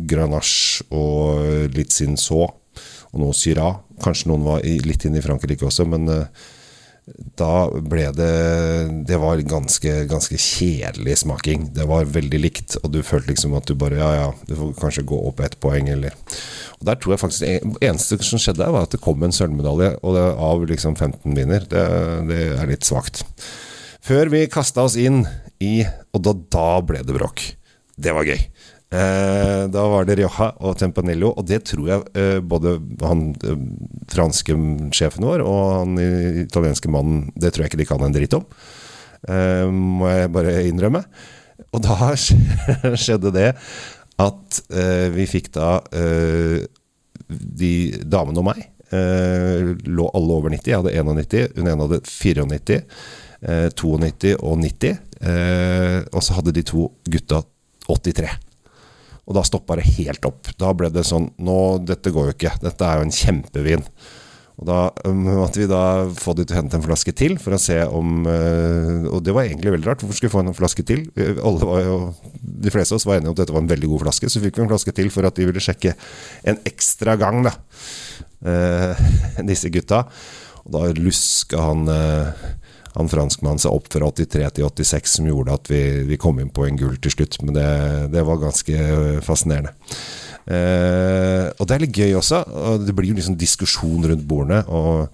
Granache 0.08 0.84
og 0.90 1.74
litt 1.76 1.92
Cinsault 1.92 2.56
og 3.12 3.20
noe 3.20 3.36
Syra. 3.36 3.74
Kanskje 4.02 4.30
noen 4.30 4.46
var 4.46 4.64
litt 4.64 5.04
inne 5.04 5.20
i 5.20 5.24
Frankrike 5.24 5.66
også, 5.68 5.86
men 5.88 6.08
eh, 6.12 6.46
da 7.38 7.68
ble 7.72 8.08
det 8.12 8.32
Det 9.08 9.16
var 9.16 9.40
ganske, 9.48 9.92
ganske 10.10 10.36
kjedelig 10.36 11.18
smaking. 11.22 11.70
Det 11.76 11.86
var 11.88 12.04
veldig 12.04 12.40
likt, 12.40 12.76
og 12.82 12.92
du 12.92 13.00
følte 13.02 13.32
liksom 13.32 13.54
at 13.56 13.68
du 13.68 13.74
bare 13.78 13.96
Ja, 13.96 14.10
ja, 14.16 14.26
du 14.48 14.54
får 14.58 14.74
kanskje 14.80 15.06
gå 15.08 15.20
opp 15.30 15.40
ett 15.40 15.56
poeng, 15.60 15.88
eller 15.88 16.12
Og 16.78 16.84
der 16.90 17.00
tror 17.00 17.14
jeg 17.14 17.22
faktisk 17.22 17.46
Det 17.46 17.88
eneste 17.88 18.20
som 18.20 18.42
skjedde, 18.42 18.68
var 18.68 18.84
at 18.88 18.92
det 18.92 19.00
kom 19.04 19.22
en 19.22 19.32
sølvmedalje 19.32 19.94
og 20.02 20.18
det, 20.18 20.26
av 20.50 20.66
liksom 20.68 20.96
15 20.96 21.38
viner. 21.38 21.64
Det, 21.64 21.86
det 22.28 22.42
er 22.58 22.70
litt 22.70 22.84
svakt. 22.84 23.24
Før 24.08 24.30
vi 24.32 24.46
kasta 24.48 24.86
oss 24.88 24.96
inn 24.96 25.20
i 25.60 25.82
Og 26.16 26.22
da, 26.24 26.32
da 26.32 26.68
ble 26.86 27.02
det 27.04 27.12
bråk. 27.12 27.42
Det 27.98 28.14
var 28.16 28.24
gøy. 28.24 28.38
Eh, 28.88 29.62
da 29.68 29.82
var 29.92 30.06
det 30.08 30.14
Rioja 30.16 30.46
og 30.64 30.78
Tempanello, 30.80 31.34
og 31.36 31.44
det 31.44 31.58
tror 31.68 31.90
jeg 31.90 32.04
eh, 32.16 32.38
både 32.40 32.78
han 33.04 33.26
eh, 33.44 33.58
franske 34.08 34.56
sjefen 34.96 35.26
vår 35.28 35.44
og 35.44 35.58
han 35.74 35.98
italienske 36.46 36.88
mannen 36.88 37.26
Det 37.36 37.50
tror 37.52 37.66
jeg 37.66 37.74
ikke 37.74 37.80
de 37.82 37.88
kan 37.90 38.06
en 38.06 38.14
dritt 38.14 38.38
om, 38.38 38.46
eh, 39.28 39.68
må 39.68 40.08
jeg 40.08 40.32
bare 40.32 40.56
innrømme. 40.70 41.04
Og 41.76 41.84
da 41.84 42.14
skjedde 43.04 43.34
det 43.36 43.50
at 44.24 44.62
eh, 44.72 45.06
vi 45.12 45.28
fikk 45.28 45.52
da 45.58 45.82
eh, 45.92 46.64
de 47.28 47.72
damene 48.08 48.40
og 48.40 48.52
meg 48.54 48.64
lå 48.88 50.04
alle 50.16 50.36
over 50.38 50.48
90. 50.48 50.64
Jeg 50.64 50.78
hadde 50.80 50.92
91, 50.96 51.58
hun 51.58 51.66
ene 51.68 51.84
hadde 51.84 51.98
94. 52.08 52.78
92 53.40 54.34
og 54.38 54.58
90. 54.58 54.98
og 56.10 56.22
så 56.24 56.34
hadde 56.36 56.54
de 56.56 56.64
to 56.66 56.88
gutta 57.06 57.42
83. 57.88 58.30
Og 59.28 59.36
da 59.36 59.44
stoppa 59.44 59.76
det 59.78 59.90
helt 59.98 60.24
opp. 60.28 60.48
Da 60.60 60.72
ble 60.76 60.88
det 60.92 61.04
sånn 61.06 61.28
Nå, 61.44 61.58
dette 61.84 62.12
går 62.14 62.30
jo 62.30 62.36
ikke. 62.36 62.54
Dette 62.64 62.86
er 62.86 62.98
jo 62.98 63.06
en 63.06 63.14
kjempevin. 63.14 63.84
Og 64.58 64.66
da 64.66 64.78
um, 65.06 65.20
måtte 65.38 65.60
vi 65.60 65.68
da 65.70 66.08
få 66.18 66.32
de 66.34 66.42
til 66.42 66.56
å 66.56 66.58
hente 66.58 66.74
en 66.80 66.82
flaske 66.82 67.12
til 67.14 67.36
for 67.38 67.54
å 67.54 67.60
se 67.62 67.76
om 67.94 68.24
uh, 68.26 69.04
Og 69.12 69.20
det 69.22 69.34
var 69.36 69.46
egentlig 69.46 69.76
veldig 69.76 69.86
rart. 69.86 70.02
Hvorfor 70.02 70.18
skulle 70.18 70.32
vi 70.32 70.34
få 70.34 70.42
en 70.42 70.56
flaske 70.56 70.84
til? 70.88 71.04
Jo, 71.14 71.98
De 72.64 72.72
fleste 72.74 72.96
av 72.96 72.98
oss 72.98 73.06
var 73.06 73.20
enige 73.20 73.30
om 73.30 73.36
at 73.36 73.42
dette 73.44 73.54
var 73.54 73.62
en 73.62 73.70
veldig 73.70 73.92
god 73.92 74.06
flaske. 74.08 74.32
Så 74.32 74.42
fikk 74.42 74.58
vi 74.58 74.64
en 74.64 74.72
flaske 74.72 74.96
til 74.96 75.12
for 75.14 75.28
at 75.28 75.38
de 75.38 75.46
ville 75.46 75.62
sjekke 75.62 75.94
en 76.48 76.58
ekstra 76.66 77.14
gang, 77.20 77.44
da. 77.46 77.54
Disse 79.50 79.70
gutta. 79.74 80.06
Og 80.64 80.74
da 80.74 80.82
luska 80.96 81.62
han 81.68 81.86
han 82.98 83.10
franskmannen 83.10 83.62
seg 83.62 83.74
opp 83.74 83.90
fra 83.92 84.10
83 84.10 84.48
til 84.58 84.68
86, 84.68 85.18
som 85.18 85.28
gjorde 85.28 85.54
at 85.54 85.70
vi, 85.70 85.82
vi 86.08 86.18
kom 86.20 86.40
inn 86.42 86.52
på 86.54 86.66
en 86.66 86.78
gull 86.80 86.96
til 87.02 87.14
slutt. 87.14 87.38
Men 87.44 87.54
det, 87.56 87.68
det 88.14 88.24
var 88.26 88.42
ganske 88.42 88.88
fascinerende. 89.26 89.74
Eh, 90.48 91.44
og 91.60 91.66
det 91.68 91.74
er 91.74 91.82
litt 91.82 91.98
gøy 91.98 92.14
også. 92.18 92.40
Og 92.72 92.86
det 92.86 92.94
blir 92.96 93.12
jo 93.12 93.18
liksom 93.18 93.36
diskusjon 93.38 94.06
rundt 94.10 94.24
bordene. 94.28 94.62
Og, 94.72 95.08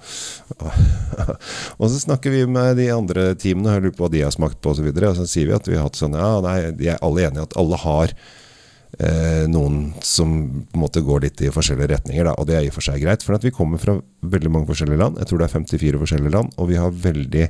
og, 0.59 0.79
og, 1.81 1.88
så 1.88 1.99
snakker 2.05 2.35
vi 2.35 2.44
med 2.47 2.79
de 2.79 2.88
andre 2.94 3.33
teamene 3.40 3.73
og 3.73 3.79
hører 3.79 3.97
på 3.97 4.07
hva 4.07 4.12
de 4.14 4.25
har 4.27 4.35
smakt 4.35 4.61
på 4.62 4.75
osv. 4.75 4.88
Og, 4.90 5.03
så 5.03 5.11
og 5.11 5.20
så 5.23 5.29
sier 5.31 5.51
vi 5.51 5.59
at 5.59 5.70
vi 5.70 5.79
har 5.79 5.88
hatt 5.88 6.01
sånn 6.01 6.16
Ja, 6.18 6.38
nei, 6.44 6.59
de 6.79 6.92
er 6.94 7.03
alle 7.05 7.27
enige 7.27 7.49
at 7.49 7.59
alle 7.61 7.81
har 7.83 8.14
eh, 8.98 9.44
noen 9.50 9.92
som 10.04 10.30
på 10.64 10.76
en 10.76 10.83
måte 10.83 11.02
går 11.04 11.26
litt 11.26 11.42
i 11.44 11.52
forskjellige 11.54 11.92
retninger. 11.94 12.28
Da, 12.28 12.37
og 12.38 12.48
det 12.48 12.59
er 12.59 12.66
i 12.66 12.70
og 12.72 12.76
for 12.76 12.87
seg 12.87 13.02
greit, 13.02 13.24
for 13.26 13.38
vi 13.42 13.54
kommer 13.54 13.83
fra 13.83 13.96
veldig 14.22 14.52
mange 14.52 14.70
forskjellige 14.70 15.00
land. 15.00 15.18
Jeg 15.20 15.30
tror 15.30 15.42
det 15.42 15.48
er 15.48 15.57
54 15.57 16.00
forskjellige 16.04 16.35
land, 16.37 16.54
og 16.59 16.70
vi 16.70 16.78
har 16.80 17.02
veldig, 17.09 17.48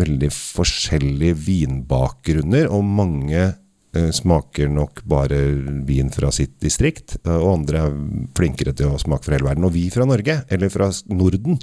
veldig 0.00 0.30
forskjellige 0.34 1.40
vinbakgrunner. 1.48 2.70
Og 2.74 2.86
mange 2.86 3.42
eh, 3.44 4.10
smaker 4.14 4.72
nok 4.72 5.04
bare 5.10 5.42
vin 5.88 6.12
fra 6.14 6.32
sitt 6.34 6.56
distrikt, 6.62 7.18
eh, 7.24 7.36
og 7.38 7.58
andre 7.58 7.86
er 7.86 8.00
flinkere 8.38 8.76
til 8.76 8.94
å 8.94 9.00
smake 9.02 9.26
fra 9.26 9.38
hele 9.38 9.50
verden. 9.50 9.68
Og 9.68 9.76
vi 9.76 9.88
fra 9.94 10.08
Norge, 10.08 10.42
eller 10.52 10.72
fra 10.72 10.90
Norden, 11.12 11.60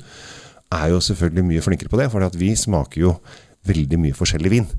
er 0.72 0.94
jo 0.94 1.04
selvfølgelig 1.04 1.48
mye 1.50 1.64
flinkere 1.66 1.92
på 1.92 2.00
det, 2.00 2.12
for 2.14 2.40
vi 2.40 2.54
smaker 2.56 3.04
jo 3.04 3.16
veldig 3.68 4.00
mye 4.02 4.18
forskjellig 4.18 4.52
vin. 4.54 4.70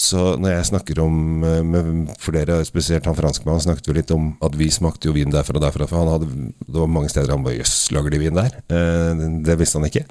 Så 0.00 0.20
når 0.40 0.54
jeg 0.54 0.68
snakker 0.70 1.00
om 1.02 1.44
eh, 1.44 1.60
med 1.66 2.12
flere, 2.22 2.60
spesielt 2.64 3.04
han 3.08 3.18
franskmannen, 3.18 3.60
snakket 3.66 3.90
jo 3.90 3.96
litt 3.96 4.12
om 4.14 4.30
at 4.44 4.54
vi 4.56 4.70
smakte 4.72 5.10
jo 5.10 5.16
vin 5.16 5.32
derfra 5.32 5.58
og 5.58 5.64
derfra. 5.66 5.88
For 5.90 6.00
han 6.00 6.12
hadde, 6.14 6.28
det 6.64 6.78
var 6.78 6.88
mange 6.88 7.10
steder 7.12 7.34
han 7.34 7.44
bare 7.44 7.58
Jøss, 7.58 7.74
lager 7.92 8.14
de 8.14 8.22
vin 8.22 8.38
der? 8.38 8.56
Eh, 8.72 9.24
det 9.44 9.58
visste 9.60 9.80
han 9.80 9.88
ikke. 9.90 10.06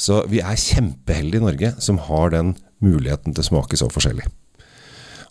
Så 0.00 0.22
vi 0.30 0.40
er 0.40 0.56
kjempeheldige 0.56 1.42
i 1.42 1.44
Norge 1.44 1.72
som 1.84 2.00
har 2.06 2.32
den 2.32 2.54
muligheten 2.80 3.34
til 3.34 3.44
å 3.44 3.48
smake 3.50 3.76
så 3.76 3.90
forskjellig. 3.92 4.24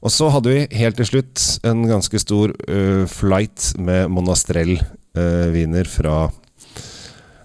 Og 0.05 0.13
så 0.13 0.29
hadde 0.31 0.53
vi 0.53 0.67
helt 0.79 0.99
til 0.99 1.07
slutt 1.09 1.45
en 1.67 1.81
ganske 1.89 2.21
stor 2.21 2.53
uh, 2.69 3.03
flight 3.09 3.73
med 3.83 4.07
Monastrell-viner 4.15 5.89
uh, 5.89 5.91
fra 5.91 6.19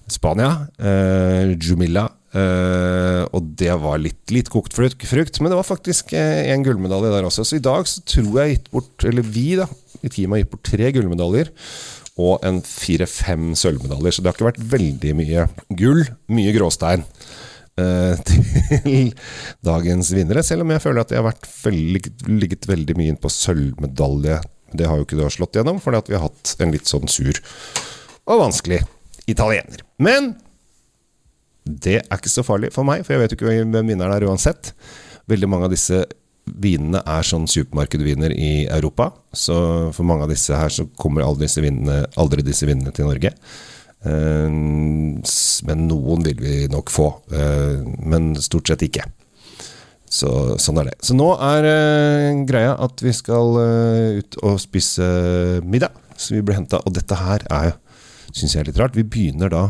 Spania. 0.07 0.53
Uh, 0.79 1.57
Jumilla 1.59 2.07
Uh, 2.35 3.23
og 3.31 3.53
det 3.61 3.71
var 3.79 4.01
litt, 4.03 4.23
litt 4.35 4.49
kokt 4.51 4.75
frukt, 4.75 5.39
men 5.39 5.53
det 5.53 5.59
var 5.59 5.67
faktisk 5.69 6.11
uh, 6.19 6.41
en 6.51 6.65
gullmedalje 6.67 7.13
der 7.13 7.29
også. 7.29 7.45
Så 7.47 7.61
i 7.61 7.63
dag 7.63 7.87
så 7.87 8.03
tror 8.11 8.41
jeg 8.41 8.57
gitt 8.57 8.73
bort, 8.75 9.07
eller 9.07 9.23
vi 9.23 9.53
da, 9.61 9.69
i 10.03 10.11
teamet 10.11 10.35
har 10.35 10.43
gitt 10.43 10.55
bort 10.57 10.67
tre 10.67 10.91
gullmedaljer 10.97 11.53
og 12.25 12.45
en 12.47 12.61
fire-fem 12.67 13.53
sølvmedaljer. 13.59 14.15
Så 14.15 14.23
det 14.23 14.31
har 14.31 14.37
ikke 14.37 14.49
vært 14.49 14.67
veldig 14.75 15.15
mye 15.19 15.47
gull, 15.79 16.03
mye 16.35 16.55
gråstein. 16.55 17.07
Uh, 17.75 18.15
til 18.27 19.15
dagens 19.67 20.11
vinnere, 20.15 20.43
selv 20.47 20.67
om 20.67 20.75
jeg 20.75 20.83
føler 20.83 21.03
at 21.03 21.15
jeg 21.15 21.23
har 21.23 21.31
vært 21.31 21.49
veldig, 21.63 22.03
ligget 22.31 22.69
veldig 22.71 22.99
mye 22.99 23.15
inn 23.15 23.23
på 23.23 23.31
sølvmedalje. 23.31 24.41
Det 24.75 24.91
har 24.91 24.99
jo 24.99 25.07
ikke 25.07 25.19
du 25.19 25.27
slått 25.31 25.59
gjennom, 25.59 25.79
fordi 25.83 26.03
at 26.03 26.11
vi 26.11 26.19
har 26.19 26.27
hatt 26.27 26.57
en 26.59 26.75
litt 26.75 26.91
sånn 26.91 27.07
sur 27.11 27.39
og 28.25 28.41
vanskelig 28.41 28.81
italiener. 29.31 29.83
Men 30.03 30.33
det 31.65 31.99
er 32.03 32.19
ikke 32.19 32.33
så 32.33 32.45
farlig 32.45 32.71
for 32.75 32.87
meg, 32.87 33.07
for 33.07 33.15
jeg 33.15 33.23
vet 33.23 33.33
jo 33.33 33.39
ikke 33.39 33.51
hvem 33.51 33.89
vinneren 33.89 34.13
er 34.13 34.27
uansett. 34.29 34.75
Veldig 35.31 35.49
mange 35.49 35.69
av 35.69 35.73
disse 35.73 36.03
vinene 36.45 37.01
er 37.09 37.25
sånn 37.25 37.47
supermarkedviner 37.49 38.35
i 38.37 38.67
Europa. 38.69 39.11
Så 39.33 39.57
for 39.97 40.05
mange 40.07 40.27
av 40.27 40.33
disse 40.33 40.57
her 40.57 40.73
så 40.73 40.87
kommer 41.01 41.25
aldri 41.25 41.49
disse 41.49 41.65
vinene, 41.65 42.03
aldri 42.21 42.45
disse 42.45 42.69
vinene 42.69 42.93
til 42.95 43.09
Norge. 43.09 43.33
Eh, 44.05 44.49
men 45.69 45.87
noen 45.89 46.27
vil 46.27 46.43
vi 46.45 46.57
nok 46.73 46.93
få. 46.93 47.09
Eh, 47.33 47.81
men 48.05 48.35
stort 48.45 48.69
sett 48.69 48.85
ikke. 48.85 49.07
Så 50.15 50.59
sånn 50.63 50.83
er 50.83 50.93
det. 50.93 50.99
Så 51.03 51.17
nå 51.17 51.27
er 51.43 51.65
uh, 51.67 52.43
greia 52.47 52.77
at 52.85 53.01
vi 53.03 53.11
skal 53.11 53.57
ut 54.21 54.37
og 54.47 54.61
spise 54.63 55.09
middag. 55.67 55.97
Så 56.15 56.37
vi 56.37 56.43
blir 56.45 56.61
henta. 56.61 56.79
Og 56.87 56.95
dette 56.95 57.19
her 57.19 57.43
er, 57.51 57.73
syns 58.31 58.55
jeg 58.55 58.63
er 58.63 58.69
litt 58.69 58.79
rart. 58.79 58.95
Vi 58.95 59.03
begynner 59.03 59.51
da 59.51 59.65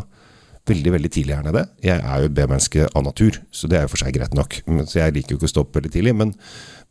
veldig 0.69 0.95
veldig 0.95 1.11
tidlig 1.13 1.37
her 1.37 1.45
nede. 1.45 1.67
Jeg 1.85 2.01
er 2.01 2.23
jo 2.25 2.33
B-menneske 2.33 2.89
av 2.89 3.05
natur, 3.05 3.37
så 3.53 3.69
det 3.69 3.79
er 3.79 3.85
jo 3.85 3.93
for 3.93 4.01
seg 4.01 4.17
greit 4.17 4.35
nok. 4.37 4.57
Så 4.89 5.01
jeg 5.01 5.15
liker 5.17 5.35
jo 5.35 5.41
ikke 5.41 5.51
å 5.51 5.53
stoppe 5.53 5.79
veldig 5.79 5.93
tidlig, 5.93 6.15
men 6.17 6.33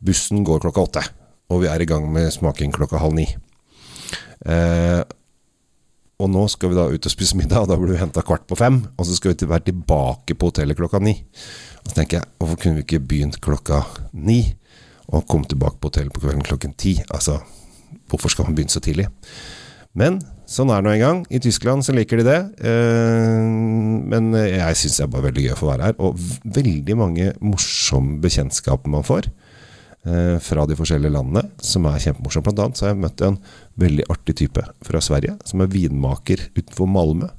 bussen 0.04 0.44
går 0.46 0.62
klokka 0.62 0.86
åtte. 0.86 1.02
Og 1.52 1.64
vi 1.64 1.70
er 1.70 1.82
i 1.82 1.88
gang 1.88 2.06
med 2.12 2.30
smaking 2.32 2.72
klokka 2.74 3.02
halv 3.02 3.16
ni. 3.18 3.26
Eh, 4.46 5.02
og 6.22 6.30
nå 6.30 6.44
skal 6.52 6.70
vi 6.70 6.78
da 6.78 6.86
ut 6.92 7.08
og 7.08 7.12
spise 7.12 7.36
middag, 7.36 7.64
og 7.64 7.72
da 7.72 7.78
blir 7.80 7.96
vi 7.96 8.00
henta 8.00 8.22
kvart 8.24 8.46
på 8.50 8.58
fem. 8.58 8.78
Og 8.94 9.08
så 9.08 9.16
skal 9.18 9.34
vi 9.34 9.50
være 9.50 9.68
tilbake 9.72 10.38
på 10.38 10.50
hotellet 10.52 10.78
klokka 10.78 11.02
ni. 11.02 11.16
Og 11.82 11.90
så 11.90 11.98
tenker 11.98 12.20
jeg, 12.20 12.30
hvorfor 12.38 12.60
kunne 12.62 12.78
vi 12.78 12.86
ikke 12.86 13.02
begynt 13.02 13.40
klokka 13.44 13.82
ni, 14.14 14.54
og 15.10 15.26
komme 15.28 15.50
tilbake 15.50 15.80
på 15.82 15.90
hotellet 15.90 16.14
på 16.14 16.22
kvelden 16.22 16.46
klokken 16.46 16.78
ti? 16.78 16.94
Altså, 17.10 17.40
hvorfor 18.08 18.32
skal 18.32 18.46
man 18.46 18.54
begynne 18.56 18.72
så 18.72 18.80
tidlig? 18.84 19.10
Men 19.94 20.22
sånn 20.50 20.70
er 20.72 20.82
det 20.82 20.86
nå 20.86 20.92
en 20.94 21.02
gang. 21.02 21.22
I 21.32 21.40
Tyskland 21.42 21.84
så 21.86 21.94
liker 21.96 22.20
de 22.20 22.26
det. 22.26 22.40
Eh, 22.68 23.44
men 24.10 24.34
jeg 24.36 24.80
syns 24.80 24.98
det 24.98 25.06
er 25.06 25.12
bare 25.14 25.28
veldig 25.28 25.46
gøy 25.46 25.54
å 25.54 25.60
få 25.60 25.70
være 25.70 25.88
her. 25.88 25.96
Og 26.04 26.18
veldig 26.56 26.98
mange 27.00 27.30
morsomme 27.44 28.18
bekjentskaper 28.24 28.92
man 28.92 29.06
får 29.06 29.28
eh, 29.28 30.36
fra 30.44 30.66
de 30.68 30.76
forskjellige 30.78 31.14
landene, 31.14 31.46
som 31.64 31.88
er 31.90 32.02
kjempemorsomt. 32.04 32.48
Blant 32.48 32.64
annet 32.66 32.80
så 32.80 32.88
har 32.88 32.94
jeg 32.94 33.02
møtt 33.06 33.24
en 33.26 33.40
veldig 33.80 34.08
artig 34.12 34.36
type 34.44 34.66
fra 34.84 35.02
Sverige, 35.04 35.38
som 35.48 35.64
er 35.64 35.72
vinmaker 35.72 36.48
utenfor 36.58 36.90
Malmö. 36.90 37.30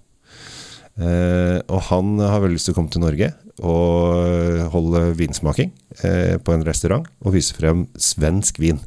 Eh, 0.95 1.59
og 1.67 1.87
han 1.91 2.17
har 2.23 2.41
veldig 2.41 2.57
lyst 2.57 2.69
til 2.71 2.75
å 2.75 2.79
komme 2.79 2.93
til 2.93 3.03
Norge 3.03 3.33
og 3.63 4.65
holde 4.73 5.13
vinsmaking 5.15 5.69
på 5.95 6.51
en 6.51 6.63
restaurant 6.67 7.05
og 7.23 7.37
vise 7.37 7.55
frem 7.55 7.85
svensk 7.95 8.59
vin. 8.59 8.81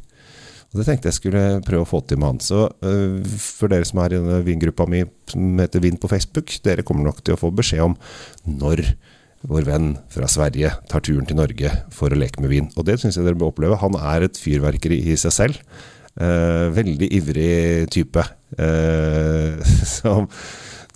Og 0.68 0.80
Det 0.80 0.84
tenkte 0.84 1.08
jeg 1.08 1.16
skulle 1.16 1.42
prøve 1.64 1.86
å 1.86 1.88
få 1.88 2.02
til 2.04 2.20
med 2.20 2.34
han. 2.34 2.40
Så 2.44 2.66
øh, 2.84 3.22
for 3.40 3.72
dere 3.72 3.86
som 3.88 4.02
er 4.02 4.12
i 4.12 4.18
denne 4.18 4.40
vingruppa 4.44 4.84
mi 4.90 5.04
som 5.30 5.62
heter 5.62 5.82
Vin 5.84 5.96
på 6.00 6.10
Facebook, 6.10 6.52
dere 6.64 6.84
kommer 6.84 7.08
nok 7.08 7.22
til 7.24 7.36
å 7.36 7.40
få 7.40 7.52
beskjed 7.56 7.86
om 7.86 7.96
når 8.44 8.84
vår 9.48 9.68
venn 9.68 9.92
fra 10.12 10.26
Sverige 10.28 10.72
tar 10.90 11.04
turen 11.06 11.26
til 11.28 11.38
Norge 11.38 11.70
for 11.94 12.12
å 12.12 12.18
leke 12.18 12.42
med 12.42 12.52
vin. 12.52 12.70
Og 12.76 12.84
det 12.88 12.98
syns 13.00 13.16
jeg 13.16 13.24
dere 13.24 13.38
bør 13.38 13.52
oppleve. 13.52 13.78
Han 13.80 13.96
er 13.96 14.26
et 14.26 14.40
fyrverkeri 14.40 14.98
i 15.12 15.16
seg 15.20 15.34
selv. 15.34 15.60
Eh, 16.18 16.66
veldig 16.74 17.08
ivrig 17.16 17.86
type. 17.94 18.24
Eh, 18.58 19.76
som 19.98 20.26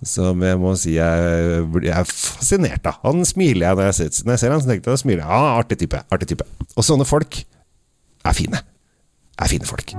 som 0.03 0.41
jeg 0.43 0.59
må 0.59 0.73
si 0.75 0.97
jeg, 0.97 1.61
jeg 1.79 1.93
er 1.95 2.09
fascinert 2.09 2.89
av. 2.89 2.97
Han 3.05 3.23
smiler 3.23 3.69
jeg 3.69 3.79
når 3.79 3.85
jeg 3.87 3.95
ser, 3.95 4.25
når 4.27 4.33
jeg 4.35 4.41
ser 4.41 4.51
han, 4.51 4.63
så 4.63 4.71
tenker 4.73 4.91
jeg, 4.91 4.99
smiler 4.99 5.21
jeg. 5.23 5.29
Ja, 5.31 5.53
artig 5.61 5.79
type. 5.79 6.01
Artig 6.11 6.27
type. 6.33 6.47
Og 6.75 6.83
sånne 6.83 7.07
folk 7.07 7.39
er 7.39 8.35
fine. 8.35 8.59
Er 9.41 9.49
fine 9.49 9.65
folk. 9.65 9.95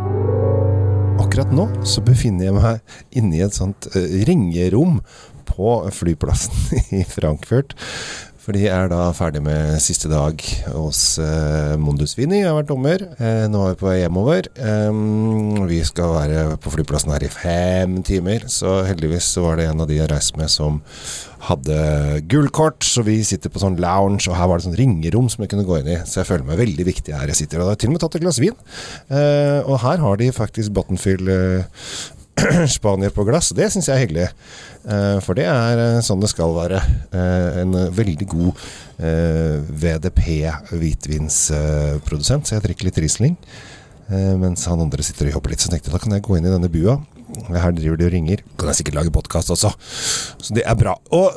Akkurat 1.18 1.50
nå 1.54 1.66
så 1.86 2.02
befinner 2.06 2.48
jeg 2.48 2.54
meg 2.54 2.98
inne 3.18 3.38
i 3.38 3.42
et 3.46 3.56
sånt 3.56 3.88
uh, 3.94 4.18
ringerom 4.28 5.00
på 5.48 5.72
flyplassen 5.94 6.54
i 7.00 7.02
Frankfurt. 7.08 7.74
Fordi 8.44 8.60
de 8.60 8.68
er 8.68 8.90
da 8.92 9.06
ferdig 9.16 9.40
med 9.40 9.78
siste 9.80 10.10
dag 10.12 10.42
hos 10.68 11.16
eh, 11.16 11.74
Mondus 11.80 12.12
Vini. 12.18 12.42
Jeg 12.42 12.50
har 12.50 12.58
vært 12.58 12.68
dommer. 12.68 13.04
Eh, 13.16 13.46
nå 13.48 13.62
er 13.64 13.72
vi 13.72 13.78
på 13.80 13.88
vei 13.88 13.94
hjemover. 14.02 14.50
Um, 14.60 15.62
vi 15.70 15.78
skal 15.88 16.12
være 16.12 16.42
på 16.60 16.74
flyplassen 16.74 17.14
her 17.14 17.24
i 17.24 17.32
fem 17.32 18.02
timer, 18.04 18.44
så 18.52 18.82
heldigvis 18.84 19.30
så 19.32 19.46
var 19.46 19.56
det 19.56 19.70
en 19.70 19.80
av 19.80 19.88
de 19.88 19.96
jeg 19.96 20.10
reiste 20.12 20.36
med 20.36 20.52
som 20.52 20.82
hadde 21.44 21.78
gullkort, 22.30 22.84
så 22.84 23.04
vi 23.04 23.18
sitter 23.26 23.52
på 23.52 23.60
sånn 23.60 23.76
lounge, 23.80 24.26
og 24.30 24.36
her 24.38 24.48
var 24.48 24.60
det 24.60 24.66
sånn 24.66 24.76
ringerom 24.78 25.28
som 25.32 25.44
jeg 25.44 25.52
kunne 25.52 25.66
gå 25.68 25.80
inn 25.80 25.90
i. 25.96 25.98
Så 26.08 26.20
jeg 26.20 26.28
føler 26.30 26.46
meg 26.48 26.60
veldig 26.60 26.86
viktig 26.88 27.16
her 27.16 27.32
jeg 27.32 27.40
sitter. 27.42 27.60
Og 27.60 27.64
da 27.64 27.72
har 27.72 27.78
jeg 27.78 27.84
til 27.84 27.92
og 27.92 27.96
med 27.96 28.04
tatt 28.04 28.18
et 28.18 28.24
glass 28.24 28.40
vin. 28.42 28.56
Eh, 29.08 29.60
og 29.64 29.80
her 29.84 30.04
har 30.04 30.20
de 30.20 30.30
faktisk 30.36 30.76
Bottenfield 30.76 31.32
eh, 31.32 31.82
Spanier 32.68 33.10
på 33.14 33.24
glass. 33.24 33.52
Det 33.56 33.68
syns 33.72 33.88
jeg 33.88 33.96
er 33.96 34.04
hyggelig. 34.04 34.26
Uh, 34.84 35.18
for 35.24 35.38
det 35.38 35.46
er 35.48 35.80
uh, 35.80 36.02
sånn 36.04 36.22
det 36.22 36.30
skal 36.32 36.54
være. 36.56 36.80
Uh, 37.14 37.62
en 37.62 37.78
veldig 37.94 38.28
god 38.30 38.66
VDP 38.94 40.20
hvitvinsprodusent, 40.70 42.46
så 42.46 42.54
jeg 42.54 42.62
drikker 42.68 42.86
litt 42.86 43.00
Riesling. 43.02 43.34
mens 44.38 44.68
han 44.70 44.78
andre 44.78 45.02
sitter 45.02 45.26
og 45.26 45.34
jobber 45.34 45.50
litt, 45.50 45.64
så 45.64 45.72
tenkte 45.72 45.90
jeg 45.90 45.96
da 45.96 46.00
kan 46.04 46.14
jeg 46.14 46.22
gå 46.22 46.36
inn 46.38 46.46
i 46.46 46.52
denne 46.52 46.70
bua. 46.70 46.94
Her 47.50 47.74
driver 47.74 47.98
de 47.98 48.06
og 48.06 48.12
ringer. 48.14 48.44
Kan 48.54 48.70
jeg 48.70 48.78
sikkert 48.78 49.00
lage 49.00 49.12
podkast 49.16 49.50
også. 49.50 49.72
Så 50.38 50.54
det 50.54 50.62
er 50.62 50.78
bra. 50.78 50.94
Og 51.16 51.34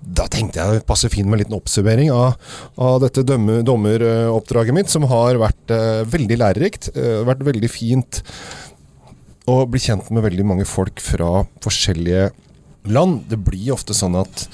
da 0.00 0.26
tenkte 0.32 0.62
jeg 0.62 0.78
det 0.78 0.86
passer 0.88 1.12
fint 1.12 1.28
med 1.28 1.36
en 1.36 1.42
liten 1.42 1.58
oppsummering 1.58 2.08
av, 2.14 2.40
av 2.80 2.96
dette 3.04 3.26
dommeroppdraget 3.28 4.78
mitt, 4.78 4.88
som 4.88 5.04
har 5.12 5.36
vært 5.42 5.76
veldig 6.16 6.40
lærerikt. 6.40 6.88
vært 7.28 7.44
veldig 7.50 7.72
fint 7.74 8.22
å 9.48 9.64
bli 9.70 9.80
kjent 9.80 10.10
med 10.12 10.24
veldig 10.26 10.46
mange 10.46 10.66
folk 10.68 11.00
fra 11.02 11.44
forskjellige 11.64 12.30
land. 12.88 13.24
Det 13.30 13.38
blir 13.44 13.72
ofte 13.74 13.94
sånn 13.96 14.16
at 14.20 14.46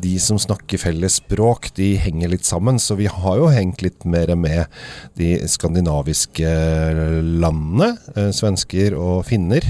de 0.00 0.14
som 0.22 0.38
snakker 0.40 0.80
felles 0.80 1.18
språk, 1.20 1.70
de 1.78 1.94
henger 2.00 2.32
litt 2.34 2.46
sammen. 2.46 2.80
Så 2.82 2.96
vi 2.98 3.08
har 3.10 3.38
jo 3.40 3.52
hengt 3.52 3.84
litt 3.84 4.06
mer 4.08 4.34
med 4.38 4.66
de 5.18 5.36
skandinaviske 5.50 6.50
landene. 7.42 7.94
Eh, 8.14 8.30
svensker 8.34 8.98
og 8.98 9.24
finner. 9.28 9.66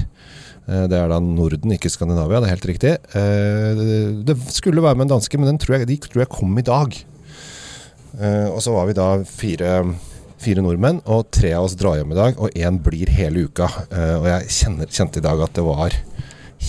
Eh, 0.65 0.87
det 0.91 0.99
er 1.01 1.13
da 1.13 1.21
Norden, 1.21 1.77
ikke 1.77 1.93
Skandinavia. 1.93 2.41
Det 2.41 2.49
er 2.49 2.57
helt 2.57 2.71
riktig. 2.73 2.95
Eh, 3.17 3.85
det 4.25 4.39
skulle 4.53 4.85
være 4.85 5.01
med 5.01 5.09
en 5.09 5.17
danske, 5.17 5.41
men 5.41 5.61
tror 5.61 5.81
jeg, 5.81 5.93
de 5.93 6.01
tror 6.09 6.25
jeg 6.25 6.35
kom 6.35 6.57
i 6.59 6.67
dag. 6.67 7.05
Og 8.15 8.61
så 8.63 8.71
var 8.71 8.87
vi 8.87 8.95
da 8.95 9.09
fire 9.27 9.71
fire 10.45 10.63
nordmenn, 10.65 11.01
og 11.09 11.31
tre 11.35 11.55
av 11.57 11.67
oss 11.67 11.77
drar 11.81 11.99
hjem 11.99 12.13
i 12.13 12.19
dag, 12.19 12.39
og 12.39 12.55
én 12.55 12.79
blir 12.85 13.11
hele 13.17 13.47
uka. 13.49 13.71
og 14.21 14.29
jeg 14.29 14.53
kjenner, 14.59 14.91
kjente 14.93 15.21
i 15.21 15.25
dag 15.25 15.41
at 15.45 15.57
det 15.57 15.65
var 15.67 15.97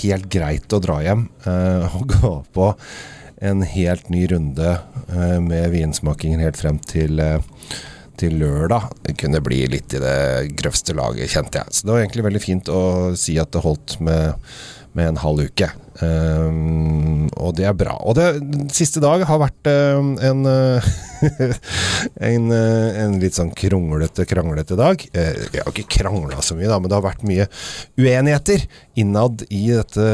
helt 0.01 0.29
greit 0.31 0.73
å 0.73 0.81
dra 0.83 0.99
hjem 1.03 1.27
uh, 1.47 1.95
og 1.95 2.07
gå 2.15 2.33
på 2.55 2.71
en 3.45 3.65
helt 3.67 4.07
ny 4.13 4.25
runde 4.31 4.77
uh, 5.11 5.39
med 5.43 5.69
vinsmakingen 5.73 6.43
helt 6.43 6.59
frem 6.59 6.79
til, 6.87 7.19
til 8.19 8.39
lørdag. 8.41 8.89
Det 9.05 9.17
kunne 9.19 9.43
bli 9.43 9.65
litt 9.71 9.95
i 9.95 10.01
det 10.03 10.55
grøvste 10.57 10.95
laget, 10.97 11.31
kjente 11.33 11.61
jeg. 11.61 11.75
Så 11.75 11.85
det 11.85 11.93
var 11.93 12.03
egentlig 12.03 12.27
veldig 12.29 12.43
fint 12.43 12.71
å 12.71 12.81
si 13.19 13.37
at 13.41 13.51
det 13.53 13.65
holdt 13.65 13.99
med, 14.05 14.49
med 14.95 15.11
en 15.11 15.19
halv 15.19 15.49
uke. 15.49 15.69
Um, 15.95 17.27
og 17.39 17.53
det 17.55 17.67
er 17.69 17.75
bra. 17.77 17.95
Og 18.03 18.17
det 18.17 18.27
siste 18.75 18.99
dag 19.03 19.23
har 19.27 19.39
vært 19.39 19.69
um, 19.95 20.13
en, 20.23 20.41
uh, 20.47 20.87
en, 22.31 22.49
uh, 22.51 22.97
en 23.03 23.17
litt 23.21 23.37
sånn 23.37 23.53
kronglete, 23.55 24.27
kranglete 24.27 24.77
dag. 24.79 25.05
Uh, 25.15 25.45
jeg 25.53 25.61
har 25.61 25.71
ikke 25.71 25.99
krangla 25.99 26.41
så 26.43 26.57
mye, 26.57 26.69
da, 26.71 26.79
men 26.79 26.91
det 26.91 26.97
har 26.97 27.05
vært 27.05 27.27
mye 27.27 27.47
uenigheter 27.99 28.65
innad 28.99 29.45
i 29.49 29.67
dette 29.71 30.09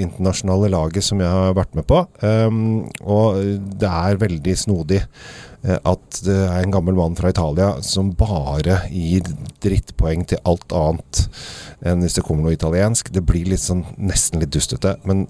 internasjonale 0.00 0.70
laget 0.72 1.06
som 1.06 1.22
jeg 1.22 1.30
har 1.30 1.54
vært 1.58 1.78
med 1.78 1.86
på. 1.90 2.02
Um, 2.22 2.88
og 3.02 3.38
det 3.82 3.90
er 3.90 4.20
veldig 4.26 4.58
snodig 4.58 5.04
at 5.60 6.20
det 6.24 6.36
er 6.46 6.62
en 6.62 6.72
gammel 6.72 6.96
mann 6.96 7.16
fra 7.18 7.28
Italia 7.32 7.74
som 7.84 8.14
bare 8.16 8.78
gir 8.88 9.26
drittpoeng 9.60 10.24
til 10.30 10.40
alt 10.48 10.72
annet 10.72 11.26
enn 11.84 12.00
hvis 12.00 12.16
det 12.16 12.24
kommer 12.24 12.46
noe 12.46 12.56
italiensk. 12.56 13.10
Det 13.12 13.24
blir 13.28 13.50
litt 13.50 13.62
sånn, 13.62 13.84
nesten 14.00 14.40
litt 14.40 14.54
dustete. 14.54 14.96
Men 15.04 15.26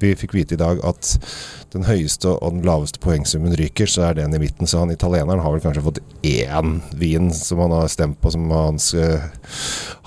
vi 0.00 0.14
fikk 0.18 0.34
vite 0.36 0.56
i 0.56 0.60
dag 0.60 0.80
at 0.86 1.14
den 1.70 1.84
høyeste 1.86 2.32
og 2.32 2.56
den 2.56 2.64
laveste 2.66 2.98
poengsummen 3.02 3.54
ryker, 3.58 3.86
så 3.90 4.08
er 4.08 4.16
den 4.18 4.34
i 4.34 4.40
midten. 4.42 4.66
Så 4.66 4.80
han 4.80 4.90
italieneren 4.90 5.42
har 5.44 5.54
vel 5.54 5.62
kanskje 5.62 5.84
fått 5.84 6.00
én 6.26 6.80
vin 6.98 7.30
som 7.34 7.62
han 7.62 7.74
har 7.74 7.90
stemt 7.92 8.18
på 8.22 8.32
som 8.34 8.48
hans, 8.50 8.90
uh, 8.96 9.28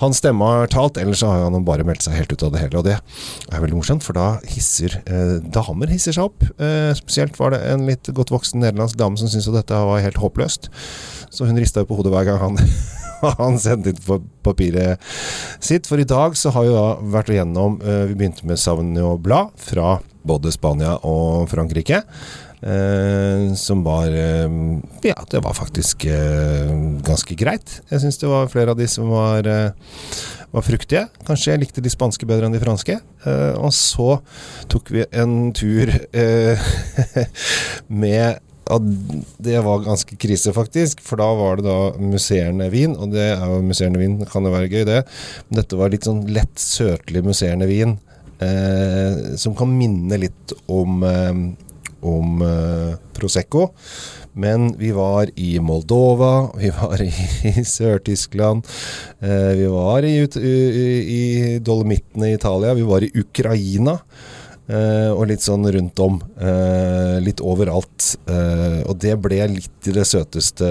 hans 0.02 0.20
stemme 0.20 0.44
har 0.44 0.68
talt. 0.72 1.00
Ellers 1.00 1.24
har 1.24 1.46
han 1.46 1.64
bare 1.64 1.86
meldt 1.86 2.04
seg 2.04 2.18
helt 2.18 2.34
ut 2.34 2.44
av 2.44 2.52
det 2.54 2.64
hele. 2.64 2.80
Og 2.80 2.88
det 2.88 2.98
er 2.98 3.64
veldig 3.64 3.78
morsomt, 3.80 4.04
for 4.04 4.16
da 4.18 4.34
hisser 4.50 4.98
eh, 5.04 5.38
damer 5.54 5.92
hisser 5.92 6.16
seg 6.16 6.28
opp. 6.28 6.44
Eh, 6.58 6.92
spesielt 6.98 7.38
var 7.40 7.54
det 7.54 7.62
en 7.70 7.86
litt 7.88 8.10
godt 8.16 8.34
voksen 8.34 8.60
nederlandsk 8.60 9.00
dame 9.00 9.20
som 9.20 9.30
syntes 9.30 9.48
at 9.52 9.62
dette 9.62 9.84
var 9.88 10.04
helt 10.04 10.20
håpløst. 10.20 10.68
Så 11.34 11.48
hun 11.48 11.58
rista 11.58 11.82
jo 11.82 11.88
på 11.90 11.98
hodet 11.98 12.12
hver 12.14 12.28
gang 12.28 12.42
han 12.42 12.60
han 13.40 13.58
sendte 13.60 13.92
inn 13.92 14.30
papiret 14.44 15.02
sitt. 15.62 15.88
For 15.88 16.00
i 16.00 16.08
dag 16.08 16.36
så 16.38 16.52
har 16.54 16.66
vi 16.66 16.74
da 16.74 16.86
vært 17.16 17.32
igjennom 17.34 17.78
uh, 17.82 18.04
Vi 18.10 18.16
begynte 18.18 18.46
med 18.48 18.60
Savnio 18.60 19.14
Blad 19.20 19.54
fra 19.60 19.98
både 20.24 20.52
Spania 20.54 20.96
og 21.04 21.48
Frankrike. 21.52 22.04
Uh, 22.64 23.52
som 23.60 23.82
var 23.84 24.08
uh, 24.08 24.54
Ja, 25.04 25.18
det 25.30 25.42
var 25.44 25.56
faktisk 25.56 26.06
ganske 27.04 27.36
greit. 27.36 27.80
Jeg 27.90 28.04
syns 28.04 28.20
det 28.22 28.30
var 28.30 28.48
flere 28.52 28.72
av 28.72 28.80
de 28.80 28.88
som 28.88 29.10
var, 29.12 29.48
var 30.54 30.64
fruktige. 30.64 31.04
Kanskje 31.28 31.52
jeg 31.52 31.64
likte 31.66 31.84
de 31.84 31.92
spanske 31.92 32.28
bedre 32.28 32.48
enn 32.48 32.56
de 32.56 32.62
franske. 32.62 32.96
og 33.58 33.72
så 33.72 34.18
tok 34.72 34.90
vi 34.94 35.04
en 35.12 35.52
tur 35.56 35.92
med 38.04 38.40
ja, 38.64 38.78
det 39.44 39.60
var 39.64 39.84
ganske 39.84 40.16
krise, 40.20 40.52
faktisk. 40.56 41.02
For 41.04 41.20
da 41.20 41.28
var 41.36 41.60
det 41.60 41.66
da 41.68 41.78
musserende 42.00 42.70
vin, 42.72 42.96
og 42.96 43.12
det 43.12 43.26
er 43.34 43.44
jo 43.44 43.60
musserende 43.66 44.00
vin, 44.00 44.16
kan 44.30 44.46
jo 44.46 44.54
være 44.54 44.70
gøy, 44.72 44.84
det. 44.88 45.02
Men 45.48 45.60
dette 45.60 45.78
var 45.80 45.92
litt 45.92 46.08
sånn 46.08 46.24
lett 46.32 46.60
søtlig 46.60 47.24
musserende 47.26 47.68
vin. 47.70 47.98
Eh, 48.44 49.36
som 49.40 49.54
kan 49.56 49.70
minne 49.70 50.18
litt 50.20 50.54
om, 50.66 51.02
eh, 51.06 51.32
om 52.04 52.44
eh, 52.44 52.94
Prosecco. 53.14 53.70
Men 54.34 54.72
vi 54.80 54.90
var 54.90 55.30
i 55.38 55.60
Moldova, 55.62 56.50
vi 56.58 56.72
var 56.74 57.02
i, 57.02 57.12
i 57.52 57.62
Sør-Tyskland, 57.62 58.66
eh, 59.22 59.52
vi 59.60 59.68
var 59.70 60.02
i, 60.02 60.16
i, 60.24 60.56
i 61.14 61.58
Dolomittene 61.62 62.32
i 62.32 62.38
Italia, 62.40 62.74
vi 62.74 62.88
var 62.88 63.06
i 63.06 63.12
Ukraina. 63.14 64.00
Uh, 64.64 65.12
og 65.12 65.26
litt 65.28 65.44
sånn 65.44 65.66
rundt 65.68 66.00
om. 66.00 66.16
Uh, 66.40 67.20
litt 67.20 67.42
overalt. 67.44 68.14
Uh, 68.24 68.80
og 68.88 68.96
det 69.02 69.12
ble 69.20 69.42
litt 69.58 69.88
i 69.90 69.92
det 69.92 70.06
søteste 70.08 70.64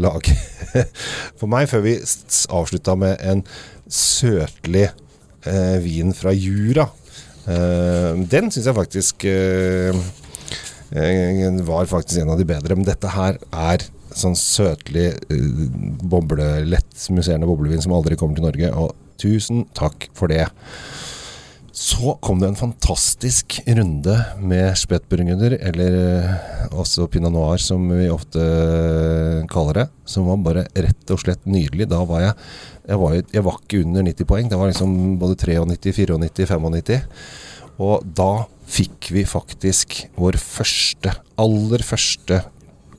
laget 0.00 0.40
for 1.38 1.50
meg, 1.52 1.68
før 1.68 1.84
vi 1.84 1.98
avslutta 2.00 2.96
med 2.96 3.20
en 3.20 3.44
søtlig 3.90 4.88
vin 5.80 6.12
fra 6.12 6.34
Jura. 6.36 6.84
den 7.48 8.50
syns 8.52 8.66
jeg 8.68 8.76
faktisk 8.76 9.24
var 11.64 11.88
faktisk 11.88 12.20
en 12.20 12.32
av 12.34 12.36
de 12.36 12.44
bedre. 12.44 12.76
Men 12.76 12.84
dette 12.84 13.08
her 13.08 13.38
er 13.48 13.86
sånn 14.12 14.36
søtlig, 14.36 15.14
boble, 16.04 16.50
lett 16.68 17.08
musserende 17.08 17.48
boblevin 17.48 17.80
som 17.80 17.96
aldri 17.96 18.20
kommer 18.20 18.36
til 18.36 18.44
Norge. 18.50 18.68
Og 18.76 18.92
tusen 19.16 19.64
takk 19.72 20.10
for 20.12 20.28
det. 20.28 20.44
Så 21.72 22.16
kom 22.18 22.40
det 22.40 22.48
en 22.50 22.58
fantastisk 22.58 23.60
runde 23.66 24.16
med 24.42 24.74
spettburgunder, 24.78 25.54
eller 25.70 25.96
eh, 26.00 26.64
også 26.74 27.06
pinot 27.12 27.30
noir, 27.30 27.62
som 27.62 27.84
vi 27.94 28.08
ofte 28.10 28.42
eh, 28.42 29.44
kaller 29.50 29.78
det. 29.78 29.86
Som 30.10 30.26
var 30.26 30.40
bare 30.42 30.64
rett 30.74 31.14
og 31.14 31.22
slett 31.22 31.46
nydelig. 31.46 31.86
Da 31.90 32.02
var 32.08 32.26
jeg 32.26 32.34
Jeg 32.90 32.98
var, 32.98 33.12
jeg 33.14 33.44
var 33.46 33.58
ikke 33.60 33.84
under 33.84 34.02
90 34.02 34.26
poeng. 34.26 34.48
Det 34.50 34.58
var 34.58 34.66
liksom 34.66 35.18
både 35.20 35.36
93, 35.38 36.18
94, 36.26 36.58
95. 36.58 37.02
Og 37.78 38.02
da 38.18 38.46
fikk 38.66 39.12
vi 39.14 39.22
faktisk 39.28 40.00
vår 40.18 40.40
første, 40.42 41.14
aller 41.38 41.84
første 41.86 42.42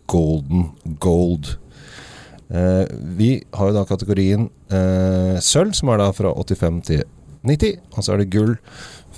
Golden 0.08 0.70
Gold. 1.04 1.58
Eh, 2.52 2.86
vi 3.20 3.34
har 3.52 3.70
jo 3.70 3.76
da 3.76 3.84
kategorien 3.88 4.48
eh, 4.72 5.38
sølv, 5.44 5.76
som 5.76 5.92
er 5.92 6.02
da 6.02 6.10
fra 6.16 6.32
85 6.40 6.82
til 6.88 7.04
90. 7.48 7.80
Og 7.96 8.06
så 8.06 8.14
er 8.14 8.22
det 8.22 8.32
gull 8.34 8.58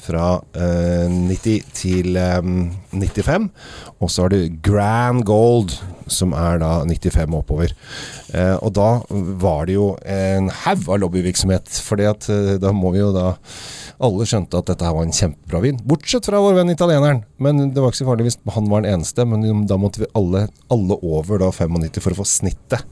fra 0.04 0.42
eh, 0.60 1.08
90 1.08 1.70
til 1.76 2.18
95. 2.18 3.48
Eh, 3.48 3.94
og 4.04 4.12
så 4.12 4.26
er 4.26 4.34
det 4.34 4.62
grand 4.66 5.24
gold, 5.28 5.76
som 6.12 6.36
er 6.36 6.60
da 6.62 6.74
95 6.84 7.38
oppover. 7.38 7.72
Eh, 8.34 8.56
og 8.60 8.74
da 8.76 8.90
var 9.40 9.70
det 9.70 9.78
jo 9.78 9.94
en 10.04 10.52
haug 10.64 10.90
av 10.90 11.02
lobbyvirksomhet, 11.06 11.72
for 11.86 12.04
eh, 12.04 12.58
da 12.60 12.74
må 12.76 12.94
vi 12.96 13.04
jo 13.04 13.14
da 13.16 13.34
alle 14.04 14.28
skjønte 14.28 14.60
at 14.60 14.72
dette 14.72 14.84
her 14.84 14.96
var 14.98 15.08
en 15.08 15.16
kjempebra 15.16 15.62
vin. 15.64 15.80
Bortsett 15.88 16.28
fra 16.28 16.42
vår 16.44 16.58
venn 16.60 16.74
italieneren. 16.74 17.24
Men 17.44 17.70
det 17.72 17.80
var 17.80 17.94
ikke 17.94 18.02
så 18.02 18.10
farlig 18.10 18.28
hvis 18.28 18.40
han 18.56 18.68
var 18.72 18.84
den 18.84 18.98
eneste. 18.98 19.24
Men 19.30 19.64
da 19.70 19.78
måtte 19.80 20.04
vi 20.04 20.12
alle, 20.18 20.48
alle 20.74 20.98
over 21.00 21.40
da 21.40 21.54
95 21.54 22.04
for 22.04 22.16
å 22.16 22.20
få 22.24 22.28
snittet. 22.28 22.84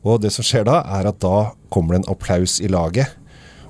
Og 0.00 0.22
det 0.24 0.32
som 0.34 0.46
skjer 0.46 0.64
da, 0.66 0.80
er 0.98 1.10
at 1.10 1.20
da 1.22 1.52
kommer 1.70 1.94
det 1.94 2.02
en 2.02 2.12
applaus 2.16 2.58
i 2.64 2.70
laget. 2.72 3.12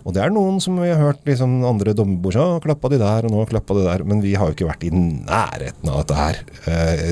Og 0.05 0.15
det 0.17 0.23
er 0.25 0.33
noen 0.33 0.59
som 0.63 0.79
vi 0.81 0.89
har 0.89 1.01
hørt 1.01 1.27
liksom 1.29 1.59
andre 1.67 1.95
dommerbord 1.97 2.37
si 2.37 2.47
klappa 2.65 2.91
de 2.93 3.01
der, 3.03 3.27
og 3.27 3.35
nå 3.35 3.45
klappa 3.51 3.77
de 3.77 3.85
der. 3.85 4.05
Men 4.09 4.23
vi 4.25 4.35
har 4.39 4.49
jo 4.49 4.57
ikke 4.57 4.71
vært 4.71 4.87
i 4.89 4.93
nærheten 4.95 5.93
av 5.93 6.01
dette 6.01 6.19
her 6.21 6.41
uh, 6.67 7.05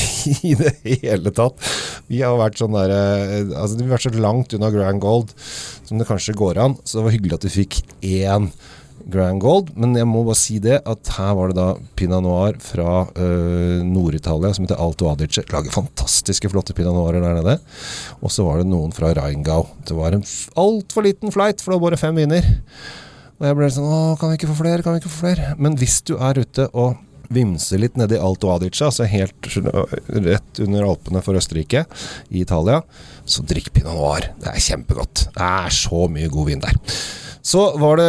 i 0.50 0.54
det 0.60 0.74
hele 0.84 1.34
tatt. 1.34 1.72
Vi 2.10 2.20
har 2.20 2.36
vært 2.40 2.60
sånn 2.60 2.76
der, 2.76 2.92
uh, 2.92 3.56
altså 3.62 3.80
vi 3.80 3.86
har 3.86 3.96
vært 3.96 4.08
så 4.08 4.14
langt 4.28 4.56
unna 4.56 4.72
Grand 4.74 5.02
Gold 5.02 5.34
som 5.40 6.00
det 6.00 6.08
kanskje 6.08 6.36
går 6.38 6.60
an. 6.60 6.78
Så 6.84 7.00
det 7.00 7.06
var 7.08 7.16
hyggelig 7.16 7.38
at 7.38 7.48
vi 7.48 7.56
fikk 7.62 7.80
én 8.04 8.50
Grand 9.10 9.40
Gold. 9.42 9.72
Men 9.78 9.94
jeg 9.98 10.08
må 10.08 10.24
bare 10.26 10.38
si 10.38 10.58
det 10.62 10.80
at 10.88 11.12
her 11.16 11.32
var 11.38 11.52
det 11.52 11.58
da 11.58 11.68
pinot 11.98 12.24
noir 12.24 12.58
fra 12.62 13.04
uh, 13.06 13.84
Nord-Italia 13.84 14.52
som 14.56 14.66
heter 14.66 14.80
Alto 14.80 15.08
Adige. 15.10 15.44
Lager 15.52 15.74
fantastiske, 15.74 16.50
flotte 16.52 16.76
pinot 16.76 16.96
noirer 16.96 17.24
der 17.24 17.38
nede. 17.40 17.56
Og 18.20 18.32
så 18.34 18.46
var 18.46 18.60
det 18.60 18.68
noen 18.70 18.94
fra 18.96 19.12
Rheingau. 19.16 19.66
Det 19.86 19.96
var 19.96 20.16
en 20.16 20.26
altfor 20.60 21.06
liten 21.06 21.34
flight, 21.34 21.62
for 21.62 21.72
det 21.72 21.80
var 21.80 21.90
bare 21.90 22.00
fem 22.00 22.22
viner. 22.22 22.52
Og 23.40 23.48
jeg 23.48 23.58
ble 23.58 23.72
sånn 23.72 23.88
Å, 23.90 24.04
kan 24.20 24.30
vi 24.30 24.38
ikke 24.38 24.52
få 24.52 24.60
flere? 24.62 24.84
Kan 24.84 24.94
vi 24.94 25.02
ikke 25.02 25.12
få 25.12 25.24
flere? 25.26 25.56
Men 25.58 25.76
hvis 25.80 25.98
du 26.06 26.14
er 26.16 26.38
ute 26.38 26.68
og 26.72 27.00
vimser 27.34 27.80
litt 27.80 27.96
nedi 27.98 28.18
Alto 28.20 28.50
Adige, 28.52 28.84
altså 28.84 29.08
helt 29.08 29.48
rett 29.56 30.60
under 30.62 30.86
Alpene 30.86 31.22
for 31.24 31.38
Østerrike, 31.38 31.84
i 32.30 32.44
Italia, 32.44 32.82
så 33.26 33.42
drikk 33.46 33.72
pinot 33.74 33.96
noir. 33.96 34.30
Det 34.40 34.52
er 34.52 34.64
kjempegodt. 34.68 35.28
Det 35.34 35.50
er 35.50 35.74
så 35.74 36.06
mye 36.12 36.30
god 36.32 36.50
vin 36.52 36.62
der. 36.62 36.78
Så 37.44 37.64
var 37.76 38.00
det 38.00 38.08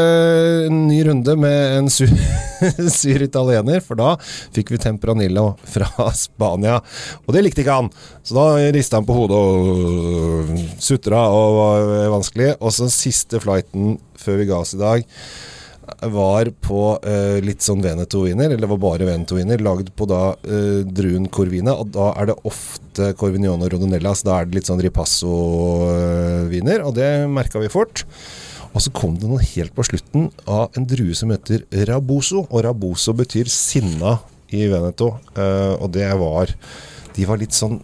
en 0.70 0.86
ny 0.88 1.02
runde 1.10 1.34
med 1.36 1.78
en 1.78 1.90
sur, 1.92 2.12
sur 3.00 3.24
italiener, 3.26 3.82
for 3.84 4.00
da 4.00 4.14
fikk 4.56 4.72
vi 4.72 4.80
Tempranillo 4.80 5.50
fra 5.68 5.90
Spania. 6.16 6.78
Og 7.26 7.36
det 7.36 7.44
likte 7.44 7.66
ikke 7.66 7.76
han, 7.82 7.90
så 8.24 8.38
da 8.38 8.46
rista 8.72 9.02
han 9.02 9.08
på 9.08 9.18
hodet 9.18 9.42
og 9.42 10.80
sutra 10.80 11.26
og 11.36 11.58
var 11.60 11.92
vanskelig. 12.16 12.54
Og 12.62 12.72
så 12.78 12.88
siste 12.94 13.44
flighten 13.44 13.98
før 14.16 14.40
vi 14.40 14.48
ga 14.54 14.62
oss 14.64 14.74
i 14.78 14.82
dag 14.82 15.04
var 16.02 16.50
på 16.66 16.80
uh, 16.98 17.38
litt 17.46 17.62
sånn 17.62 17.84
Veneto-viner, 17.84 18.50
eller 18.50 18.64
det 18.64 18.72
var 18.72 18.82
bare 18.82 19.06
Veneto-viner, 19.06 19.62
lagd 19.64 19.92
på 19.98 20.08
da 20.10 20.24
uh, 20.34 20.82
druen 20.88 21.28
Corvina. 21.30 21.76
Og 21.78 21.92
da 21.96 22.08
er 22.16 22.32
det 22.32 22.40
ofte 22.48 23.12
Corvinione 23.20 23.70
Rodonella, 23.72 24.16
så 24.16 24.30
da 24.30 24.40
er 24.40 24.50
det 24.50 24.56
litt 24.60 24.70
sånn 24.72 24.82
Ripasso-viner. 24.82 26.80
Og 26.88 26.96
det 26.98 27.10
merka 27.32 27.62
vi 27.62 27.70
fort. 27.74 28.08
Og 28.76 28.84
så 28.84 28.92
kom 28.92 29.16
det 29.16 29.30
noe 29.32 29.44
helt 29.56 29.72
på 29.76 29.86
slutten 29.88 30.28
av 30.52 30.76
en 30.76 30.86
drue 30.88 31.16
som 31.16 31.32
heter 31.32 31.64
raboso. 31.88 32.44
Og 32.50 32.64
raboso 32.66 33.16
betyr 33.16 33.48
sinna 33.52 34.18
i 34.52 34.66
Veneto. 34.72 35.14
Uh, 35.38 35.80
og 35.80 35.92
det 35.96 36.10
var 36.20 36.52
De 37.16 37.24
var 37.24 37.40
litt 37.40 37.56
sånn 37.56 37.80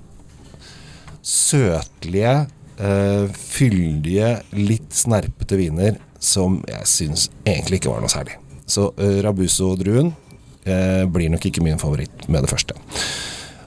søtlige, 1.24 2.34
uh, 2.82 3.26
fyldige, 3.32 4.34
litt 4.58 4.92
snerpete 4.92 5.56
viner 5.56 6.02
som 6.22 6.60
jeg 6.68 6.90
syns 6.90 7.30
egentlig 7.46 7.80
ikke 7.80 7.94
var 7.94 8.04
noe 8.04 8.12
særlig. 8.12 8.36
Så 8.68 8.90
uh, 8.92 9.22
rabuso-druen 9.24 10.14
blir 10.62 11.32
nok 11.34 11.48
ikke 11.48 11.64
min 11.66 11.80
favoritt 11.82 12.28
med 12.30 12.44
det 12.46 12.52
første. 12.52 12.76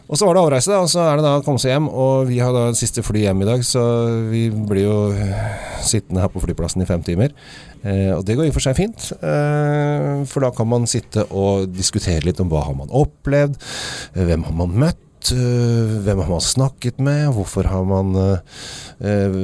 Og 0.05 0.19
så 0.21 0.27
var 0.27 0.37
det 0.37 0.43
avreise, 0.45 0.69
da, 0.69 0.83
og 0.85 0.91
så 0.93 1.01
er 1.07 1.17
det 1.17 1.25
da 1.25 1.37
å 1.39 1.45
komme 1.45 1.61
seg 1.63 1.73
hjem. 1.73 1.87
Og 1.89 2.27
vi 2.29 2.41
har 2.43 2.53
da 2.53 2.67
siste 2.77 3.05
fly 3.05 3.25
hjem 3.25 3.45
i 3.45 3.49
dag, 3.49 3.63
så 3.65 3.85
vi 4.29 4.47
blir 4.53 4.85
jo 4.85 4.99
eh, 5.17 5.55
sittende 5.85 6.21
her 6.25 6.33
på 6.33 6.43
flyplassen 6.45 6.85
i 6.85 6.89
fem 6.89 7.05
timer. 7.07 7.33
Eh, 7.81 8.11
og 8.13 8.25
det 8.29 8.37
går 8.37 8.49
i 8.49 8.53
og 8.53 8.59
for 8.59 8.67
seg 8.67 8.77
fint, 8.77 9.09
eh, 9.17 10.25
for 10.29 10.45
da 10.45 10.53
kan 10.57 10.69
man 10.69 10.85
sitte 10.91 11.25
og 11.33 11.73
diskutere 11.73 12.27
litt 12.29 12.43
om 12.45 12.53
hva 12.53 12.67
har 12.69 12.77
man 12.77 12.93
opplevd, 12.93 13.57
hvem 14.19 14.47
har 14.51 14.61
man 14.61 14.79
møtt. 14.85 15.01
Uh, 15.25 16.03
hvem 16.05 16.19
har 16.21 16.29
man 16.29 16.43
snakket 16.45 16.99
med? 17.01 17.31
Hvorfor 17.33 17.65
har 17.65 17.87
man 17.89 18.11
uh, 18.13 19.39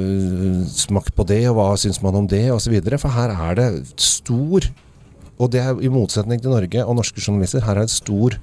smakt 0.69 1.15
på 1.17 1.25
det, 1.25 1.39
og 1.49 1.55
hva 1.57 1.71
syns 1.81 1.97
man 2.05 2.19
om 2.19 2.27
det, 2.29 2.43
osv. 2.53 2.75
For 3.01 3.09
her 3.15 3.33
er 3.33 3.57
det 3.57 3.69
stor 3.97 4.67
og 5.41 5.49
det 5.53 5.61
er 5.63 5.79
i 5.81 5.89
motsetning 5.91 6.41
til 6.41 6.53
Norge 6.53 6.83
og 6.85 6.97
norske 6.99 7.21
journalister. 7.23 7.63
Her 7.65 7.81
er 7.81 7.87
det 7.89 7.93
stor 7.93 8.37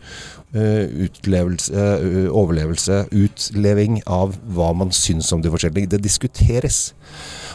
uh, 0.56 2.28
overlevelse, 2.40 3.04
utleving 3.14 4.00
av 4.04 4.34
hva 4.54 4.72
man 4.76 4.90
syns 4.94 5.30
om 5.34 5.44
de 5.44 5.52
forskjellige. 5.52 5.92
Det 5.94 6.02
diskuteres. 6.02 6.80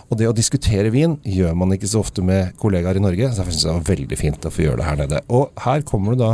Og 0.10 0.18
det 0.20 0.30
å 0.30 0.36
diskutere 0.36 0.92
vin 0.94 1.18
gjør 1.28 1.56
man 1.60 1.76
ikke 1.76 1.90
så 1.90 2.04
ofte 2.04 2.24
med 2.26 2.56
kollegaer 2.62 3.00
i 3.00 3.04
Norge. 3.04 3.32
Så 3.34 3.44
jeg 3.44 3.58
syns 3.58 3.68
det 3.68 3.76
var 3.76 3.88
veldig 3.92 4.20
fint 4.20 4.48
å 4.48 4.54
få 4.54 4.68
gjøre 4.68 4.82
det 4.82 4.90
her 4.90 5.00
nede. 5.04 5.24
Og 5.34 5.64
her 5.66 5.86
kommer 5.88 6.16
det 6.16 6.24
da 6.24 6.34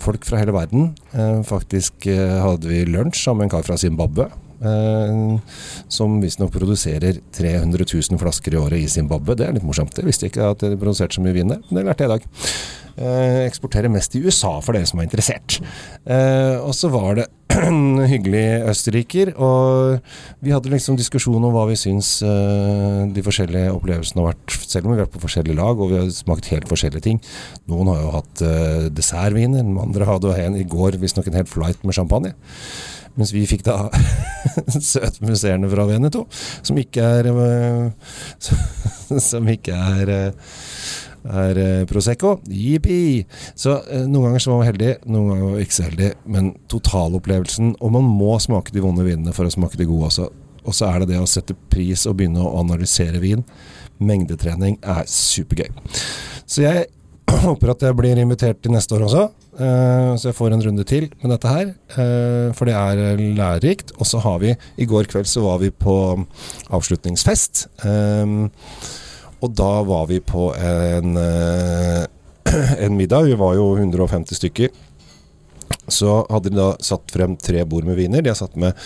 folk 0.00 0.28
fra 0.28 0.40
hele 0.40 0.56
verden. 0.56 0.92
Uh, 1.12 1.40
faktisk 1.46 2.08
hadde 2.08 2.70
vi 2.70 2.84
lunsj 2.88 3.24
sammen 3.24 3.44
med 3.44 3.50
en 3.50 3.58
kar 3.58 3.68
fra 3.68 3.80
Zimbabwe. 3.80 4.30
Uh, 4.58 5.38
som 5.86 6.16
visstnok 6.18 6.50
produserer 6.50 7.20
300 7.36 7.86
000 7.94 8.18
flasker 8.18 8.56
i 8.56 8.58
året 8.58 8.82
i 8.82 8.90
Zimbabwe. 8.90 9.36
Det 9.38 9.46
er 9.46 9.54
litt 9.54 9.66
morsomt. 9.66 9.94
Jeg 9.94 10.08
visste 10.08 10.26
ikke 10.30 10.50
at 10.50 10.64
de 10.66 10.78
produserte 10.78 11.14
så 11.14 11.22
mye 11.22 11.36
vin 11.36 11.54
der, 11.54 11.62
men 11.68 11.78
det 11.78 11.86
lærte 11.86 12.04
jeg 12.04 12.10
i 12.10 12.16
dag. 12.16 12.28
Uh, 12.98 13.44
eksporterer 13.46 13.92
mest 13.92 14.16
i 14.18 14.24
USA, 14.24 14.56
for 14.64 14.74
dere 14.74 14.88
som 14.90 14.98
er 14.98 15.06
interessert. 15.06 15.60
Uh, 16.02 16.58
og 16.64 16.74
så 16.74 16.90
var 16.90 17.20
det 17.20 17.28
en 17.54 18.02
hyggelig 18.12 18.42
østerriker, 18.72 19.30
og 19.38 20.02
vi 20.42 20.50
hadde 20.50 20.74
liksom 20.74 20.98
diskusjon 20.98 21.38
om 21.38 21.54
hva 21.54 21.68
vi 21.70 21.78
syns 21.78 22.16
de 22.18 23.24
forskjellige 23.24 23.70
opplevelsene 23.78 24.20
har 24.20 24.32
vært, 24.32 24.58
selv 24.66 24.88
om 24.88 24.92
vi 24.92 24.98
har 24.98 25.06
vært 25.06 25.14
på 25.14 25.22
forskjellige 25.22 25.58
lag 25.58 25.78
og 25.78 25.94
vi 25.94 26.00
har 26.00 26.12
smakt 26.12 26.50
helt 26.50 26.68
forskjellige 26.70 27.06
ting. 27.06 27.22
Noen 27.70 27.94
har 27.94 28.02
jo 28.02 28.12
hatt 28.18 28.44
dessertviner, 28.94 29.62
den 29.62 29.80
andre 29.80 30.10
hadde 30.10 30.36
en 30.44 30.58
i 30.58 30.66
går 30.68 30.98
visstnok 31.00 31.30
en 31.30 31.40
hel 31.40 31.48
flight 31.50 31.86
med 31.86 31.96
champagne. 31.96 32.34
Mens 33.18 33.34
vi 33.34 33.42
fikk 33.50 33.64
da 33.66 33.88
søtmuseerne 34.92 35.68
fra 35.72 35.88
Veneto, 35.88 36.24
som 36.62 36.78
ikke 36.78 37.04
er 37.18 37.28
eh, 37.32 38.16
Som 39.30 39.48
ikke 39.50 39.74
er 39.74 40.14
eh, 40.14 40.56
er 41.28 41.58
eh, 41.58 41.86
Prosecco. 41.88 42.36
Jippi! 42.46 43.24
Så 43.58 43.74
noen 44.06 44.28
ganger 44.28 44.42
så 44.42 44.52
var 44.52 44.60
man 44.60 44.68
heldig, 44.70 44.92
noen 45.10 45.32
ganger 45.32 45.44
var 45.44 45.56
man 45.56 45.64
ikke 45.64 45.76
så 45.76 45.86
heldig. 45.88 46.10
Men 46.30 46.52
totalopplevelsen 46.70 47.74
Og 47.84 47.94
man 47.96 48.06
må 48.06 48.36
smake 48.42 48.74
de 48.74 48.84
vonde 48.84 49.06
vinene 49.06 49.34
for 49.36 49.48
å 49.48 49.52
smake 49.52 49.80
de 49.80 49.88
gode 49.88 50.12
også. 50.12 50.28
Og 50.68 50.76
så 50.76 50.88
er 50.90 51.02
det 51.02 51.14
det 51.14 51.20
å 51.22 51.28
sette 51.28 51.56
pris 51.72 52.04
og 52.08 52.18
begynne 52.18 52.44
å 52.44 52.54
analysere 52.60 53.20
vin. 53.22 53.44
Mengdetrening 53.98 54.78
er 54.84 55.08
supergøy. 55.10 55.70
Så 56.46 56.64
jeg 56.64 56.86
håper 57.46 57.74
at 57.74 57.84
jeg 57.88 57.98
blir 57.98 58.20
invitert 58.20 58.62
til 58.62 58.74
neste 58.76 58.96
år 58.96 59.08
også. 59.08 59.28
Uh, 59.58 60.14
så 60.14 60.28
jeg 60.28 60.36
får 60.38 60.54
en 60.54 60.62
runde 60.68 60.84
til 60.86 61.08
med 61.18 61.32
dette 61.34 61.50
her. 61.50 61.72
Uh, 61.96 62.54
for 62.54 62.68
det 62.68 62.76
er 62.78 63.18
lærerikt. 63.18 63.92
Og 63.98 64.06
så 64.06 64.22
har 64.22 64.38
vi 64.42 64.54
I 64.54 64.86
går 64.88 65.10
kveld 65.10 65.26
så 65.26 65.42
var 65.42 65.58
vi 65.62 65.72
på 65.74 65.94
avslutningsfest. 66.70 67.66
Og 69.38 69.54
da 69.54 69.72
var 69.86 70.08
vi 70.10 70.18
på 70.18 70.48
en, 70.54 71.18
en 72.84 72.96
middag. 72.98 73.28
Vi 73.28 73.38
var 73.38 73.54
jo 73.54 73.70
150 73.76 74.40
stykker. 74.40 74.72
Så 75.88 76.20
hadde 76.28 76.52
de 76.52 76.58
da 76.58 76.72
satt 76.84 77.10
frem 77.12 77.36
tre 77.40 77.64
bord 77.68 77.86
med 77.88 77.96
viner. 77.98 78.22
De 78.22 78.32
har 78.32 78.38
satt 78.38 78.56
med 78.60 78.76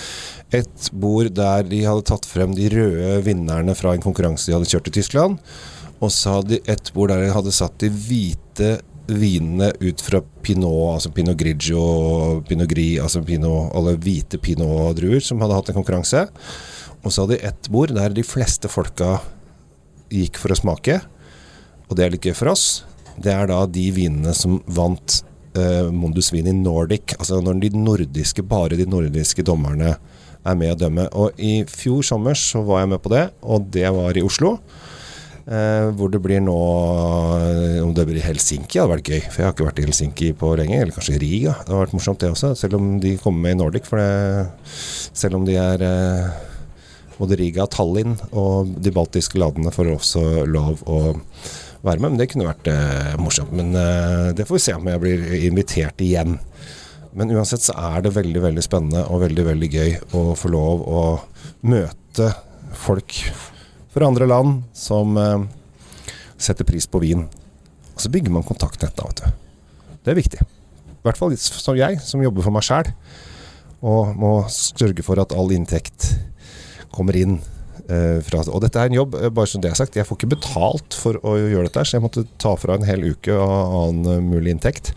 et 0.54 0.90
bord 0.92 1.32
der 1.34 1.66
de 1.66 1.82
hadde 1.86 2.06
tatt 2.08 2.28
frem 2.28 2.54
de 2.56 2.68
røde 2.72 3.22
vinnerne 3.26 3.74
fra 3.78 3.94
en 3.96 4.04
konkurranse 4.04 4.48
de 4.48 4.56
hadde 4.56 4.70
kjørt 4.70 4.92
i 4.92 4.96
Tyskland. 5.00 5.40
Og 6.02 6.12
så 6.14 6.38
hadde 6.38 6.56
de 6.56 6.62
et 6.72 6.92
bord 6.94 7.12
der 7.12 7.24
de 7.24 7.34
hadde 7.34 7.54
satt 7.54 7.78
de 7.82 7.90
hvite 7.90 8.76
vinene 9.10 9.72
ut 9.80 10.02
fra 10.04 10.20
pinot, 10.44 10.94
altså 10.94 11.10
pinot 11.14 11.38
grigio, 11.38 11.82
pinot 12.48 12.70
gris, 12.70 13.00
altså 13.02 13.22
pinot, 13.26 13.72
alle 13.76 13.96
hvite 14.00 14.38
pinot-druer 14.42 15.22
som 15.24 15.42
hadde 15.42 15.58
hatt 15.58 15.72
en 15.72 15.78
konkurranse. 15.80 16.26
Og 17.02 17.10
så 17.10 17.24
hadde 17.24 17.38
de 17.38 17.50
ett 17.50 17.70
bord 17.72 17.94
der 17.96 18.14
de 18.14 18.24
fleste 18.26 18.70
folka 18.70 19.16
gikk 20.12 20.38
for 20.40 20.54
å 20.54 20.58
smake. 20.58 21.00
Og 21.88 21.98
det 21.98 22.06
er 22.06 22.14
litt 22.14 22.28
gøy 22.28 22.36
for 22.36 22.52
oss. 22.52 22.84
Det 23.20 23.32
er 23.32 23.50
da 23.50 23.64
de 23.68 23.88
vinene 23.94 24.32
som 24.36 24.60
vant 24.70 25.18
eh, 25.58 25.90
Mondus 25.92 26.30
Vini 26.32 26.54
Nordic. 26.56 27.16
Altså 27.18 27.42
når 27.44 27.60
de 27.64 27.72
nordiske, 27.76 28.44
bare 28.46 28.78
de 28.78 28.86
nordiske 28.88 29.44
dommerne 29.46 29.96
er 30.42 30.58
med 30.58 30.74
å 30.74 30.78
dømme. 30.84 31.08
Og 31.18 31.42
i 31.42 31.62
fjor 31.70 32.06
sommer 32.06 32.38
så 32.38 32.62
var 32.66 32.84
jeg 32.84 32.94
med 32.94 33.02
på 33.02 33.12
det, 33.12 33.26
og 33.42 33.68
det 33.74 33.88
var 33.94 34.16
i 34.16 34.24
Oslo. 34.26 34.56
Eh, 35.42 35.88
hvor 35.98 36.06
det 36.12 36.20
blir 36.22 36.38
nå 36.38 36.54
Om 37.82 37.90
det 37.96 38.04
blir 38.06 38.22
Helsinki, 38.22 38.78
hadde 38.78 38.92
vært 38.94 39.10
gøy. 39.10 39.20
For 39.26 39.40
jeg 39.40 39.48
har 39.48 39.56
ikke 39.56 39.66
vært 39.66 39.80
i 39.82 39.86
Helsinki 39.88 40.30
på 40.38 40.52
lenge. 40.60 40.78
Eller 40.78 40.94
kanskje 40.94 41.18
Riga. 41.18 41.56
Det 41.58 41.72
hadde 41.72 41.82
vært 41.82 41.96
morsomt, 41.96 42.22
det 42.22 42.30
også. 42.30 42.54
Selv 42.58 42.78
om 42.78 42.94
de 43.02 43.16
kommer 43.22 43.48
med 43.48 43.56
i 43.56 43.60
Nordic. 43.62 43.88
For 43.90 43.98
det, 43.98 44.46
selv 45.10 45.40
om 45.40 45.46
de 45.48 45.58
er 45.58 45.82
eh, 45.88 46.30
både 47.18 47.38
Riga 47.40 47.66
Tallinn 47.70 48.16
og 48.30 48.72
de 48.82 48.94
baltiske 48.94 49.40
landene 49.40 49.74
får 49.74 49.92
også 49.96 50.24
lov 50.48 50.82
å 50.86 51.02
være 51.82 51.98
med. 51.98 52.12
Men 52.12 52.20
det 52.20 52.30
kunne 52.32 52.48
vært 52.48 52.70
eh, 52.70 53.12
morsomt. 53.20 53.54
Men 53.58 53.74
eh, 53.78 54.30
det 54.38 54.46
får 54.48 54.58
vi 54.58 54.64
se 54.68 54.78
om 54.78 54.90
jeg 54.90 55.02
blir 55.02 55.26
invitert 55.50 56.04
igjen. 56.04 56.38
Men 57.18 57.34
uansett 57.34 57.66
så 57.66 57.74
er 57.92 58.06
det 58.06 58.14
veldig 58.14 58.46
veldig 58.46 58.62
spennende 58.64 59.04
og 59.12 59.26
veldig 59.26 59.48
veldig 59.50 59.72
gøy 59.74 59.96
å 60.16 60.22
få 60.38 60.52
lov 60.54 60.86
å 60.88 61.02
møte 61.68 62.30
folk 62.78 63.18
fra 63.92 64.08
andre 64.08 64.28
land 64.28 64.62
som 64.76 65.16
eh, 65.20 65.44
setter 66.40 66.66
pris 66.68 66.88
på 66.88 67.02
vin. 67.02 67.26
Og 67.92 68.00
så 68.00 68.10
bygger 68.12 68.32
man 68.34 68.46
kontaktnett 68.46 68.96
da, 68.96 69.08
vet 69.08 69.22
du. 69.22 69.40
Det 70.02 70.12
er 70.12 70.18
viktig. 70.18 70.42
I 70.42 71.06
hvert 71.06 71.18
fall 71.18 71.34
som 71.38 71.76
jeg, 71.78 71.98
som 72.02 72.22
jobber 72.22 72.46
for 72.46 72.54
meg 72.54 72.64
sjæl, 72.66 72.92
og 73.82 74.14
må 74.18 74.36
sørge 74.50 75.02
for 75.04 75.18
at 75.22 75.34
all 75.34 75.50
inntekt 75.54 76.12
kommer 76.94 77.18
inn. 77.18 77.40
Eh, 77.90 78.20
fra, 78.24 78.44
og 78.46 78.62
dette 78.62 78.78
er 78.78 78.88
en 78.88 78.96
jobb, 79.00 79.16
eh, 79.18 79.32
bare 79.34 79.50
som 79.50 79.62
det 79.62 79.72
er 79.72 79.78
sagt, 79.78 79.98
jeg 79.98 80.06
får 80.06 80.20
ikke 80.20 80.32
betalt 80.36 80.96
for 80.96 81.18
å 81.26 81.34
gjøre 81.40 81.66
dette, 81.66 81.84
så 81.84 81.98
jeg 81.98 82.04
måtte 82.04 82.24
ta 82.40 82.54
fra 82.56 82.78
en 82.78 82.86
hel 82.86 83.02
uke 83.10 83.34
av 83.34 83.74
annen 83.82 84.22
uh, 84.22 84.22
mulig 84.22 84.54
inntekt 84.54 84.92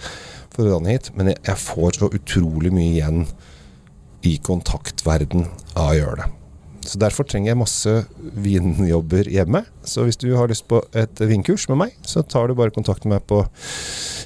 for 0.53 0.67
å 0.67 0.75
danne 0.77 0.93
hit. 0.93 1.09
Men 1.17 1.33
jeg, 1.33 1.41
jeg 1.49 1.63
får 1.65 1.99
så 1.99 2.11
utrolig 2.13 2.71
mye 2.75 2.93
igjen 2.93 3.25
i 4.25 4.37
kontaktverden 4.45 5.49
av 5.73 5.91
å 5.91 5.97
gjøre 5.97 6.19
det. 6.21 6.29
Så 6.85 6.99
Derfor 7.01 7.25
trenger 7.27 7.51
jeg 7.51 7.59
masse 7.59 7.93
vinjobber 8.45 9.29
hjemme. 9.31 9.63
Så 9.85 10.05
hvis 10.05 10.19
du 10.21 10.29
har 10.37 10.49
lyst 10.49 10.67
på 10.69 10.81
et 10.97 11.21
vinkurs 11.21 11.67
med 11.71 11.79
meg, 11.81 11.95
så 12.05 12.21
tar 12.21 12.47
du 12.49 12.55
bare 12.57 12.73
kontakt 12.73 13.05
med 13.05 13.17
meg 13.17 13.25
på 13.29 13.41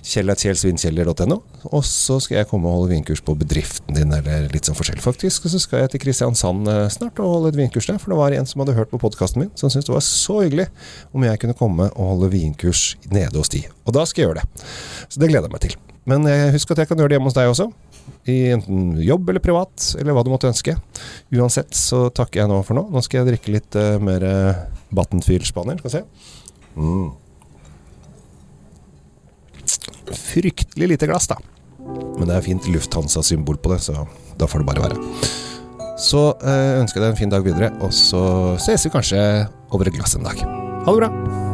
kjellertjelsvinkjeller.no 0.10 1.38
Og 1.72 1.84
så 1.86 2.20
skal 2.24 2.40
jeg 2.40 2.50
komme 2.50 2.70
og 2.70 2.80
holde 2.80 2.94
vinkurs 2.94 3.22
på 3.26 3.36
bedriften 3.40 3.98
din, 3.98 4.14
eller 4.16 4.48
litt 4.54 4.70
sånn 4.70 4.78
forskjell, 4.78 5.02
faktisk. 5.04 5.48
Og 5.48 5.56
så 5.56 5.62
skal 5.64 5.84
jeg 5.84 5.94
til 5.94 6.04
Kristiansand 6.06 6.70
eh, 6.72 6.86
snart 6.94 7.20
og 7.24 7.34
holde 7.36 7.54
et 7.54 7.60
vinkurs 7.60 7.90
der. 7.90 8.00
For 8.02 8.14
det 8.14 8.22
var 8.22 8.36
en 8.36 8.50
som 8.50 8.64
hadde 8.64 8.78
hørt 8.78 8.92
på 8.94 9.02
podkasten 9.02 9.46
min, 9.46 9.54
som 9.60 9.72
syntes 9.72 9.90
det 9.90 9.96
var 9.96 10.06
så 10.06 10.40
hyggelig 10.44 10.70
om 11.16 11.28
jeg 11.28 11.44
kunne 11.44 11.58
komme 11.60 11.92
og 11.92 12.14
holde 12.14 12.34
vinkurs 12.36 12.94
nede 13.12 13.36
hos 13.36 13.52
de. 13.54 13.66
Og 13.88 13.96
da 13.96 14.06
skal 14.08 14.24
jeg 14.24 14.32
gjøre 14.32 14.44
det. 14.44 14.66
Så 15.08 15.22
det 15.22 15.32
gleder 15.32 15.50
jeg 15.50 15.56
meg 15.56 15.66
til. 15.68 15.78
Men 16.10 16.26
eh, 16.30 16.50
husk 16.56 16.72
at 16.74 16.84
jeg 16.84 16.90
kan 16.90 17.00
gjøre 17.00 17.12
det 17.12 17.20
hjemme 17.20 17.32
hos 17.32 17.38
deg 17.38 17.52
også 17.52 17.70
i 18.30 18.52
enten 18.54 18.98
jobb 19.04 19.30
eller 19.30 19.44
privat, 19.44 19.96
eller 20.00 20.16
hva 20.16 20.24
du 20.26 20.32
måtte 20.32 20.50
ønske. 20.50 20.76
Uansett 21.36 21.76
så 21.78 22.08
takker 22.14 22.44
jeg 22.44 22.52
nå 22.52 22.60
for 22.68 22.78
nå. 22.80 22.86
Nå 22.94 23.04
skal 23.06 23.22
jeg 23.22 23.34
drikke 23.34 23.56
litt 23.56 23.78
uh, 23.80 23.98
mer 24.04 24.26
uh, 24.26 24.62
Battenfield-spanier. 24.96 25.82
Skal 25.82 25.90
vi 25.90 25.96
se. 25.98 26.04
Mm. 26.80 27.10
Fryktelig 30.10 30.94
lite 30.96 31.10
glass, 31.10 31.30
da. 31.32 31.40
Men 32.20 32.30
det 32.30 32.38
er 32.38 32.46
fint 32.46 32.70
Lufthansa-symbol 32.70 33.60
på 33.62 33.74
det, 33.74 33.82
så 33.88 34.06
da 34.40 34.50
får 34.50 34.64
det 34.64 34.70
bare 34.72 34.88
være. 34.88 34.98
Så 36.00 36.30
uh, 36.32 36.80
ønsker 36.80 37.00
jeg 37.00 37.06
deg 37.06 37.12
en 37.14 37.22
fin 37.26 37.36
dag 37.36 37.46
videre, 37.46 37.74
og 37.84 37.94
så 37.96 38.24
ses 38.62 38.88
vi 38.88 38.94
kanskje 38.96 39.22
over 39.76 39.90
et 39.90 40.00
glass 40.00 40.18
en 40.20 40.28
dag. 40.28 40.42
Ha 40.86 40.90
det 40.96 41.00
bra! 41.04 41.49